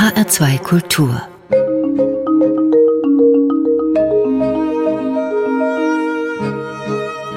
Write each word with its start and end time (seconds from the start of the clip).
HR2 0.00 0.58
Kultur 0.60 1.28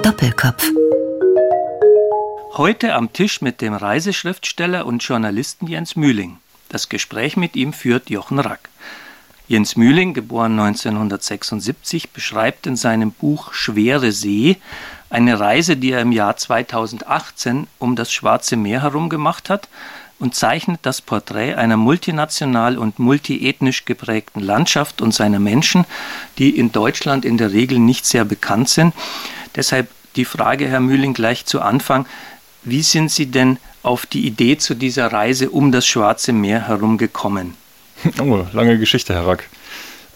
Doppelkopf 0.01 0.71
Heute 2.53 2.93
am 2.93 3.11
Tisch 3.11 3.41
mit 3.41 3.59
dem 3.59 3.73
Reiseschriftsteller 3.73 4.85
und 4.85 5.03
Journalisten 5.03 5.67
Jens 5.67 5.97
Mühling. 5.97 6.37
Das 6.69 6.87
Gespräch 6.87 7.35
mit 7.35 7.57
ihm 7.57 7.73
führt 7.73 8.09
Jochen 8.09 8.39
Rack. 8.39 8.69
Jens 9.49 9.75
Mühling, 9.75 10.13
geboren 10.13 10.57
1976, 10.57 12.11
beschreibt 12.11 12.65
in 12.65 12.77
seinem 12.77 13.11
Buch 13.11 13.53
Schwere 13.53 14.13
See 14.13 14.55
eine 15.09 15.37
Reise, 15.37 15.75
die 15.75 15.91
er 15.91 15.99
im 15.99 16.13
Jahr 16.13 16.37
2018 16.37 17.67
um 17.77 17.97
das 17.97 18.09
Schwarze 18.13 18.55
Meer 18.55 18.83
herum 18.83 19.09
gemacht 19.09 19.49
hat 19.49 19.67
und 20.23 20.33
zeichnet 20.33 20.79
das 20.83 21.01
Porträt 21.01 21.55
einer 21.55 21.75
multinational 21.75 22.77
und 22.77 22.97
multiethnisch 22.97 23.83
geprägten 23.83 24.39
Landschaft 24.39 25.01
und 25.01 25.13
seiner 25.13 25.39
Menschen, 25.39 25.83
die 26.37 26.57
in 26.57 26.71
Deutschland 26.71 27.25
in 27.25 27.37
der 27.37 27.51
Regel 27.51 27.77
nicht 27.77 28.05
sehr 28.05 28.23
bekannt 28.23 28.69
sind. 28.69 28.93
Deshalb 29.57 29.89
die 30.15 30.23
Frage, 30.23 30.65
Herr 30.67 30.79
Mühling, 30.79 31.13
gleich 31.13 31.45
zu 31.45 31.61
Anfang. 31.61 32.05
Wie 32.63 32.83
sind 32.83 33.11
Sie 33.11 33.25
denn 33.25 33.57
auf 33.83 34.05
die 34.05 34.25
Idee 34.25 34.57
zu 34.57 34.75
dieser 34.75 35.11
Reise 35.11 35.49
um 35.49 35.73
das 35.73 35.85
Schwarze 35.85 36.31
Meer 36.31 36.69
herum 36.69 36.97
gekommen? 36.97 37.55
Oh, 38.21 38.45
lange 38.53 38.79
Geschichte, 38.79 39.13
Herr 39.13 39.27
Rack. 39.27 39.49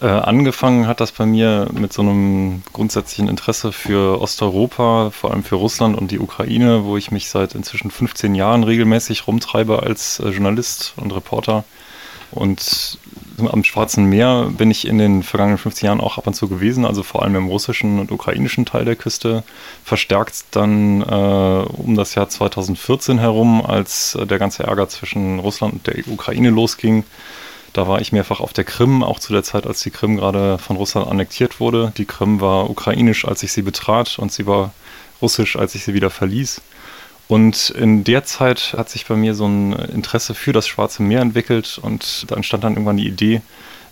Äh, 0.00 0.06
angefangen 0.06 0.86
hat 0.86 1.00
das 1.00 1.10
bei 1.10 1.26
mir 1.26 1.68
mit 1.72 1.92
so 1.92 2.02
einem 2.02 2.62
grundsätzlichen 2.72 3.28
Interesse 3.28 3.72
für 3.72 4.20
Osteuropa, 4.20 5.10
vor 5.10 5.32
allem 5.32 5.42
für 5.42 5.56
Russland 5.56 5.98
und 5.98 6.12
die 6.12 6.20
Ukraine, 6.20 6.84
wo 6.84 6.96
ich 6.96 7.10
mich 7.10 7.28
seit 7.28 7.56
inzwischen 7.56 7.90
15 7.90 8.36
Jahren 8.36 8.62
regelmäßig 8.62 9.26
rumtreibe 9.26 9.82
als 9.82 10.20
äh, 10.20 10.28
Journalist 10.28 10.94
und 10.96 11.12
Reporter. 11.12 11.64
Und 12.30 12.98
am 13.50 13.64
Schwarzen 13.64 14.04
Meer 14.04 14.50
bin 14.56 14.70
ich 14.70 14.86
in 14.86 14.98
den 14.98 15.22
vergangenen 15.22 15.58
15 15.58 15.86
Jahren 15.86 16.00
auch 16.00 16.18
ab 16.18 16.26
und 16.26 16.34
zu 16.34 16.46
gewesen, 16.48 16.84
also 16.84 17.02
vor 17.02 17.22
allem 17.22 17.36
im 17.36 17.46
russischen 17.46 17.98
und 17.98 18.12
ukrainischen 18.12 18.66
Teil 18.66 18.84
der 18.84 18.96
Küste. 18.96 19.42
Verstärkt 19.84 20.44
dann 20.52 21.02
äh, 21.02 21.04
um 21.04 21.96
das 21.96 22.14
Jahr 22.14 22.28
2014 22.28 23.18
herum, 23.18 23.64
als 23.64 24.14
äh, 24.14 24.26
der 24.26 24.38
ganze 24.38 24.64
Ärger 24.64 24.88
zwischen 24.88 25.38
Russland 25.40 25.74
und 25.74 25.86
der 25.86 26.06
Ukraine 26.06 26.50
losging. 26.50 27.04
Da 27.72 27.86
war 27.86 28.00
ich 28.00 28.12
mehrfach 28.12 28.40
auf 28.40 28.52
der 28.52 28.64
Krim, 28.64 29.02
auch 29.02 29.18
zu 29.18 29.32
der 29.32 29.42
Zeit, 29.42 29.66
als 29.66 29.80
die 29.80 29.90
Krim 29.90 30.16
gerade 30.16 30.58
von 30.58 30.76
Russland 30.76 31.08
annektiert 31.08 31.60
wurde. 31.60 31.92
Die 31.96 32.06
Krim 32.06 32.40
war 32.40 32.70
ukrainisch, 32.70 33.26
als 33.26 33.42
ich 33.42 33.52
sie 33.52 33.62
betrat, 33.62 34.18
und 34.18 34.32
sie 34.32 34.46
war 34.46 34.72
russisch, 35.20 35.56
als 35.56 35.74
ich 35.74 35.84
sie 35.84 35.94
wieder 35.94 36.10
verließ. 36.10 36.60
Und 37.28 37.70
in 37.70 38.04
der 38.04 38.24
Zeit 38.24 38.74
hat 38.76 38.88
sich 38.88 39.06
bei 39.06 39.14
mir 39.14 39.34
so 39.34 39.46
ein 39.46 39.74
Interesse 39.74 40.34
für 40.34 40.52
das 40.52 40.66
Schwarze 40.66 41.02
Meer 41.02 41.20
entwickelt 41.20 41.78
und 41.80 42.24
da 42.28 42.36
entstand 42.36 42.64
dann 42.64 42.72
irgendwann 42.72 42.96
die 42.96 43.06
Idee, 43.06 43.42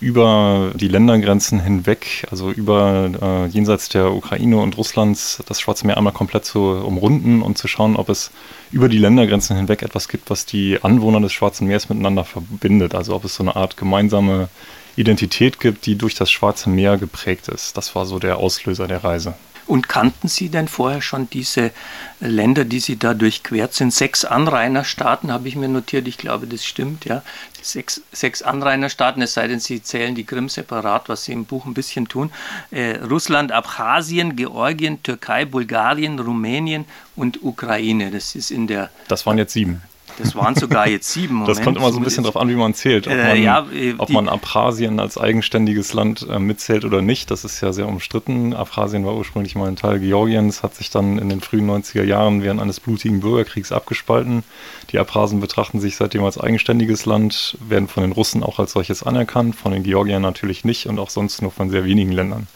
über 0.00 0.72
die 0.74 0.88
Ländergrenzen 0.88 1.60
hinweg, 1.60 2.26
also 2.30 2.50
über 2.50 3.10
äh, 3.20 3.46
jenseits 3.46 3.88
der 3.88 4.12
Ukraine 4.12 4.58
und 4.58 4.76
Russlands, 4.76 5.42
das 5.46 5.60
Schwarze 5.60 5.86
Meer 5.86 5.96
einmal 5.96 6.12
komplett 6.12 6.44
zu 6.44 6.60
umrunden 6.60 7.42
und 7.42 7.58
zu 7.58 7.68
schauen, 7.68 7.96
ob 7.96 8.08
es 8.08 8.30
über 8.72 8.88
die 8.88 8.98
Ländergrenzen 8.98 9.56
hinweg 9.56 9.82
etwas 9.82 10.08
gibt, 10.08 10.30
was 10.30 10.46
die 10.46 10.78
Anwohner 10.82 11.20
des 11.20 11.32
Schwarzen 11.32 11.66
Meeres 11.66 11.88
miteinander 11.88 12.24
verbindet. 12.24 12.94
Also 12.94 13.14
ob 13.14 13.24
es 13.24 13.34
so 13.34 13.42
eine 13.42 13.56
Art 13.56 13.76
gemeinsame 13.76 14.48
Identität 14.96 15.60
gibt, 15.60 15.86
die 15.86 15.96
durch 15.96 16.14
das 16.14 16.30
Schwarze 16.30 16.70
Meer 16.70 16.96
geprägt 16.96 17.48
ist. 17.48 17.76
Das 17.76 17.94
war 17.94 18.06
so 18.06 18.18
der 18.18 18.38
Auslöser 18.38 18.88
der 18.88 19.04
Reise. 19.04 19.34
Und 19.66 19.88
kannten 19.88 20.28
Sie 20.28 20.48
denn 20.48 20.68
vorher 20.68 21.02
schon 21.02 21.28
diese 21.28 21.72
Länder, 22.20 22.64
die 22.64 22.78
Sie 22.78 22.98
da 22.98 23.14
durchquert 23.14 23.74
sind? 23.74 23.92
Sechs 23.92 24.24
Anrainerstaaten 24.24 25.32
habe 25.32 25.48
ich 25.48 25.56
mir 25.56 25.68
notiert, 25.68 26.06
ich 26.06 26.18
glaube, 26.18 26.46
das 26.46 26.64
stimmt, 26.64 27.04
ja. 27.04 27.22
Sechs, 27.62 28.00
sechs 28.12 28.42
Anrainerstaaten, 28.42 29.20
es 29.22 29.34
sei 29.34 29.48
denn, 29.48 29.58
Sie 29.58 29.82
zählen 29.82 30.14
die 30.14 30.24
Krim 30.24 30.48
separat, 30.48 31.08
was 31.08 31.24
Sie 31.24 31.32
im 31.32 31.46
Buch 31.46 31.66
ein 31.66 31.74
bisschen 31.74 32.06
tun. 32.06 32.30
Äh, 32.70 32.98
Russland, 32.98 33.50
Abchasien, 33.50 34.36
Georgien, 34.36 35.02
Türkei, 35.02 35.44
Bulgarien, 35.44 36.20
Rumänien 36.20 36.84
und 37.16 37.42
Ukraine. 37.42 38.12
Das 38.12 38.36
ist 38.36 38.52
in 38.52 38.68
der. 38.68 38.90
Das 39.08 39.26
waren 39.26 39.36
jetzt 39.36 39.52
sieben. 39.52 39.82
Das 40.18 40.34
waren 40.34 40.54
sogar 40.54 40.88
jetzt 40.88 41.12
sieben. 41.12 41.34
Moment. 41.34 41.48
Das 41.56 41.62
kommt 41.62 41.76
immer 41.76 41.92
so 41.92 41.98
ein 41.98 42.04
bisschen 42.04 42.24
darauf 42.24 42.40
an, 42.40 42.48
wie 42.48 42.54
man 42.54 42.74
zählt. 42.74 43.06
Ob, 43.06 43.12
äh, 43.12 43.28
man, 43.28 43.42
ja, 43.42 43.66
äh, 43.72 43.94
ob 43.98 44.08
man 44.10 44.28
Abchasien 44.28 45.00
als 45.00 45.18
eigenständiges 45.18 45.92
Land 45.92 46.26
äh, 46.28 46.38
mitzählt 46.38 46.84
oder 46.84 47.02
nicht, 47.02 47.30
das 47.30 47.44
ist 47.44 47.60
ja 47.60 47.72
sehr 47.72 47.88
umstritten. 47.88 48.54
Abchasien 48.54 49.04
war 49.04 49.14
ursprünglich 49.14 49.54
mal 49.54 49.68
ein 49.68 49.76
Teil 49.76 49.98
Georgiens, 50.00 50.62
hat 50.62 50.74
sich 50.74 50.90
dann 50.90 51.18
in 51.18 51.28
den 51.28 51.40
frühen 51.40 51.68
90er 51.70 52.04
Jahren 52.04 52.42
während 52.42 52.60
eines 52.60 52.80
blutigen 52.80 53.20
Bürgerkriegs 53.20 53.72
abgespalten. 53.72 54.42
Die 54.92 54.98
Abchasen 54.98 55.40
betrachten 55.40 55.80
sich 55.80 55.96
seitdem 55.96 56.24
als 56.24 56.38
eigenständiges 56.38 57.06
Land, 57.06 57.58
werden 57.66 57.88
von 57.88 58.02
den 58.02 58.12
Russen 58.12 58.42
auch 58.42 58.58
als 58.58 58.72
solches 58.72 59.02
anerkannt, 59.02 59.56
von 59.56 59.72
den 59.72 59.82
Georgiern 59.82 60.22
natürlich 60.22 60.64
nicht 60.64 60.86
und 60.86 60.98
auch 60.98 61.10
sonst 61.10 61.42
nur 61.42 61.50
von 61.50 61.70
sehr 61.70 61.84
wenigen 61.84 62.12
Ländern. 62.12 62.46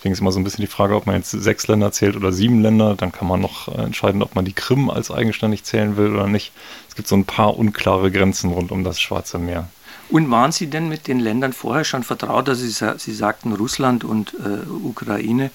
Deswegen 0.00 0.14
ist 0.14 0.20
immer 0.20 0.32
so 0.32 0.40
ein 0.40 0.44
bisschen 0.44 0.62
die 0.62 0.66
Frage, 0.66 0.96
ob 0.96 1.04
man 1.04 1.16
jetzt 1.16 1.30
sechs 1.30 1.68
Länder 1.68 1.92
zählt 1.92 2.16
oder 2.16 2.32
sieben 2.32 2.62
Länder. 2.62 2.94
Dann 2.96 3.12
kann 3.12 3.28
man 3.28 3.38
noch 3.38 3.68
äh, 3.68 3.82
entscheiden, 3.82 4.22
ob 4.22 4.34
man 4.34 4.46
die 4.46 4.54
Krim 4.54 4.88
als 4.88 5.10
eigenständig 5.10 5.64
zählen 5.64 5.98
will 5.98 6.14
oder 6.14 6.26
nicht. 6.26 6.52
Es 6.88 6.94
gibt 6.94 7.06
so 7.06 7.16
ein 7.16 7.26
paar 7.26 7.58
unklare 7.58 8.10
Grenzen 8.10 8.50
rund 8.50 8.72
um 8.72 8.82
das 8.82 8.98
Schwarze 8.98 9.38
Meer. 9.38 9.68
Und 10.08 10.30
waren 10.30 10.52
Sie 10.52 10.68
denn 10.68 10.88
mit 10.88 11.06
den 11.06 11.20
Ländern 11.20 11.52
vorher 11.52 11.84
schon 11.84 12.02
vertraut? 12.02 12.48
Also 12.48 12.66
Sie, 12.66 12.98
Sie 12.98 13.12
sagten, 13.12 13.52
Russland 13.52 14.02
und 14.02 14.32
äh, 14.34 14.70
Ukraine 14.70 15.50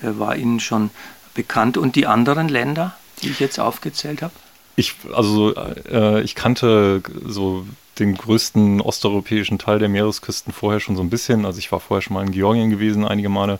äh, 0.00 0.06
war 0.18 0.36
Ihnen 0.36 0.58
schon 0.58 0.88
bekannt. 1.34 1.76
Und 1.76 1.94
die 1.94 2.06
anderen 2.06 2.48
Länder, 2.48 2.96
die 3.20 3.28
ich 3.28 3.40
jetzt 3.40 3.60
aufgezählt 3.60 4.22
habe? 4.22 4.32
Ich, 4.76 4.94
also 5.12 5.54
äh, 5.54 6.22
ich 6.22 6.34
kannte 6.34 7.02
so 7.26 7.66
den 7.98 8.14
größten 8.14 8.80
osteuropäischen 8.80 9.58
Teil 9.58 9.78
der 9.78 9.88
Meeresküsten 9.88 10.52
vorher 10.52 10.80
schon 10.80 10.96
so 10.96 11.02
ein 11.02 11.10
bisschen. 11.10 11.44
Also 11.44 11.58
ich 11.58 11.70
war 11.72 11.80
vorher 11.80 12.02
schon 12.02 12.14
mal 12.14 12.24
in 12.24 12.32
Georgien 12.32 12.70
gewesen, 12.70 13.04
einige 13.04 13.28
Male. 13.28 13.58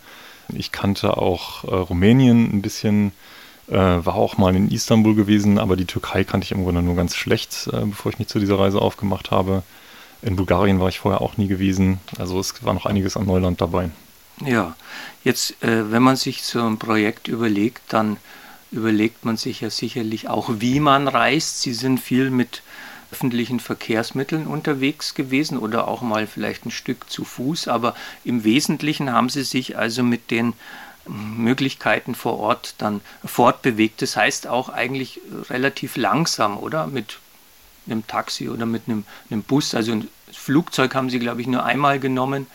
Ich 0.48 0.72
kannte 0.72 1.16
auch 1.16 1.64
äh, 1.64 1.74
Rumänien 1.74 2.50
ein 2.52 2.62
bisschen, 2.62 3.12
äh, 3.68 3.74
war 3.74 4.14
auch 4.14 4.38
mal 4.38 4.54
in 4.54 4.70
Istanbul 4.70 5.14
gewesen, 5.14 5.58
aber 5.58 5.76
die 5.76 5.84
Türkei 5.84 6.24
kannte 6.24 6.44
ich 6.44 6.52
im 6.52 6.64
Grunde 6.64 6.82
nur 6.82 6.96
ganz 6.96 7.14
schlecht, 7.14 7.68
äh, 7.72 7.84
bevor 7.84 8.12
ich 8.12 8.18
mich 8.18 8.28
zu 8.28 8.38
dieser 8.38 8.58
Reise 8.58 8.80
aufgemacht 8.80 9.30
habe. 9.30 9.62
In 10.22 10.36
Bulgarien 10.36 10.80
war 10.80 10.88
ich 10.88 11.00
vorher 11.00 11.20
auch 11.20 11.36
nie 11.36 11.48
gewesen. 11.48 11.98
Also 12.18 12.38
es 12.38 12.64
war 12.64 12.74
noch 12.74 12.86
einiges 12.86 13.16
an 13.16 13.26
Neuland 13.26 13.60
dabei. 13.60 13.90
Ja, 14.44 14.74
jetzt, 15.24 15.62
äh, 15.62 15.90
wenn 15.90 16.02
man 16.02 16.16
sich 16.16 16.42
so 16.44 16.62
ein 16.62 16.78
Projekt 16.78 17.28
überlegt, 17.28 17.82
dann 17.88 18.16
überlegt 18.70 19.24
man 19.24 19.36
sich 19.36 19.60
ja 19.60 19.70
sicherlich 19.70 20.28
auch, 20.28 20.48
wie 20.58 20.80
man 20.80 21.06
reist. 21.06 21.62
Sie 21.62 21.74
sind 21.74 21.98
viel 21.98 22.30
mit 22.30 22.62
öffentlichen 23.12 23.60
Verkehrsmitteln 23.60 24.46
unterwegs 24.46 25.14
gewesen 25.14 25.58
oder 25.58 25.86
auch 25.86 26.02
mal 26.02 26.26
vielleicht 26.26 26.66
ein 26.66 26.70
Stück 26.70 27.10
zu 27.10 27.24
Fuß, 27.24 27.68
aber 27.68 27.94
im 28.24 28.42
Wesentlichen 28.42 29.12
haben 29.12 29.28
sie 29.28 29.44
sich 29.44 29.76
also 29.76 30.02
mit 30.02 30.30
den 30.30 30.54
Möglichkeiten 31.06 32.14
vor 32.14 32.38
Ort 32.38 32.74
dann 32.78 33.00
fortbewegt. 33.24 34.02
Das 34.02 34.16
heißt 34.16 34.46
auch 34.46 34.68
eigentlich 34.68 35.20
relativ 35.50 35.96
langsam, 35.96 36.56
oder? 36.56 36.86
Mit 36.86 37.18
einem 37.86 38.06
Taxi 38.06 38.48
oder 38.48 38.66
mit 38.66 38.82
einem, 38.86 39.04
einem 39.30 39.42
Bus. 39.42 39.74
Also 39.74 39.92
ein 39.92 40.08
Flugzeug 40.32 40.94
haben 40.94 41.10
sie, 41.10 41.18
glaube 41.18 41.40
ich, 41.40 41.46
nur 41.46 41.64
einmal 41.64 41.98
genommen. 41.98 42.46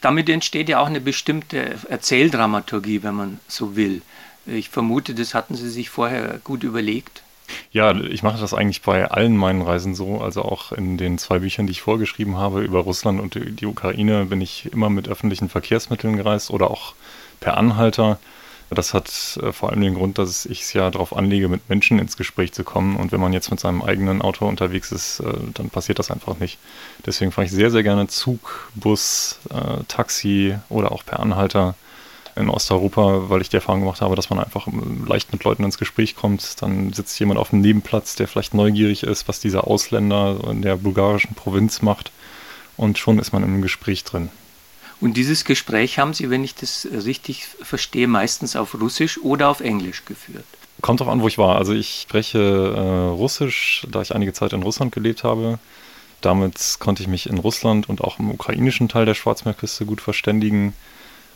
Damit 0.00 0.28
entsteht 0.28 0.68
ja 0.68 0.80
auch 0.80 0.86
eine 0.86 1.00
bestimmte 1.00 1.78
Erzähldramaturgie, 1.88 3.02
wenn 3.02 3.14
man 3.14 3.40
so 3.48 3.76
will. 3.76 4.02
Ich 4.46 4.68
vermute, 4.68 5.14
das 5.14 5.34
hatten 5.34 5.54
sie 5.54 5.70
sich 5.70 5.90
vorher 5.90 6.40
gut 6.42 6.62
überlegt. 6.64 7.22
Ja, 7.70 7.94
ich 7.94 8.22
mache 8.22 8.40
das 8.40 8.54
eigentlich 8.54 8.82
bei 8.82 9.10
allen 9.10 9.36
meinen 9.36 9.62
Reisen 9.62 9.94
so. 9.94 10.20
Also 10.20 10.42
auch 10.42 10.72
in 10.72 10.96
den 10.96 11.18
zwei 11.18 11.38
Büchern, 11.38 11.66
die 11.66 11.72
ich 11.72 11.82
vorgeschrieben 11.82 12.36
habe 12.36 12.62
über 12.62 12.80
Russland 12.80 13.20
und 13.20 13.34
die 13.34 13.66
Ukraine, 13.66 14.26
bin 14.26 14.40
ich 14.40 14.72
immer 14.72 14.90
mit 14.90 15.08
öffentlichen 15.08 15.48
Verkehrsmitteln 15.48 16.16
gereist 16.16 16.50
oder 16.50 16.70
auch 16.70 16.94
per 17.40 17.56
Anhalter. 17.56 18.18
Das 18.70 18.92
hat 18.92 19.38
äh, 19.42 19.52
vor 19.52 19.70
allem 19.70 19.80
den 19.80 19.94
Grund, 19.94 20.18
dass 20.18 20.44
ich 20.44 20.62
es 20.62 20.72
ja 20.74 20.90
darauf 20.90 21.16
anlege, 21.16 21.48
mit 21.48 21.68
Menschen 21.68 21.98
ins 21.98 22.16
Gespräch 22.18 22.52
zu 22.52 22.64
kommen. 22.64 22.96
Und 22.96 23.12
wenn 23.12 23.20
man 23.20 23.32
jetzt 23.32 23.50
mit 23.50 23.60
seinem 23.60 23.82
eigenen 23.82 24.20
Auto 24.20 24.46
unterwegs 24.46 24.92
ist, 24.92 25.20
äh, 25.20 25.32
dann 25.54 25.70
passiert 25.70 25.98
das 25.98 26.10
einfach 26.10 26.38
nicht. 26.38 26.58
Deswegen 27.06 27.32
fahre 27.32 27.46
ich 27.46 27.52
sehr, 27.52 27.70
sehr 27.70 27.82
gerne 27.82 28.08
Zug, 28.08 28.70
Bus, 28.74 29.38
äh, 29.50 29.84
Taxi 29.88 30.56
oder 30.68 30.92
auch 30.92 31.04
per 31.04 31.20
Anhalter 31.20 31.76
in 32.38 32.48
Osteuropa, 32.48 33.28
weil 33.28 33.40
ich 33.42 33.48
die 33.48 33.56
Erfahrung 33.56 33.80
gemacht 33.80 34.00
habe, 34.00 34.16
dass 34.16 34.30
man 34.30 34.38
einfach 34.38 34.66
leicht 35.06 35.32
mit 35.32 35.44
Leuten 35.44 35.64
ins 35.64 35.78
Gespräch 35.78 36.16
kommt. 36.16 36.62
Dann 36.62 36.92
sitzt 36.92 37.18
jemand 37.18 37.38
auf 37.38 37.50
dem 37.50 37.60
Nebenplatz, 37.60 38.14
der 38.14 38.28
vielleicht 38.28 38.54
neugierig 38.54 39.02
ist, 39.02 39.28
was 39.28 39.40
dieser 39.40 39.66
Ausländer 39.66 40.38
in 40.50 40.62
der 40.62 40.76
bulgarischen 40.76 41.34
Provinz 41.34 41.82
macht. 41.82 42.12
Und 42.76 42.98
schon 42.98 43.18
ist 43.18 43.32
man 43.32 43.42
im 43.42 43.60
Gespräch 43.60 44.04
drin. 44.04 44.30
Und 45.00 45.16
dieses 45.16 45.44
Gespräch 45.44 45.98
haben 45.98 46.12
Sie, 46.12 46.30
wenn 46.30 46.42
ich 46.42 46.54
das 46.54 46.86
richtig 46.90 47.46
verstehe, 47.62 48.08
meistens 48.08 48.56
auf 48.56 48.74
Russisch 48.80 49.18
oder 49.18 49.48
auf 49.48 49.60
Englisch 49.60 50.04
geführt? 50.04 50.44
Kommt 50.80 51.00
darauf 51.00 51.12
an, 51.12 51.22
wo 51.22 51.28
ich 51.28 51.38
war. 51.38 51.56
Also 51.56 51.72
ich 51.72 52.00
spreche 52.02 52.38
äh, 52.38 53.08
Russisch, 53.10 53.86
da 53.90 54.02
ich 54.02 54.14
einige 54.14 54.32
Zeit 54.32 54.52
in 54.52 54.62
Russland 54.62 54.92
gelebt 54.92 55.24
habe. 55.24 55.58
Damit 56.20 56.76
konnte 56.80 57.02
ich 57.02 57.08
mich 57.08 57.28
in 57.28 57.38
Russland 57.38 57.88
und 57.88 58.00
auch 58.02 58.18
im 58.18 58.30
ukrainischen 58.30 58.88
Teil 58.88 59.06
der 59.06 59.14
Schwarzmeerküste 59.14 59.86
gut 59.86 60.00
verständigen. 60.00 60.74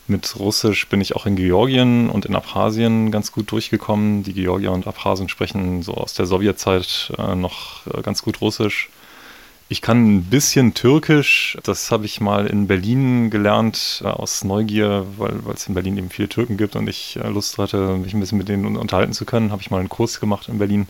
Mit 0.08 0.36
Russisch 0.38 0.88
bin 0.88 1.00
ich 1.00 1.14
auch 1.14 1.26
in 1.26 1.36
Georgien 1.36 2.10
und 2.10 2.26
in 2.26 2.34
Abchasien 2.34 3.12
ganz 3.12 3.30
gut 3.30 3.50
durchgekommen. 3.52 4.24
Die 4.24 4.32
Georgier 4.32 4.72
und 4.72 4.86
Abchasien 4.86 5.28
sprechen 5.28 5.82
so 5.82 5.94
aus 5.94 6.14
der 6.14 6.26
Sowjetzeit 6.26 7.12
äh, 7.18 7.36
noch 7.36 7.86
äh, 7.86 8.02
ganz 8.02 8.22
gut 8.22 8.40
Russisch. 8.40 8.90
Ich 9.68 9.80
kann 9.80 10.16
ein 10.16 10.24
bisschen 10.24 10.74
Türkisch. 10.74 11.56
Das 11.62 11.90
habe 11.90 12.04
ich 12.04 12.20
mal 12.20 12.46
in 12.46 12.66
Berlin 12.66 13.30
gelernt, 13.30 14.02
äh, 14.04 14.08
aus 14.08 14.44
Neugier, 14.44 15.06
weil 15.16 15.40
es 15.54 15.68
in 15.68 15.74
Berlin 15.74 15.96
eben 15.96 16.10
viele 16.10 16.28
Türken 16.28 16.56
gibt 16.56 16.74
und 16.74 16.88
ich 16.88 17.16
äh, 17.16 17.28
Lust 17.28 17.58
hatte, 17.58 17.96
mich 17.96 18.12
ein 18.12 18.20
bisschen 18.20 18.38
mit 18.38 18.48
denen 18.48 18.76
unterhalten 18.76 19.12
zu 19.12 19.24
können. 19.24 19.52
Habe 19.52 19.62
ich 19.62 19.70
mal 19.70 19.78
einen 19.78 19.88
Kurs 19.88 20.20
gemacht 20.20 20.48
in 20.48 20.58
Berlin. 20.58 20.88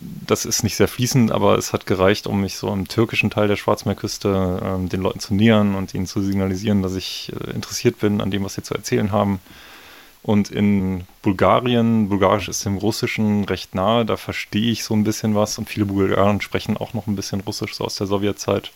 Das 0.00 0.44
ist 0.44 0.62
nicht 0.62 0.76
sehr 0.76 0.88
fließend, 0.88 1.32
aber 1.32 1.58
es 1.58 1.72
hat 1.72 1.86
gereicht, 1.86 2.26
um 2.26 2.40
mich 2.40 2.56
so 2.56 2.72
im 2.72 2.86
türkischen 2.86 3.30
Teil 3.30 3.48
der 3.48 3.56
Schwarzmeerküste 3.56 4.78
äh, 4.84 4.88
den 4.88 5.00
Leuten 5.00 5.20
zu 5.20 5.34
nähern 5.34 5.74
und 5.74 5.94
ihnen 5.94 6.06
zu 6.06 6.22
signalisieren, 6.22 6.82
dass 6.82 6.94
ich 6.94 7.32
äh, 7.32 7.50
interessiert 7.50 7.98
bin 7.98 8.20
an 8.20 8.30
dem, 8.30 8.44
was 8.44 8.54
sie 8.54 8.62
zu 8.62 8.74
erzählen 8.74 9.10
haben. 9.10 9.40
Und 10.22 10.50
in 10.50 11.04
Bulgarien, 11.22 12.08
Bulgarisch 12.08 12.48
ist 12.48 12.64
dem 12.64 12.76
Russischen 12.76 13.44
recht 13.44 13.74
nahe, 13.74 14.04
da 14.04 14.16
verstehe 14.16 14.70
ich 14.70 14.84
so 14.84 14.94
ein 14.94 15.04
bisschen 15.04 15.34
was 15.34 15.58
und 15.58 15.68
viele 15.68 15.86
Bulgaren 15.86 16.40
sprechen 16.40 16.76
auch 16.76 16.92
noch 16.92 17.06
ein 17.06 17.16
bisschen 17.16 17.40
Russisch, 17.40 17.74
so 17.74 17.84
aus 17.84 17.96
der 17.96 18.06
Sowjetzeit. 18.06 18.70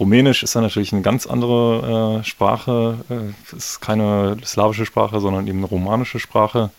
Rumänisch 0.00 0.42
ist 0.42 0.56
dann 0.56 0.64
natürlich 0.64 0.92
eine 0.92 1.02
ganz 1.02 1.26
andere 1.26 2.20
äh, 2.20 2.24
Sprache, 2.24 2.98
äh, 3.08 3.56
ist 3.56 3.80
keine 3.80 4.36
slawische 4.44 4.86
Sprache, 4.86 5.20
sondern 5.20 5.46
eben 5.46 5.58
eine 5.58 5.68
romanische 5.68 6.18
Sprache. 6.18 6.70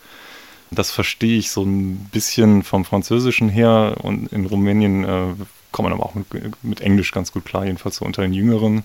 Das 0.70 0.90
verstehe 0.90 1.38
ich 1.38 1.50
so 1.50 1.62
ein 1.62 2.08
bisschen 2.12 2.62
vom 2.62 2.84
Französischen 2.84 3.48
her 3.48 3.96
und 4.02 4.32
in 4.32 4.46
Rumänien 4.46 5.04
äh, 5.04 5.34
kommt 5.72 5.88
man 5.88 5.92
aber 5.92 6.06
auch 6.06 6.14
mit, 6.14 6.26
mit 6.64 6.80
Englisch 6.80 7.12
ganz 7.12 7.32
gut 7.32 7.44
klar, 7.44 7.64
jedenfalls 7.64 7.96
so 7.96 8.04
unter 8.04 8.22
den 8.22 8.32
Jüngeren. 8.32 8.84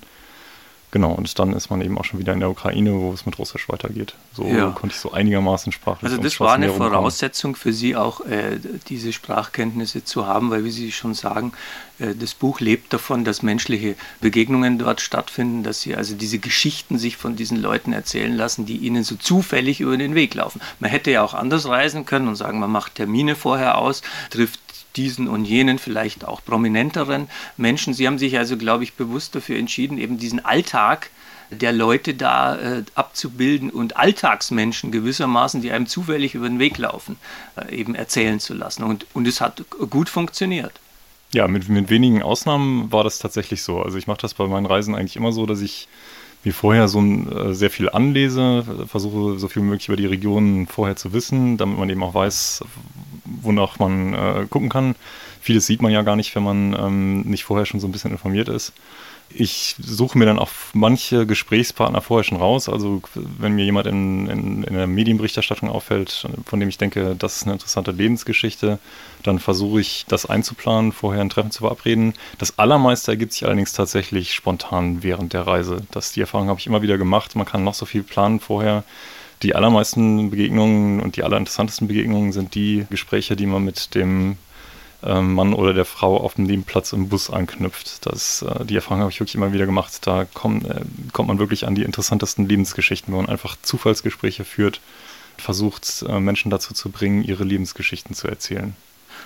Genau, 0.91 1.13
und 1.13 1.39
dann 1.39 1.53
ist 1.53 1.69
man 1.69 1.81
eben 1.81 1.97
auch 1.97 2.03
schon 2.03 2.19
wieder 2.19 2.33
in 2.33 2.41
der 2.41 2.49
Ukraine, 2.49 2.93
wo 2.93 3.13
es 3.13 3.25
mit 3.25 3.39
Russisch 3.39 3.69
weitergeht. 3.69 4.13
So 4.33 4.45
ja. 4.45 4.71
konnte 4.71 4.93
ich 4.93 4.99
so 4.99 5.13
einigermaßen 5.13 5.71
sprachlich. 5.71 6.11
Also 6.11 6.21
das 6.21 6.39
war 6.41 6.53
eine 6.53 6.69
Voraussetzung 6.69 7.55
für 7.55 7.71
Sie 7.71 7.95
auch, 7.95 8.25
äh, 8.25 8.59
diese 8.89 9.13
Sprachkenntnisse 9.13 10.03
zu 10.03 10.27
haben, 10.27 10.51
weil 10.51 10.65
wie 10.65 10.71
Sie 10.71 10.91
schon 10.91 11.13
sagen, 11.13 11.53
äh, 11.99 12.15
das 12.15 12.33
Buch 12.33 12.59
lebt 12.59 12.91
davon, 12.91 13.23
dass 13.23 13.41
menschliche 13.41 13.95
Begegnungen 14.19 14.79
dort 14.79 14.99
stattfinden, 14.99 15.63
dass 15.63 15.81
Sie 15.81 15.95
also 15.95 16.15
diese 16.15 16.39
Geschichten 16.39 16.97
sich 16.97 17.15
von 17.15 17.35
diesen 17.35 17.61
Leuten 17.61 17.94
erzählen 17.94 18.35
lassen, 18.35 18.65
die 18.65 18.77
Ihnen 18.77 19.03
so 19.03 19.15
zufällig 19.15 19.79
über 19.79 19.95
den 19.95 20.15
Weg 20.15 20.33
laufen. 20.33 20.59
Man 20.79 20.89
hätte 20.89 21.11
ja 21.11 21.23
auch 21.23 21.33
anders 21.33 21.67
reisen 21.67 22.05
können 22.05 22.27
und 22.27 22.35
sagen, 22.35 22.59
man 22.59 22.71
macht 22.71 22.95
Termine 22.95 23.35
vorher 23.35 23.77
aus, 23.77 24.01
trifft 24.29 24.59
diesen 24.95 25.27
und 25.27 25.45
jenen, 25.45 25.79
vielleicht 25.79 26.25
auch 26.25 26.43
prominenteren 26.43 27.29
Menschen. 27.57 27.93
Sie 27.93 28.07
haben 28.07 28.17
sich 28.17 28.38
also, 28.38 28.57
glaube 28.57 28.83
ich, 28.83 28.93
bewusst 28.93 29.35
dafür 29.35 29.57
entschieden, 29.57 29.97
eben 29.97 30.17
diesen 30.17 30.43
Alltag 30.43 31.09
der 31.51 31.73
Leute 31.73 32.13
da 32.13 32.55
äh, 32.55 32.83
abzubilden 32.95 33.69
und 33.69 33.97
Alltagsmenschen 33.97 34.91
gewissermaßen, 34.91 35.61
die 35.61 35.71
einem 35.71 35.85
zufällig 35.85 36.33
über 36.33 36.47
den 36.47 36.59
Weg 36.59 36.77
laufen, 36.77 37.17
äh, 37.57 37.75
eben 37.75 37.93
erzählen 37.93 38.39
zu 38.39 38.53
lassen. 38.53 38.83
Und, 38.83 39.05
und 39.13 39.27
es 39.27 39.41
hat 39.41 39.63
gut 39.89 40.07
funktioniert. 40.07 40.71
Ja, 41.33 41.47
mit, 41.47 41.67
mit 41.69 41.89
wenigen 41.89 42.21
Ausnahmen 42.21 42.91
war 42.91 43.03
das 43.03 43.19
tatsächlich 43.19 43.63
so. 43.63 43.81
Also 43.81 43.97
ich 43.97 44.07
mache 44.07 44.21
das 44.21 44.33
bei 44.33 44.47
meinen 44.47 44.65
Reisen 44.65 44.95
eigentlich 44.95 45.15
immer 45.15 45.31
so, 45.31 45.45
dass 45.45 45.61
ich 45.61 45.87
mir 46.43 46.53
vorher 46.53 46.88
so 46.88 46.99
ein, 46.99 47.31
äh, 47.31 47.53
sehr 47.53 47.69
viel 47.69 47.89
anlese, 47.89 48.63
versuche 48.88 49.38
so 49.39 49.47
viel 49.47 49.61
wie 49.61 49.67
möglich 49.67 49.88
über 49.88 49.97
die 49.97 50.05
Region 50.05 50.67
vorher 50.67 50.95
zu 50.95 51.13
wissen, 51.13 51.57
damit 51.57 51.77
man 51.77 51.89
eben 51.89 52.03
auch 52.03 52.13
weiß, 52.13 52.63
wonach 53.25 53.79
man 53.79 54.13
äh, 54.13 54.47
gucken 54.49 54.69
kann. 54.69 54.95
Vieles 55.41 55.65
sieht 55.65 55.81
man 55.81 55.91
ja 55.91 56.01
gar 56.03 56.15
nicht, 56.15 56.35
wenn 56.35 56.43
man 56.43 56.75
ähm, 56.79 57.21
nicht 57.21 57.43
vorher 57.43 57.65
schon 57.65 57.79
so 57.79 57.88
ein 57.88 57.91
bisschen 57.91 58.11
informiert 58.11 58.49
ist. 58.49 58.73
Ich 59.36 59.75
suche 59.80 60.18
mir 60.18 60.25
dann 60.25 60.39
auch 60.39 60.50
manche 60.74 61.25
Gesprächspartner 61.25 62.01
vorher 62.01 62.24
schon 62.24 62.38
raus. 62.38 62.69
Also 62.69 63.01
wenn 63.13 63.54
mir 63.54 63.66
jemand 63.66 63.88
in, 63.88 64.28
in, 64.28 64.63
in 64.63 64.74
der 64.74 64.88
Medienberichterstattung 64.88 65.69
auffällt, 65.69 66.28
von 66.45 66.60
dem 66.60 66.69
ich 66.69 66.78
denke, 66.78 67.16
das 67.18 67.38
ist 67.38 67.44
eine 67.44 67.54
interessante 67.54 67.92
Lebensgeschichte, 67.92 68.80
dann 69.24 69.39
versuche 69.39 69.81
ich 69.81 70.06
das 70.07 70.25
einzuplanen, 70.25 70.92
vorher 70.92 71.22
ein 71.22 71.30
Treffen 71.30 71.51
zu 71.51 71.60
verabreden. 71.62 72.13
Das 72.38 72.57
Allermeiste 72.60 73.12
ergibt 73.12 73.33
sich 73.33 73.45
allerdings 73.45 73.74
tatsächlich 73.74 74.33
spontan 74.33 75.04
während 75.04 75.33
der 75.33 75.48
Reise. 75.48 75.78
Das, 75.92 76.12
die 76.12 76.22
Erfahrung 76.22 76.50
habe 76.50 76.60
ich 76.60 76.68
immer 76.68 76.81
wieder 76.81 76.98
gemacht. 76.98 77.36
Man 77.36 77.45
kann 77.45 77.63
noch 77.63 77.74
so 77.74 77.86
viel 77.86 78.04
planen 78.04 78.39
vorher 78.39 78.83
die 79.44 79.56
allermeisten 79.56 80.30
Begegnungen 80.30 81.00
und 81.00 81.16
die 81.16 81.24
allerinteressantesten 81.24 81.88
Begegnungen 81.88 82.31
sind 82.31 82.56
die 82.56 82.86
Gespräche, 82.89 83.36
die 83.36 83.48
man 83.48 83.63
mit 83.63 83.95
dem 83.95 84.38
Mann 85.01 85.53
oder 85.53 85.74
der 85.74 85.86
Frau 85.86 86.18
auf 86.18 86.36
dem 86.36 86.45
Nebenplatz 86.45 86.94
im 86.94 87.09
Bus 87.09 87.30
anknüpft. 87.30 88.06
Das, 88.06 88.44
äh, 88.44 88.65
die 88.65 88.75
Erfahrung 88.75 89.01
habe 89.01 89.12
ich 89.12 89.19
wirklich 89.19 89.36
immer 89.36 89.53
wieder 89.53 89.65
gemacht. 89.65 90.06
Da 90.06 90.25
kommt, 90.25 90.65
äh, 90.65 90.81
kommt 91.12 91.27
man 91.27 91.39
wirklich 91.39 91.68
an 91.68 91.75
die 91.75 91.83
interessantesten 91.83 92.48
Lebensgeschichten, 92.48 93.13
wo 93.13 93.18
man 93.18 93.30
einfach 93.30 93.57
Zufallsgespräche 93.62 94.44
führt, 94.44 94.81
versucht, 95.38 96.03
äh, 96.07 96.19
Menschen 96.19 96.51
dazu 96.51 96.74
zu 96.74 96.89
bringen, 96.89 97.24
ihre 97.24 97.44
Lebensgeschichten 97.44 98.15
zu 98.15 98.27
erzählen. 98.27 98.75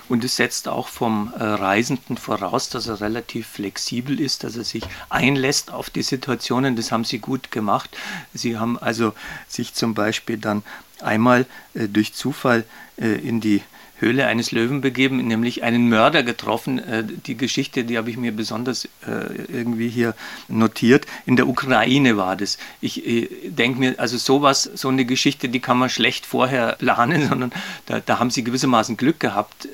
Und 0.08 0.24
es 0.24 0.36
setzt 0.36 0.68
auch 0.68 0.88
vom 0.88 1.32
äh, 1.36 1.42
Reisenden 1.42 2.16
voraus, 2.16 2.68
dass 2.68 2.86
er 2.86 3.00
relativ 3.00 3.46
flexibel 3.48 4.20
ist, 4.20 4.44
dass 4.44 4.56
er 4.56 4.64
sich 4.64 4.84
einlässt 5.08 5.72
auf 5.72 5.90
die 5.90 6.02
Situationen. 6.02 6.76
Das 6.76 6.92
haben 6.92 7.04
Sie 7.04 7.18
gut 7.18 7.50
gemacht. 7.50 7.90
Sie 8.32 8.56
haben 8.56 8.78
also 8.78 9.14
sich 9.48 9.74
zum 9.74 9.94
Beispiel 9.94 10.38
dann 10.38 10.62
einmal 11.00 11.46
äh, 11.74 11.88
durch 11.88 12.14
Zufall 12.14 12.64
äh, 12.98 13.06
in 13.06 13.40
die 13.40 13.62
Höhle 13.98 14.26
eines 14.26 14.52
Löwen 14.52 14.82
begeben, 14.82 15.26
nämlich 15.26 15.62
einen 15.62 15.88
Mörder 15.88 16.22
getroffen. 16.22 16.78
Äh, 16.78 17.04
die 17.04 17.36
Geschichte, 17.36 17.84
die 17.84 17.96
habe 17.96 18.10
ich 18.10 18.18
mir 18.18 18.32
besonders 18.32 18.84
äh, 19.06 19.42
irgendwie 19.48 19.88
hier 19.88 20.14
notiert. 20.48 21.06
In 21.24 21.36
der 21.36 21.48
Ukraine 21.48 22.18
war 22.18 22.36
das. 22.36 22.58
Ich 22.82 23.06
äh, 23.06 23.28
denke 23.44 23.80
mir, 23.80 23.94
also 23.98 24.18
sowas, 24.18 24.70
so 24.74 24.88
eine 24.88 25.06
Geschichte, 25.06 25.48
die 25.48 25.60
kann 25.60 25.78
man 25.78 25.88
schlecht 25.88 26.26
vorher 26.26 26.72
planen, 26.78 27.28
sondern 27.28 27.52
da, 27.86 28.00
da 28.00 28.18
haben 28.18 28.30
sie 28.30 28.44
gewissermaßen 28.44 28.96
Glück 28.96 29.20
gehabt, 29.20 29.68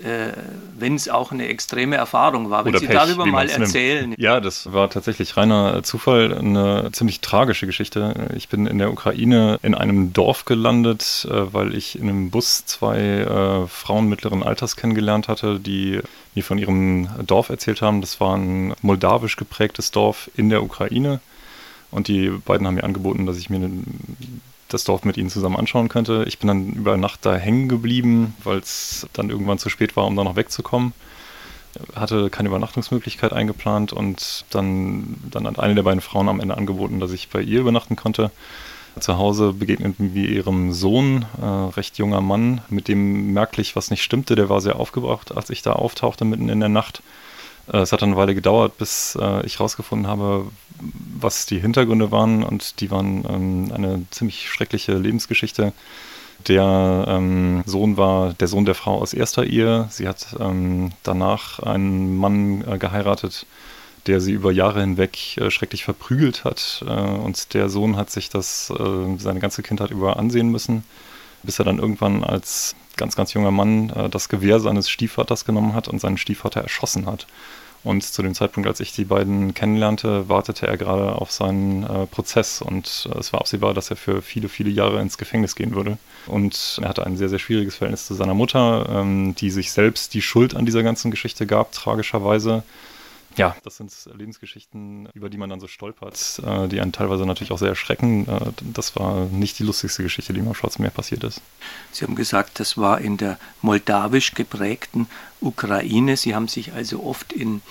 wenn 0.78 0.94
es 0.94 1.08
auch 1.08 1.32
eine 1.32 1.48
extreme 1.48 1.96
Erfahrung 1.96 2.50
war. 2.50 2.64
Wenn 2.64 2.72
Oder 2.72 2.80
Sie 2.80 2.86
Pech, 2.86 2.96
darüber 2.96 3.26
mal 3.26 3.48
erzählen. 3.48 4.10
Nimmt. 4.10 4.20
Ja, 4.20 4.40
das 4.40 4.72
war 4.72 4.90
tatsächlich 4.90 5.36
reiner 5.36 5.82
Zufall, 5.82 6.36
eine 6.36 6.90
ziemlich 6.92 7.20
tragische 7.20 7.66
Geschichte. 7.66 8.28
Ich 8.36 8.48
bin 8.48 8.66
in 8.66 8.78
der 8.78 8.92
Ukraine 8.92 9.58
in 9.62 9.74
einem 9.74 10.12
Dorf 10.12 10.44
gelandet, 10.44 11.26
weil 11.28 11.74
ich 11.74 11.98
in 11.98 12.08
einem 12.08 12.30
Bus 12.30 12.64
zwei 12.66 13.66
Frauen 13.69 14.11
mittleren 14.12 14.42
Alters 14.42 14.76
kennengelernt 14.76 15.26
hatte, 15.26 15.58
die 15.58 16.00
mir 16.34 16.44
von 16.44 16.58
ihrem 16.58 17.08
Dorf 17.26 17.48
erzählt 17.48 17.82
haben. 17.82 18.00
Das 18.00 18.20
war 18.20 18.36
ein 18.36 18.74
moldawisch 18.82 19.36
geprägtes 19.36 19.90
Dorf 19.90 20.30
in 20.36 20.50
der 20.50 20.62
Ukraine. 20.62 21.20
Und 21.90 22.08
die 22.08 22.30
beiden 22.30 22.66
haben 22.66 22.76
mir 22.76 22.84
angeboten, 22.84 23.26
dass 23.26 23.38
ich 23.38 23.50
mir 23.50 23.68
das 24.68 24.84
Dorf 24.84 25.04
mit 25.04 25.16
ihnen 25.16 25.30
zusammen 25.30 25.56
anschauen 25.56 25.88
könnte. 25.88 26.24
Ich 26.26 26.38
bin 26.38 26.48
dann 26.48 26.72
über 26.72 26.96
Nacht 26.96 27.26
da 27.26 27.34
hängen 27.36 27.68
geblieben, 27.68 28.34
weil 28.44 28.58
es 28.58 29.06
dann 29.12 29.30
irgendwann 29.30 29.58
zu 29.58 29.68
spät 29.68 29.96
war, 29.96 30.06
um 30.06 30.16
da 30.16 30.24
noch 30.24 30.36
wegzukommen. 30.36 30.92
Hatte 31.94 32.30
keine 32.30 32.48
Übernachtungsmöglichkeit 32.48 33.32
eingeplant 33.32 33.92
und 33.92 34.44
dann, 34.50 35.16
dann 35.31 35.46
hat 35.46 35.58
eine 35.58 35.74
der 35.74 35.82
beiden 35.82 36.00
Frauen 36.00 36.28
am 36.28 36.40
Ende 36.40 36.56
angeboten, 36.56 37.00
dass 37.00 37.12
ich 37.12 37.28
bei 37.28 37.40
ihr 37.40 37.60
übernachten 37.60 37.96
konnte. 37.96 38.31
Zu 39.01 39.17
Hause 39.17 39.55
begegneten 39.55 40.15
wir 40.15 40.29
ihrem 40.29 40.72
Sohn, 40.72 41.25
äh, 41.41 41.44
recht 41.44 41.99
junger 41.99 42.20
Mann, 42.20 42.61
mit 42.69 42.89
dem 42.89 43.32
merklich 43.32 43.75
was 43.75 43.91
nicht 43.91 44.03
stimmte. 44.03 44.34
Der 44.34 44.49
war 44.49 44.61
sehr 44.61 44.77
aufgebracht, 44.77 45.34
als 45.34 45.51
ich 45.51 45.63
da 45.63 45.72
auftauchte 45.72 46.25
mitten 46.25 46.49
in 46.49 46.61
der 46.61 46.69
Nacht. 46.69 47.03
Äh, 47.72 47.79
es 47.79 47.93
hat 47.93 48.03
dann 48.03 48.11
eine 48.11 48.19
Weile 48.19 48.34
gedauert, 48.34 48.77
bis 48.79 49.17
äh, 49.20 49.44
ich 49.46 49.58
herausgefunden 49.58 50.06
habe, 50.06 50.46
was 51.19 51.46
die 51.46 51.61
Hintergründe 51.61 52.11
waren. 52.11 52.43
Und 52.43 52.81
die 52.81 52.91
waren 52.91 53.25
ähm, 53.29 53.72
eine 53.75 54.05
ziemlich 54.11 54.49
schreckliche 54.51 54.94
Lebensgeschichte. 54.94 55.72
Der 56.49 57.05
ähm, 57.08 57.63
Sohn 57.67 57.96
war 57.96 58.34
der 58.34 58.49
Sohn 58.49 58.65
der 58.65 58.75
Frau 58.75 59.01
aus 59.01 59.15
erster 59.15 59.44
Ehe. 59.44 59.87
Sie 59.91 60.08
hat 60.08 60.37
ähm, 60.41 60.91
danach 61.03 61.61
einen 61.61 62.17
Mann 62.17 62.65
äh, 62.67 62.79
geheiratet, 62.79 63.46
der 64.06 64.20
sie 64.20 64.32
über 64.32 64.52
Jahre 64.52 64.80
hinweg 64.80 65.36
äh, 65.36 65.50
schrecklich 65.50 65.84
verprügelt 65.84 66.44
hat. 66.44 66.84
Äh, 66.86 66.90
und 66.90 67.54
der 67.54 67.68
Sohn 67.68 67.96
hat 67.96 68.10
sich 68.10 68.28
das 68.28 68.70
äh, 68.70 69.18
seine 69.18 69.40
ganze 69.40 69.62
Kindheit 69.62 69.90
über 69.90 70.16
ansehen 70.16 70.50
müssen, 70.50 70.84
bis 71.42 71.58
er 71.58 71.64
dann 71.64 71.78
irgendwann 71.78 72.24
als 72.24 72.74
ganz, 72.96 73.16
ganz 73.16 73.32
junger 73.32 73.50
Mann 73.50 73.90
äh, 73.90 74.08
das 74.08 74.28
Gewehr 74.28 74.60
seines 74.60 74.90
Stiefvaters 74.90 75.44
genommen 75.44 75.74
hat 75.74 75.88
und 75.88 76.00
seinen 76.00 76.18
Stiefvater 76.18 76.60
erschossen 76.60 77.06
hat. 77.06 77.26
Und 77.84 78.04
zu 78.04 78.22
dem 78.22 78.34
Zeitpunkt, 78.34 78.68
als 78.68 78.78
ich 78.78 78.92
die 78.92 79.04
beiden 79.04 79.54
kennenlernte, 79.54 80.28
wartete 80.28 80.68
er 80.68 80.76
gerade 80.76 81.16
auf 81.16 81.32
seinen 81.32 81.82
äh, 81.82 82.06
Prozess 82.06 82.62
und 82.62 83.08
äh, 83.12 83.18
es 83.18 83.32
war 83.32 83.40
absehbar, 83.40 83.74
dass 83.74 83.90
er 83.90 83.96
für 83.96 84.22
viele, 84.22 84.48
viele 84.48 84.70
Jahre 84.70 85.00
ins 85.00 85.18
Gefängnis 85.18 85.56
gehen 85.56 85.74
würde. 85.74 85.98
Und 86.26 86.78
er 86.80 86.88
hatte 86.88 87.04
ein 87.04 87.16
sehr, 87.16 87.28
sehr 87.28 87.40
schwieriges 87.40 87.76
Verhältnis 87.76 88.06
zu 88.06 88.14
seiner 88.14 88.34
Mutter, 88.34 88.86
ähm, 88.88 89.34
die 89.34 89.50
sich 89.50 89.72
selbst 89.72 90.14
die 90.14 90.22
Schuld 90.22 90.54
an 90.54 90.64
dieser 90.64 90.84
ganzen 90.84 91.10
Geschichte 91.10 91.44
gab, 91.44 91.72
tragischerweise 91.72 92.62
ja, 93.36 93.56
das 93.62 93.77
sind 93.77 93.93
Lebensgeschichten, 94.17 95.08
über 95.15 95.31
die 95.31 95.39
man 95.39 95.51
dann 95.51 95.60
so 95.60 95.69
stolpert, 95.69 96.41
äh, 96.44 96.69
die 96.69 96.81
einen 96.81 96.93
teilweise 96.93 97.27
natürlich 97.27 97.53
auch 97.53 97.58
sehr 97.58 97.70
erschrecken. 97.70 98.29
Äh, 98.29 98.53
das 98.60 98.96
war 98.96 99.27
nicht 99.27 99.58
die 99.58 99.65
lustigste 99.65 100.03
Geschichte, 100.03 100.32
die 100.32 100.41
mir 100.41 100.48
am 100.48 100.55
Schwarzen 100.55 100.82
Meer 100.82 100.91
passiert 100.91 101.24
ist. 101.24 101.41
Sie 101.93 102.05
haben 102.05 102.15
gesagt, 102.15 102.60
das 102.60 102.77
war 102.77 103.01
in 103.01 103.17
der 103.17 103.39
moldawisch 103.60 104.34
geprägten 104.34 105.08
Ukraine. 105.41 106.17
Sie 106.17 106.34
haben 106.34 106.48
sich 106.48 106.72
also 106.72 107.03
oft 107.03 107.32
in 107.32 107.62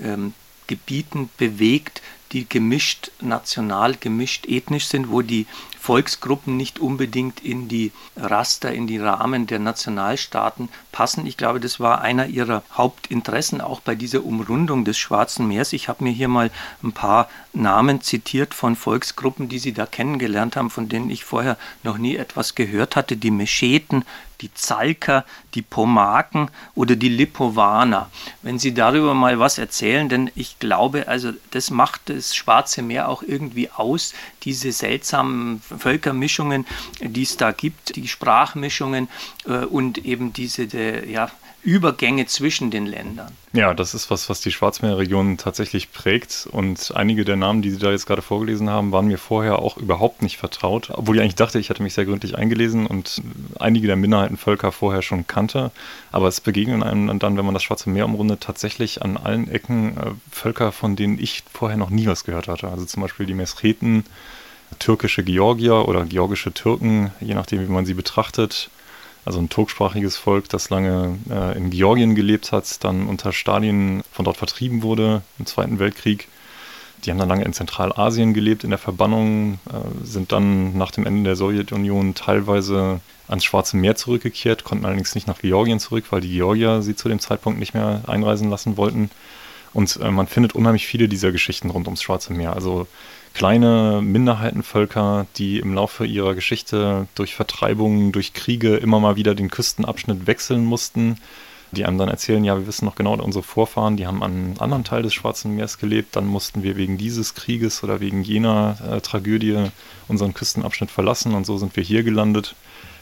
ähm, 0.00 0.34
Gebieten 0.66 1.30
bewegt, 1.36 2.02
die 2.32 2.48
gemischt 2.48 3.10
national, 3.20 3.96
gemischt 3.96 4.46
ethnisch 4.46 4.86
sind, 4.86 5.10
wo 5.10 5.22
die 5.22 5.46
Volksgruppen 5.90 6.56
nicht 6.56 6.78
unbedingt 6.78 7.44
in 7.44 7.66
die 7.66 7.90
Raster, 8.16 8.70
in 8.70 8.86
die 8.86 8.98
Rahmen 8.98 9.48
der 9.48 9.58
Nationalstaaten 9.58 10.68
passen. 10.92 11.26
Ich 11.26 11.36
glaube, 11.36 11.58
das 11.58 11.80
war 11.80 12.00
einer 12.00 12.26
ihrer 12.26 12.62
Hauptinteressen 12.76 13.60
auch 13.60 13.80
bei 13.80 13.96
dieser 13.96 14.24
Umrundung 14.24 14.84
des 14.84 14.96
Schwarzen 14.98 15.48
Meers. 15.48 15.72
Ich 15.72 15.88
habe 15.88 16.04
mir 16.04 16.12
hier 16.12 16.28
mal 16.28 16.52
ein 16.84 16.92
paar 16.92 17.28
Namen 17.52 18.02
zitiert 18.02 18.54
von 18.54 18.76
Volksgruppen, 18.76 19.48
die 19.48 19.58
sie 19.58 19.72
da 19.72 19.84
kennengelernt 19.84 20.54
haben, 20.54 20.70
von 20.70 20.88
denen 20.88 21.10
ich 21.10 21.24
vorher 21.24 21.58
noch 21.82 21.98
nie 21.98 22.14
etwas 22.14 22.54
gehört 22.54 22.94
hatte. 22.94 23.16
Die 23.16 23.32
Mescheten, 23.32 24.04
die 24.40 24.52
Zalker, 24.54 25.24
die 25.54 25.62
Pomaken 25.62 26.50
oder 26.74 26.96
die 26.96 27.08
Lipovaner. 27.08 28.10
Wenn 28.42 28.58
Sie 28.58 28.72
darüber 28.72 29.14
mal 29.14 29.38
was 29.38 29.58
erzählen, 29.58 30.08
denn 30.08 30.30
ich 30.34 30.58
glaube, 30.58 31.08
also 31.08 31.32
das 31.50 31.70
macht 31.70 32.02
das 32.06 32.34
Schwarze 32.34 32.82
Meer 32.82 33.08
auch 33.08 33.22
irgendwie 33.22 33.70
aus, 33.70 34.14
diese 34.42 34.72
seltsamen 34.72 35.60
Völkermischungen, 35.60 36.66
die 37.00 37.22
es 37.22 37.36
da 37.36 37.52
gibt, 37.52 37.96
die 37.96 38.08
Sprachmischungen 38.08 39.08
äh, 39.46 39.64
und 39.64 40.04
eben 40.04 40.32
diese, 40.32 40.64
ja, 41.06 41.30
Übergänge 41.62 42.26
zwischen 42.26 42.70
den 42.70 42.86
Ländern. 42.86 43.32
Ja, 43.52 43.74
das 43.74 43.92
ist 43.92 44.10
was, 44.10 44.30
was 44.30 44.40
die 44.40 44.50
Schwarzmeerregion 44.50 45.36
tatsächlich 45.36 45.92
prägt. 45.92 46.48
Und 46.50 46.92
einige 46.94 47.24
der 47.24 47.36
Namen, 47.36 47.60
die 47.60 47.70
Sie 47.70 47.78
da 47.78 47.90
jetzt 47.90 48.06
gerade 48.06 48.22
vorgelesen 48.22 48.70
haben, 48.70 48.92
waren 48.92 49.06
mir 49.06 49.18
vorher 49.18 49.58
auch 49.58 49.76
überhaupt 49.76 50.22
nicht 50.22 50.38
vertraut. 50.38 50.90
Obwohl 50.90 51.16
ich 51.16 51.22
eigentlich 51.22 51.34
dachte, 51.34 51.58
ich 51.58 51.68
hätte 51.68 51.82
mich 51.82 51.94
sehr 51.94 52.06
gründlich 52.06 52.38
eingelesen 52.38 52.86
und 52.86 53.20
einige 53.58 53.86
der 53.86 53.96
Minderheitenvölker 53.96 54.72
vorher 54.72 55.02
schon 55.02 55.26
kannte. 55.26 55.70
Aber 56.12 56.28
es 56.28 56.40
begegnen 56.40 56.82
einem 56.82 57.18
dann, 57.18 57.36
wenn 57.36 57.44
man 57.44 57.54
das 57.54 57.62
Schwarze 57.62 57.90
Meer 57.90 58.06
umrundet, 58.06 58.40
tatsächlich 58.40 59.02
an 59.02 59.16
allen 59.18 59.50
Ecken 59.50 59.96
äh, 59.98 60.10
Völker, 60.30 60.72
von 60.72 60.96
denen 60.96 61.18
ich 61.18 61.42
vorher 61.52 61.76
noch 61.76 61.90
nie 61.90 62.06
was 62.06 62.24
gehört 62.24 62.48
hatte. 62.48 62.68
Also 62.68 62.86
zum 62.86 63.02
Beispiel 63.02 63.26
die 63.26 63.34
Mesreten, 63.34 64.04
türkische 64.78 65.24
Georgier 65.24 65.88
oder 65.88 66.04
georgische 66.04 66.52
Türken, 66.52 67.10
je 67.20 67.34
nachdem, 67.34 67.60
wie 67.60 67.70
man 67.70 67.84
sie 67.84 67.94
betrachtet 67.94 68.70
also 69.24 69.38
ein 69.38 69.48
turksprachiges 69.48 70.16
Volk, 70.16 70.48
das 70.48 70.70
lange 70.70 71.18
äh, 71.30 71.56
in 71.56 71.70
Georgien 71.70 72.14
gelebt 72.14 72.52
hat, 72.52 72.82
dann 72.84 73.06
unter 73.06 73.32
Stalin 73.32 74.02
von 74.12 74.24
dort 74.24 74.36
vertrieben 74.36 74.82
wurde 74.82 75.22
im 75.38 75.46
Zweiten 75.46 75.78
Weltkrieg. 75.78 76.28
Die 77.04 77.10
haben 77.10 77.18
dann 77.18 77.28
lange 77.28 77.44
in 77.44 77.52
Zentralasien 77.52 78.34
gelebt, 78.34 78.64
in 78.64 78.70
der 78.70 78.78
Verbannung, 78.78 79.54
äh, 79.68 80.04
sind 80.04 80.32
dann 80.32 80.76
nach 80.76 80.90
dem 80.90 81.06
Ende 81.06 81.24
der 81.24 81.36
Sowjetunion 81.36 82.14
teilweise 82.14 83.00
ans 83.28 83.44
Schwarze 83.44 83.76
Meer 83.76 83.94
zurückgekehrt, 83.94 84.64
konnten 84.64 84.84
allerdings 84.84 85.14
nicht 85.14 85.26
nach 85.26 85.38
Georgien 85.38 85.80
zurück, 85.80 86.04
weil 86.10 86.20
die 86.20 86.32
Georgier 86.32 86.82
sie 86.82 86.96
zu 86.96 87.08
dem 87.08 87.20
Zeitpunkt 87.20 87.58
nicht 87.58 87.74
mehr 87.74 88.02
einreisen 88.06 88.50
lassen 88.50 88.76
wollten. 88.76 89.10
Und 89.72 89.98
äh, 90.02 90.10
man 90.10 90.26
findet 90.26 90.54
unheimlich 90.54 90.86
viele 90.86 91.08
dieser 91.08 91.32
Geschichten 91.32 91.70
rund 91.70 91.86
ums 91.86 92.02
Schwarze 92.02 92.32
Meer. 92.32 92.54
Also 92.54 92.86
kleine 93.34 94.00
Minderheitenvölker, 94.02 95.26
die 95.36 95.58
im 95.58 95.74
Laufe 95.74 96.04
ihrer 96.04 96.34
Geschichte 96.34 97.06
durch 97.14 97.34
Vertreibungen, 97.34 98.12
durch 98.12 98.32
Kriege 98.32 98.76
immer 98.76 99.00
mal 99.00 99.16
wieder 99.16 99.34
den 99.34 99.50
Küstenabschnitt 99.50 100.26
wechseln 100.26 100.64
mussten, 100.64 101.16
die 101.72 101.84
einem 101.84 101.98
dann 101.98 102.08
erzählen, 102.08 102.44
ja, 102.44 102.58
wir 102.58 102.66
wissen 102.66 102.84
noch 102.84 102.96
genau, 102.96 103.14
unsere 103.14 103.44
Vorfahren, 103.44 103.96
die 103.96 104.06
haben 104.06 104.22
an 104.22 104.32
einem 104.32 104.54
anderen 104.58 104.84
Teil 104.84 105.02
des 105.02 105.14
Schwarzen 105.14 105.54
Meers 105.54 105.78
gelebt, 105.78 106.16
dann 106.16 106.26
mussten 106.26 106.62
wir 106.62 106.76
wegen 106.76 106.98
dieses 106.98 107.34
Krieges 107.34 107.84
oder 107.84 108.00
wegen 108.00 108.22
jener 108.22 108.76
äh, 108.90 109.00
Tragödie 109.00 109.70
unseren 110.08 110.34
Küstenabschnitt 110.34 110.90
verlassen 110.90 111.34
und 111.34 111.46
so 111.46 111.58
sind 111.58 111.76
wir 111.76 111.84
hier 111.84 112.02
gelandet 112.02 112.56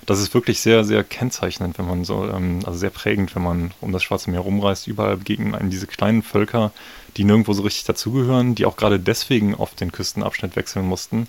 das 0.09 0.21
ist 0.21 0.33
wirklich 0.33 0.61
sehr, 0.61 0.85
sehr 0.85 1.05
kennzeichnend, 1.05 1.77
wenn 1.77 1.87
man 1.87 2.05
so, 2.07 2.25
ähm, 2.25 2.61
also 2.65 2.79
sehr 2.79 2.88
prägend, 2.88 3.35
wenn 3.35 3.43
man 3.43 3.73
um 3.83 3.93
das 3.93 4.03
Schwarze 4.03 4.31
Meer 4.31 4.41
rumreist. 4.41 4.87
Überall 4.87 5.19
begegnen 5.19 5.55
einem 5.55 5.69
diese 5.69 5.87
kleinen 5.87 6.23
Völker, 6.23 6.73
die 7.19 7.25
nirgendwo 7.25 7.53
so 7.53 7.62
richtig 7.62 7.85
dazugehören, 7.85 8.55
die 8.55 8.65
auch 8.65 8.79
gerade 8.79 8.99
deswegen 8.99 9.55
oft 9.55 9.79
den 9.83 9.93
Küstenabschnitt 9.93 10.57
wechseln 10.57 10.87
mussten, 10.87 11.29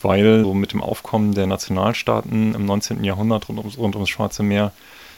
weil 0.00 0.42
so 0.42 0.54
mit 0.54 0.72
dem 0.72 0.80
Aufkommen 0.80 1.34
der 1.34 1.46
Nationalstaaten 1.46 2.54
im 2.54 2.64
19. 2.64 3.04
Jahrhundert 3.04 3.50
rund 3.50 3.58
ums, 3.58 3.76
rund 3.76 3.94
ums 3.94 4.08
Schwarze 4.08 4.42
Meer 4.42 4.72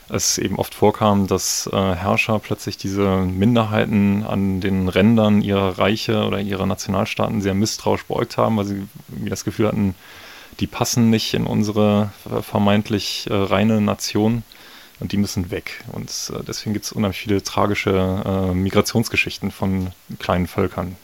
es 0.08 0.38
eben 0.38 0.58
oft 0.58 0.74
vorkam, 0.74 1.28
dass 1.28 1.70
äh, 1.72 1.76
Herrscher 1.76 2.40
plötzlich 2.40 2.76
diese 2.76 3.18
Minderheiten 3.18 4.24
an 4.24 4.60
den 4.60 4.88
Rändern 4.88 5.42
ihrer 5.42 5.78
Reiche 5.78 6.24
oder 6.24 6.40
ihrer 6.40 6.66
Nationalstaaten 6.66 7.40
sehr 7.40 7.54
misstrauisch 7.54 8.04
beäugt 8.04 8.36
haben, 8.36 8.56
weil 8.56 8.64
sie 8.64 8.88
das 9.08 9.44
Gefühl 9.44 9.68
hatten, 9.68 9.94
die 10.60 10.66
passen 10.66 11.10
nicht 11.10 11.34
in 11.34 11.46
unsere 11.46 12.12
äh, 12.30 12.42
vermeintlich 12.42 13.26
äh, 13.30 13.34
reine 13.34 13.80
Nation 13.80 14.42
und 15.00 15.12
die 15.12 15.16
müssen 15.16 15.50
weg. 15.50 15.84
Und 15.92 16.10
äh, 16.34 16.42
deswegen 16.46 16.72
gibt 16.72 16.86
es 16.86 16.92
unheimlich 16.92 17.20
viele 17.20 17.42
tragische 17.42 18.22
äh, 18.24 18.54
Migrationsgeschichten 18.54 19.50
von 19.50 19.90
kleinen 20.18 20.46
Völkern. 20.46 20.96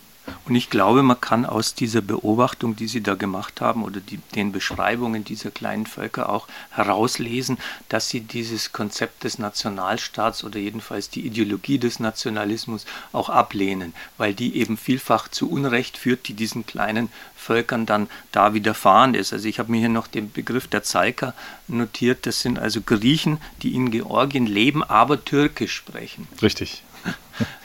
Und 0.45 0.55
ich 0.55 0.71
glaube, 0.71 1.03
man 1.03 1.21
kann 1.21 1.45
aus 1.45 1.75
dieser 1.75 2.01
Beobachtung, 2.01 2.77
die 2.77 2.87
Sie 2.87 3.01
da 3.01 3.15
gemacht 3.15 3.61
haben, 3.61 3.85
oder 3.85 4.01
die, 4.01 4.19
den 4.35 4.53
Beschreibungen 4.53 5.25
dieser 5.25 5.51
kleinen 5.51 5.87
Völker 5.87 6.29
auch 6.29 6.47
herauslesen, 6.71 7.59
dass 7.89 8.09
Sie 8.09 8.21
dieses 8.21 8.73
Konzept 8.73 9.25
des 9.25 9.39
Nationalstaats 9.39 10.45
oder 10.45 10.61
jedenfalls 10.61 11.11
die 11.11 11.27
Ideologie 11.27 11.79
des 11.79 11.99
Nationalismus 11.99 12.87
auch 13.13 13.31
ablehnen, 13.31 13.95
weil 14.17 14.33
die 14.33 14.57
eben 14.57 14.77
vielfach 14.77 15.29
zu 15.29 15.51
Unrecht 15.51 15.99
führt, 15.99 16.29
die 16.29 16.35
diesen 16.35 16.67
kleinen 16.67 17.09
Völkern 17.43 17.87
dann 17.87 18.09
da 18.31 18.55
widerfahren 18.55 19.15
ist. 19.15 19.33
Also 19.33 19.49
ich 19.49 19.59
habe 19.59 19.71
mir 19.71 19.79
hier 19.79 19.89
noch 19.89 20.07
den 20.07 20.31
Begriff 20.33 20.69
der 20.69 20.83
Zalker 20.83 21.35
notiert. 21.69 22.27
Das 22.27 22.41
sind 22.41 22.59
also 22.59 22.81
Griechen, 22.81 23.39
die 23.63 23.75
in 23.75 23.91
Georgien 23.91 24.47
leben, 24.47 24.83
aber 24.83 25.25
Türkisch 25.25 25.75
sprechen. 25.75 26.29
Richtig. 26.41 26.83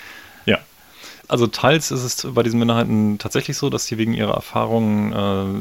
Also 1.30 1.48
teils 1.48 1.92
ist 1.92 2.04
es 2.04 2.28
bei 2.34 2.42
diesen 2.42 2.60
Minderheiten 2.60 3.18
tatsächlich 3.18 3.58
so, 3.58 3.70
dass 3.70 3.86
sie 3.86 3.98
wegen 3.98 4.14
ihrer 4.14 4.34
Erfahrungen 4.34 5.12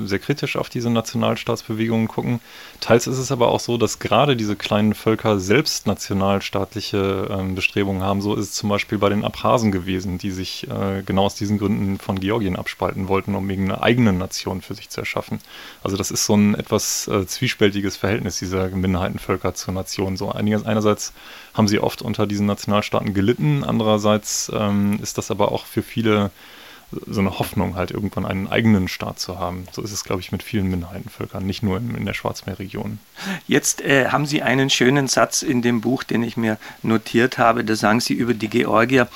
äh, 0.05 0.07
sehr 0.07 0.21
kritisch 0.21 0.57
auf 0.57 0.69
diese 0.69 0.91
Nationalstaatsbewegungen 0.91 2.07
gucken. 2.07 2.41
Teils 2.81 3.09
ist 3.09 3.19
es 3.19 3.33
aber 3.33 3.49
auch 3.49 3.59
so, 3.59 3.77
dass 3.77 3.99
gerade 3.99 4.37
diese 4.37 4.55
kleinen 4.55 4.95
Völker 4.95 5.41
selbst 5.41 5.89
nationalstaatliche 5.89 7.29
äh, 7.31 7.53
Bestrebungen 7.53 8.03
haben. 8.03 8.21
So 8.21 8.35
ist 8.37 8.45
es 8.45 8.53
zum 8.53 8.69
Beispiel 8.69 8.99
bei 8.99 9.09
den 9.09 9.25
Abhasen 9.25 9.73
gewesen, 9.73 10.19
die 10.19 10.31
sich 10.31 10.69
äh, 10.71 11.03
genau 11.05 11.25
aus 11.25 11.35
diesen 11.35 11.59
Gründen 11.59 11.99
von 11.99 12.21
Georgien 12.21 12.55
abspalten 12.55 13.09
wollten, 13.09 13.35
um 13.35 13.51
eben 13.51 13.65
eine 13.65 13.83
eigene 13.83 14.13
Nation 14.13 14.63
für 14.63 14.75
sich 14.75 14.89
zu 14.89 15.01
erschaffen. 15.01 15.41
Also 15.83 15.97
das 15.97 16.13
ist 16.13 16.27
so 16.27 16.37
ein 16.37 16.55
etwas 16.55 17.09
äh, 17.09 17.27
zwiespältiges 17.27 17.97
Verhältnis 17.97 18.39
dieser 18.39 18.69
Minderheitenvölker 18.69 19.55
zur 19.55 19.75
Nation. 19.75 20.17
So 20.17 20.31
einerseits 20.31 21.13
haben 21.55 21.67
sie 21.67 21.81
oft 21.81 22.03
unter 22.03 22.27
diesen 22.27 22.47
Nationalstaaten 22.47 23.15
gelitten. 23.15 23.65
Andererseits 23.65 24.53
ähm, 24.55 25.01
ist 25.03 25.19
das 25.19 25.31
aber 25.31 25.53
auch 25.53 25.56
für 25.65 25.83
viele 25.83 26.31
so 27.07 27.21
eine 27.21 27.39
Hoffnung, 27.39 27.75
halt 27.75 27.91
irgendwann 27.91 28.25
einen 28.25 28.47
eigenen 28.47 28.87
Staat 28.87 29.19
zu 29.19 29.39
haben. 29.39 29.67
So 29.73 29.83
ist 29.83 29.93
es, 29.93 30.05
glaube 30.05 30.21
ich, 30.21 30.31
mit 30.31 30.43
vielen 30.43 30.69
Minderheitenvölkern, 30.69 31.45
nicht 31.45 31.63
nur 31.63 31.79
in, 31.79 31.95
in 31.97 32.07
der 32.07 32.15
Schwarzmeerregion. 32.15 33.01
Jetzt 33.49 33.81
äh, 33.81 34.09
haben 34.09 34.25
Sie 34.25 34.43
einen 34.43 34.71
schönen 34.71 35.09
Satz 35.09 35.43
in 35.43 35.63
dem 35.63 35.81
Buch, 35.81 36.05
den 36.05 36.23
ich 36.23 36.37
mir 36.37 36.59
notiert 36.83 37.39
habe. 37.39 37.65
Da 37.65 37.75
sagen 37.75 38.01
Sie 38.01 38.15
über 38.15 38.35
die 38.35 38.49
Georgier, 38.49 39.09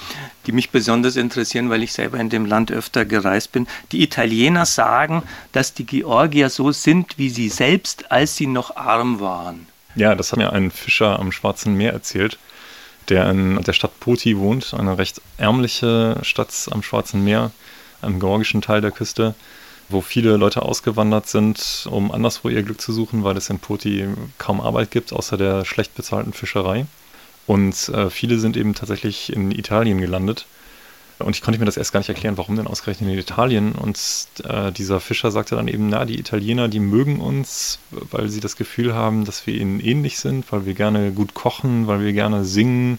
die 0.47 0.53
mich 0.53 0.71
besonders 0.71 1.15
interessieren, 1.15 1.71
weil 1.71 1.83
ich 1.83 1.93
selber 1.93 2.19
in 2.19 2.29
dem 2.29 2.45
Land 2.45 2.73
öfter 2.73 3.05
gereist 3.05 3.53
bin. 3.53 3.69
Die 3.93 4.03
Italiener 4.03 4.67
sagen, 4.67 5.23
dass 5.53 5.73
die 5.73 5.87
Georgier 5.87 6.51
so 6.51 6.73
sind 6.73 7.19
wie 7.19 7.31
sie 7.31 7.49
selbst, 7.49 8.11
als 8.11 8.37
sie 8.37 8.49
noch 8.49 8.77
arm 8.77 9.21
waren. 9.21 9.67
Ja, 9.95 10.15
das 10.15 10.33
hat 10.33 10.39
mir 10.39 10.53
ein 10.53 10.71
Fischer 10.71 11.19
am 11.19 11.33
Schwarzen 11.33 11.75
Meer 11.75 11.93
erzählt, 11.93 12.39
der 13.09 13.31
in 13.31 13.61
der 13.63 13.73
Stadt 13.73 13.99
Poti 14.01 14.39
wohnt, 14.39 14.75
eine 14.75 14.99
recht 14.99 15.21
ärmliche 15.37 16.19
Stadt 16.23 16.53
am 16.71 16.83
Schwarzen 16.83 17.25
Meer, 17.25 17.51
im 18.03 18.21
georgischen 18.21 18.63
Teil 18.63 18.81
der 18.81 18.93
Küste, 18.93 19.35
wo 19.89 20.01
viele 20.01 20.37
Leute 20.37 20.63
ausgewandert 20.63 21.29
sind, 21.29 21.89
um 21.91 22.13
anderswo 22.13 22.49
ihr 22.49 22.63
Glück 22.63 22.81
zu 22.81 22.93
suchen, 22.93 23.25
weil 23.25 23.37
es 23.37 23.51
in 23.51 23.59
Poti 23.59 24.07
kaum 24.39 24.61
Arbeit 24.61 24.91
gibt, 24.91 25.13
außer 25.13 25.37
der 25.37 25.65
schlecht 25.65 25.95
bezahlten 25.95 26.33
Fischerei. 26.33 26.87
Und 27.47 27.89
äh, 27.89 28.11
viele 28.11 28.39
sind 28.39 28.57
eben 28.57 28.75
tatsächlich 28.75 29.33
in 29.33 29.51
Italien 29.51 30.01
gelandet 30.01 30.47
und 31.25 31.37
ich 31.37 31.43
konnte 31.43 31.59
mir 31.59 31.67
das 31.67 31.77
erst 31.77 31.93
gar 31.93 32.01
nicht 32.01 32.09
erklären, 32.09 32.37
warum 32.39 32.57
denn 32.57 32.67
ausgerechnet 32.67 33.11
in 33.11 33.19
Italien. 33.19 33.73
Und 33.73 33.99
äh, 34.45 34.73
dieser 34.73 35.01
Fischer 35.01 35.31
sagte 35.31 35.57
dann 35.57 35.69
eben, 35.69 35.89
na, 35.89 36.05
die 36.05 36.19
Italiener, 36.19 36.69
die 36.69 36.81
mögen 36.81 37.21
uns, 37.21 37.79
weil 37.91 38.29
sie 38.29 38.41
das 38.41 38.57
Gefühl 38.57 38.95
haben, 38.95 39.25
dass 39.25 39.47
wir 39.47 39.55
ihnen 39.55 39.81
ähnlich 39.81 40.19
sind, 40.19 40.51
weil 40.53 40.67
wir 40.67 40.75
gerne 40.75 41.13
gut 41.13 41.35
kochen, 41.35 41.87
weil 41.87 42.01
wir 42.01 42.13
gerne 42.13 42.45
singen, 42.45 42.99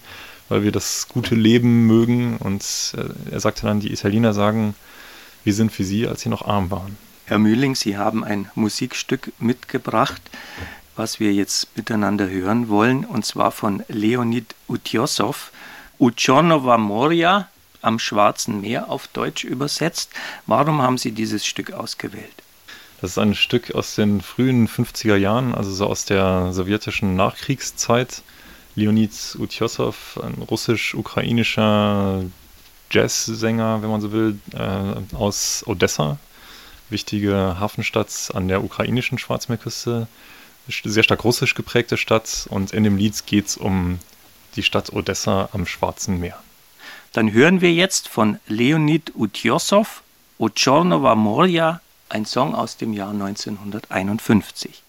weil 0.50 0.64
wir 0.64 0.72
das 0.72 1.08
gute 1.08 1.36
Leben 1.36 1.88
mögen. 1.88 2.38
Und 2.38 2.94
äh, 2.98 3.34
er 3.34 3.40
sagte 3.40 3.66
dann, 3.66 3.80
die 3.80 3.92
Italiener 3.92 4.34
sagen, 4.34 4.76
wir 5.44 5.54
sind 5.54 5.72
für 5.72 5.84
sie, 5.84 6.08
als 6.08 6.22
sie 6.22 6.30
noch 6.30 6.46
arm 6.46 6.72
waren. 6.72 6.98
Herr 7.26 7.40
Mühling, 7.40 7.76
Sie 7.76 7.98
haben 7.98 8.24
ein 8.24 8.50
Musikstück 8.56 9.32
mitgebracht, 9.40 10.22
was 10.96 11.20
wir 11.20 11.34
jetzt 11.34 11.76
miteinander 11.78 12.30
hören 12.30 12.68
wollen, 12.68 13.06
und 13.06 13.26
zwar 13.26 13.52
von 13.52 13.84
Leonid 13.88 14.54
Utjossow. 14.68 15.52
Uchonova 15.98 16.78
Moria 16.78 17.48
am 17.82 18.00
Schwarzen 18.00 18.62
Meer 18.62 18.90
auf 18.90 19.08
Deutsch 19.08 19.44
übersetzt. 19.44 20.12
Warum 20.46 20.82
haben 20.82 20.98
Sie 20.98 21.12
dieses 21.12 21.46
Stück 21.46 21.72
ausgewählt? 21.74 22.44
Das 23.02 23.12
ist 23.12 23.18
ein 23.18 23.34
Stück 23.34 23.74
aus 23.74 23.96
den 23.96 24.22
frühen 24.22 24.68
50er 24.68 25.16
Jahren, 25.16 25.56
also 25.56 25.72
so 25.72 25.88
aus 25.88 26.06
der 26.06 26.54
sowjetischen 26.54 27.16
Nachkriegszeit. 27.16 28.22
Leonid 28.76 29.12
Utjossow, 29.40 30.20
ein 30.22 30.44
russisch-ukrainischer 30.44 32.24
Jazzsänger, 32.92 33.82
wenn 33.82 33.90
man 33.90 34.02
so 34.02 34.12
will, 34.12 34.40
äh, 34.54 35.16
aus 35.16 35.64
Odessa, 35.66 36.20
wichtige 36.90 37.60
Hafenstadt 37.60 38.30
an 38.34 38.48
der 38.48 38.64
ukrainischen 38.64 39.18
Schwarzmeerküste, 39.18 40.08
sehr 40.68 41.04
stark 41.04 41.24
russisch 41.24 41.56
geprägte 41.56 41.98
Stadt. 41.98 42.48
Und 42.50 42.72
in 42.72 42.84
dem 42.84 42.98
Lied 42.98 43.26
geht 43.26 43.48
es 43.48 43.58
um 43.58 44.00
die 44.56 44.64
Stadt 44.64 44.94
Odessa 44.94 45.50
am 45.54 45.66
Schwarzen 45.66 46.20
Meer. 46.20 46.40
Dann 47.14 47.34
hören 47.34 47.60
wir 47.60 47.74
jetzt 47.74 48.08
von 48.08 48.40
Leonid 48.48 49.14
Utjossow, 49.16 50.02
Ochornova 50.40 51.16
Morja, 51.16 51.82
ein 52.08 52.26
Song 52.26 52.56
aus 52.56 52.78
dem 52.78 52.94
Jahr 52.94 53.12
1951. 53.12 54.82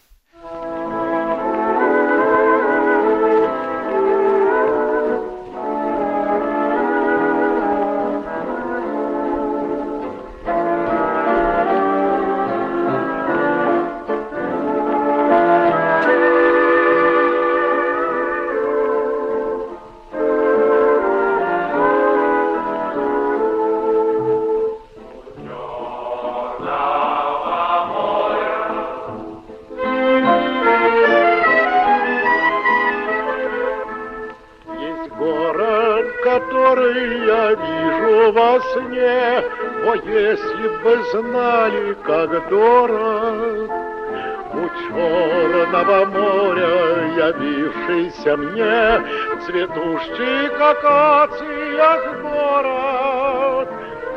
Явившийся 48.32 48.36
мне 48.36 49.00
Цветущий 49.44 50.46
акациях 50.48 52.22
город 52.22 53.68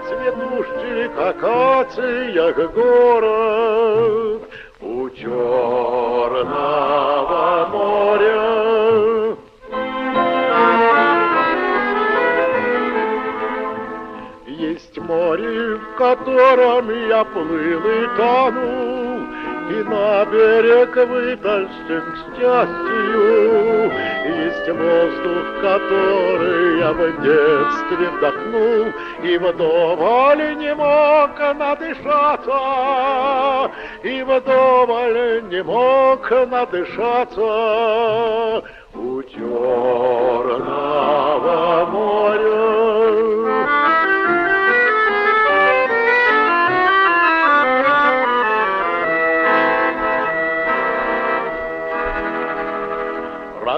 Цветущий 0.08 1.06
акациях 1.08 2.56
город 2.74 4.42
У 4.82 5.10
черного 5.10 6.58
моря 7.72 9.36
Есть 14.48 14.98
море, 14.98 15.76
в 15.76 15.96
котором 15.98 16.90
я 17.08 17.24
плыл 17.26 17.86
и 17.86 18.08
тонул, 18.16 19.22
И 19.70 19.84
на 19.84 20.26
берег 20.26 20.96
вытащен 20.96 22.04
к 22.12 22.18
счастью. 22.38 23.65
Есть 24.26 24.68
воздух, 24.70 25.62
который 25.62 26.80
я 26.80 26.92
в 26.94 27.22
детстве 27.22 28.10
вдохнул, 28.10 28.88
И 29.24 29.38
вдоволь 29.38 30.56
не 30.58 30.74
мог 30.74 31.40
надышаться, 31.56 32.60
И 34.02 34.24
вдоволь 34.24 35.44
не 35.50 35.62
мог 35.62 36.32
надышаться 36.50 37.44
у 38.96 39.22
черного 39.24 40.66
моря. 41.92 42.55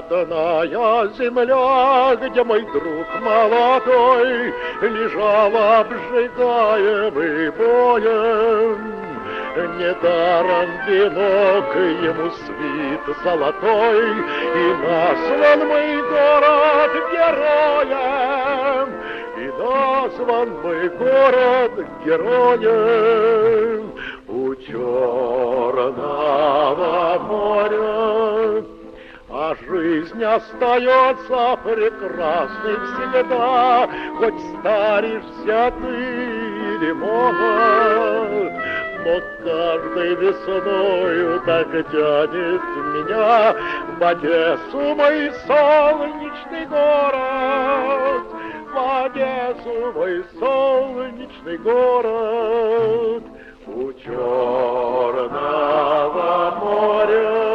Родная 0.09 1.09
земля, 1.17 2.15
где 2.15 2.43
мой 2.43 2.61
друг 2.61 3.07
молодой 3.21 4.53
Лежал 4.81 5.53
обжигаемый 5.79 7.51
боем. 7.51 9.07
Недаром 9.77 10.70
венок 10.87 11.75
ему 11.75 12.29
свит 12.31 13.05
золотой, 13.24 14.05
И 14.55 14.74
назван 14.85 15.59
мой 15.67 16.01
город 16.03 16.91
героем, 17.11 18.87
И 19.35 19.46
назван 19.59 20.50
мой 20.61 20.89
город 20.89 21.74
героем 22.05 23.81
у 24.27 24.55
Черного 24.55 26.00
моря. 27.20 28.36
А 29.48 29.55
жизнь 29.66 30.22
остается 30.25 31.57
прекрасной 31.64 32.75
всегда, 32.83 33.88
Хоть 34.18 34.42
старишься 34.60 35.74
ты 35.79 35.88
или 35.88 36.92
молод. 36.92 38.51
Но 39.05 39.22
каждой 39.46 40.16
весною 40.16 41.40
так 41.46 41.72
тянет 41.72 42.62
меня 42.94 43.55
В 43.98 44.03
Одессу 44.03 44.81
мой 44.96 45.31
солнечный 45.48 46.66
город, 46.66 48.24
В 48.74 48.75
Одессу 49.05 49.94
мой 49.96 50.25
солнечный 50.38 51.57
город, 51.60 53.24
У 53.66 53.94
Черного 53.94 55.40
моря 56.60 57.47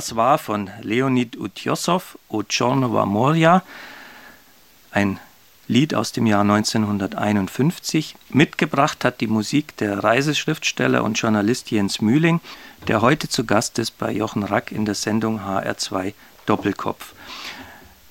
Das 0.00 0.16
war 0.16 0.38
von 0.38 0.70
Leonid 0.80 1.36
Utjossow, 1.36 2.16
O 2.30 2.42
Chornova 2.42 3.04
Moria, 3.04 3.62
ein 4.92 5.20
Lied 5.68 5.94
aus 5.94 6.12
dem 6.12 6.24
Jahr 6.24 6.40
1951. 6.40 8.16
Mitgebracht 8.30 9.04
hat 9.04 9.20
die 9.20 9.26
Musik 9.26 9.76
der 9.76 10.02
Reiseschriftsteller 10.02 11.04
und 11.04 11.18
Journalist 11.18 11.70
Jens 11.70 12.00
Mühling, 12.00 12.40
der 12.88 13.02
heute 13.02 13.28
zu 13.28 13.44
Gast 13.44 13.78
ist 13.78 13.98
bei 13.98 14.10
Jochen 14.10 14.42
Rack 14.42 14.72
in 14.72 14.86
der 14.86 14.94
Sendung 14.94 15.40
HR2 15.40 16.14
Doppelkopf. 16.46 17.12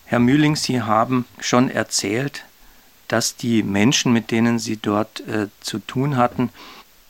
Herr 0.05 0.19
Mühling, 0.19 0.55
Sie 0.55 0.83
haben 0.83 1.25
schon 1.39 1.71
erzählt, 1.71 2.43
dass 3.07 3.35
die 3.35 3.63
Menschen, 3.63 4.13
mit 4.13 4.29
denen 4.29 4.59
Sie 4.59 4.77
dort 4.77 5.21
äh, 5.21 5.47
zu 5.59 5.79
tun 5.79 6.17
hatten, 6.17 6.51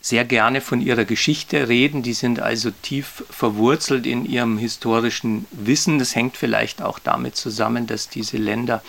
sehr 0.02 0.26
gerne 0.26 0.62
von 0.62 0.82
ihrer 0.82 1.06
Geschichte 1.06 1.68
reden. 1.68 2.04
Die 2.04 2.14
sind 2.14 2.40
also 2.40 2.72
tief 2.72 3.24
verwurzelt 3.40 4.06
in 4.06 4.26
ihrem 4.26 4.58
historischen 4.58 5.48
Wissen. 5.52 5.98
Das 5.98 6.14
hängt 6.14 6.36
vielleicht 6.36 6.82
auch 6.82 7.00
damit 7.00 7.38
zusammen, 7.38 7.88
dass 7.88 8.10
diese 8.10 8.36
Länder 8.36 8.84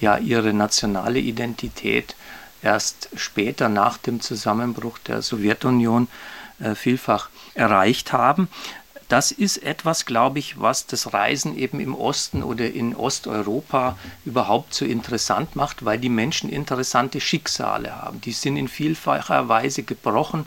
ja 0.00 0.16
ihre 0.16 0.52
nationale 0.52 1.18
Identität 1.18 2.14
erst 2.62 3.08
später 3.16 3.68
nach 3.68 3.98
dem 3.98 4.20
Zusammenbruch 4.20 4.98
der 4.98 5.22
Sowjetunion 5.22 6.06
äh, 6.60 6.76
vielfach 6.76 7.30
erreicht 7.54 8.12
haben. 8.12 8.48
Das 9.08 9.32
ist 9.32 9.58
etwas, 9.58 10.04
glaube 10.04 10.38
ich, 10.40 10.60
was 10.60 10.86
das 10.86 11.12
Reisen 11.12 11.56
eben 11.56 11.80
im 11.80 11.94
Osten 11.94 12.44
oder 12.44 12.72
in 12.72 12.94
Osteuropa 12.94 13.96
überhaupt 14.24 14.74
so 14.74 14.84
interessant 14.84 15.54
macht, 15.56 15.84
weil 15.84 15.98
die 15.98 16.08
Menschen 16.08 16.48
interessante 16.48 17.20
Schicksale 17.20 18.02
haben. 18.02 18.20
Die 18.20 18.32
sind 18.32 18.56
in 18.56 18.66
vielfacher 18.68 19.48
Weise 19.48 19.84
gebrochen. 19.84 20.46